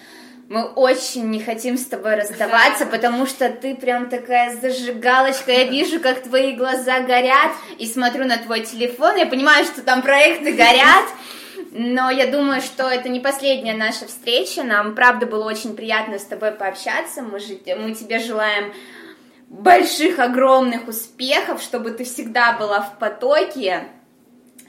мы 0.51 0.65
очень 0.65 1.31
не 1.31 1.41
хотим 1.41 1.79
с 1.79 1.87
тобой 1.87 2.17
расставаться, 2.17 2.85
потому 2.85 3.25
что 3.27 3.51
ты 3.51 3.77
прям 3.77 4.11
такая 4.11 4.57
зажигалочка. 4.57 5.53
Я 5.53 5.65
вижу, 5.67 6.01
как 6.01 6.25
твои 6.25 6.57
глаза 6.57 7.03
горят, 7.03 7.53
и 7.79 7.87
смотрю 7.87 8.25
на 8.25 8.37
твой 8.37 8.63
телефон. 8.63 9.15
Я 9.15 9.27
понимаю, 9.27 9.65
что 9.65 9.81
там 9.83 10.03
проекты 10.03 10.53
горят. 10.53 11.05
Но 11.71 12.11
я 12.11 12.27
думаю, 12.27 12.63
что 12.63 12.89
это 12.89 13.09
не 13.09 13.21
последняя 13.21 13.75
наша 13.75 14.09
встреча. 14.09 14.65
Нам, 14.65 14.97
правда, 14.97 15.25
было 15.25 15.45
очень 15.45 15.77
приятно 15.77 16.19
с 16.19 16.25
тобой 16.25 16.51
пообщаться. 16.51 17.23
Мы, 17.23 17.39
же, 17.39 17.57
мы 17.79 17.95
тебе 17.95 18.19
желаем 18.19 18.73
больших, 19.49 20.19
огромных 20.19 20.89
успехов, 20.89 21.63
чтобы 21.63 21.93
ты 21.93 22.03
всегда 22.03 22.55
была 22.55 22.81
в 22.81 22.99
потоке. 22.99 23.85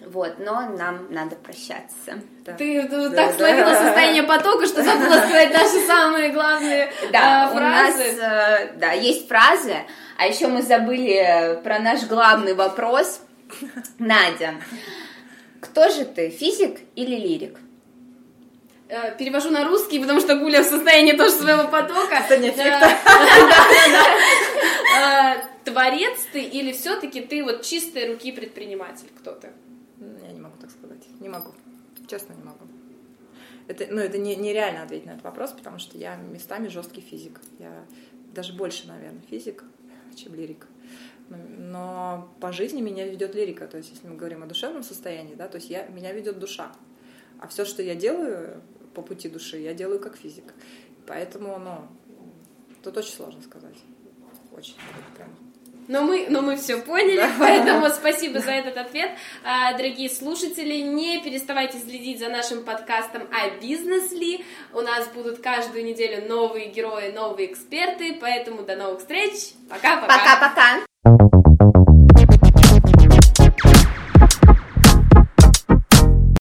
Вот, 0.08 0.39
но 0.39 0.62
нам 0.62 1.08
надо 1.12 1.36
прощаться. 1.36 2.20
Да. 2.43 2.54
Ты, 2.54 2.82
ты 2.88 3.10
да, 3.10 3.28
так 3.28 3.28
да. 3.28 3.34
словила 3.34 3.74
состояние 3.74 4.24
потока, 4.24 4.66
что 4.66 4.84
забыла 4.84 5.18
сказать 5.18 5.54
наши 5.54 5.86
самые 5.86 6.30
главные 6.30 6.91
да, 7.12 7.49
э, 7.49 7.56
фразы. 7.56 8.04
У 8.04 8.22
нас, 8.22 8.32
э, 8.32 8.74
да, 8.78 8.91
есть 8.93 9.28
фразы, 9.28 9.76
а 10.18 10.26
еще 10.26 10.47
мы 10.47 10.64
забыли 10.64 11.60
про 11.64 11.80
наш 11.80 12.04
главный 12.06 12.56
вопрос. 12.56 13.22
Надя, 13.99 14.56
кто 15.62 15.89
же 15.89 16.06
ты, 16.06 16.30
физик 16.30 16.80
или 16.95 17.16
лирик? 17.16 17.58
Э, 18.89 19.16
перевожу 19.18 19.52
на 19.52 19.64
русский, 19.64 19.99
потому 19.99 20.20
что 20.20 20.36
Гуля 20.36 20.64
в 20.64 20.66
состоянии 20.66 21.14
тоже 21.14 21.32
своего 21.32 21.68
потока. 21.68 22.24
Э, 24.93 25.36
Творец 25.64 26.20
ты 26.34 26.41
или 26.41 26.74
все-таки 26.74 27.22
ты 27.22 27.45
вот 27.45 27.62
чистой 27.62 28.12
руки 28.12 28.34
предприниматель? 28.34 29.08
Кто 29.18 29.32
ты? 30.95 31.24
Не 31.24 31.30
могу. 31.30 31.52
Честно, 32.08 32.34
не 32.34 32.43
могу. 32.43 32.66
Это, 33.68 33.88
ну, 33.89 34.02
это 34.02 34.18
не, 34.18 34.36
нереально 34.36 34.84
ответить 34.84 35.06
на 35.06 35.12
этот 35.12 35.24
вопрос, 35.24 35.52
потому 35.52 35.80
что 35.80 35.97
я 35.97 36.16
местами 36.16 36.68
жесткий 36.68 37.02
физик. 37.02 37.39
Я 37.60 37.86
даже 38.34 38.54
больше, 38.54 38.88
наверное, 38.88 39.22
физик, 39.30 39.64
чем 40.16 40.34
лирик. 40.34 40.68
Но 41.30 42.34
по 42.41 42.52
жизни 42.52 42.82
меня 42.82 43.08
ведет 43.08 43.36
лирика. 43.36 43.68
То 43.68 43.78
есть, 43.78 43.91
если 43.91 44.08
мы 44.08 44.16
говорим 44.16 44.43
о 44.43 44.47
душевном 44.47 44.84
состоянии, 44.84 45.36
да, 45.36 45.47
то 45.47 45.58
есть 45.58 45.70
я, 45.70 45.88
меня 45.88 46.12
ведет 46.12 46.39
душа. 46.39 46.72
А 47.39 47.47
все, 47.47 47.64
что 47.64 47.82
я 47.82 47.95
делаю 47.95 48.62
по 48.93 49.02
пути 49.02 49.30
души, 49.30 49.58
я 49.58 49.74
делаю 49.74 49.99
как 49.99 50.18
физик. 50.18 50.54
Поэтому, 51.08 51.58
ну, 51.58 51.88
тут 52.84 52.97
очень 52.97 53.14
сложно 53.14 53.41
сказать. 53.41 53.78
Очень 54.52 54.76
прям 55.16 55.30
но 55.88 56.03
мы, 56.03 56.27
но 56.29 56.41
мы 56.41 56.55
все 56.57 56.77
поняли, 56.77 57.23
поэтому 57.39 57.89
спасибо 57.89 58.39
за 58.39 58.51
этот 58.51 58.77
ответ. 58.77 59.11
А, 59.43 59.73
дорогие 59.73 60.09
слушатели, 60.09 60.82
не 60.82 61.21
переставайте 61.21 61.79
следить 61.79 62.19
за 62.19 62.29
нашим 62.29 62.63
подкастом 62.63 63.23
о 63.32 63.49
бизнес 63.61 64.11
ли. 64.11 64.43
У 64.73 64.82
нас 64.82 65.07
будут 65.09 65.41
каждую 65.41 65.86
неделю 65.86 66.27
новые 66.27 66.67
герои, 66.67 67.11
новые 67.11 67.51
эксперты, 67.51 68.17
поэтому 68.19 68.63
до 68.63 68.75
новых 68.75 68.99
встреч. 68.99 69.53
Пока-пока. 69.69 70.17
Пока-пока. 70.17 70.91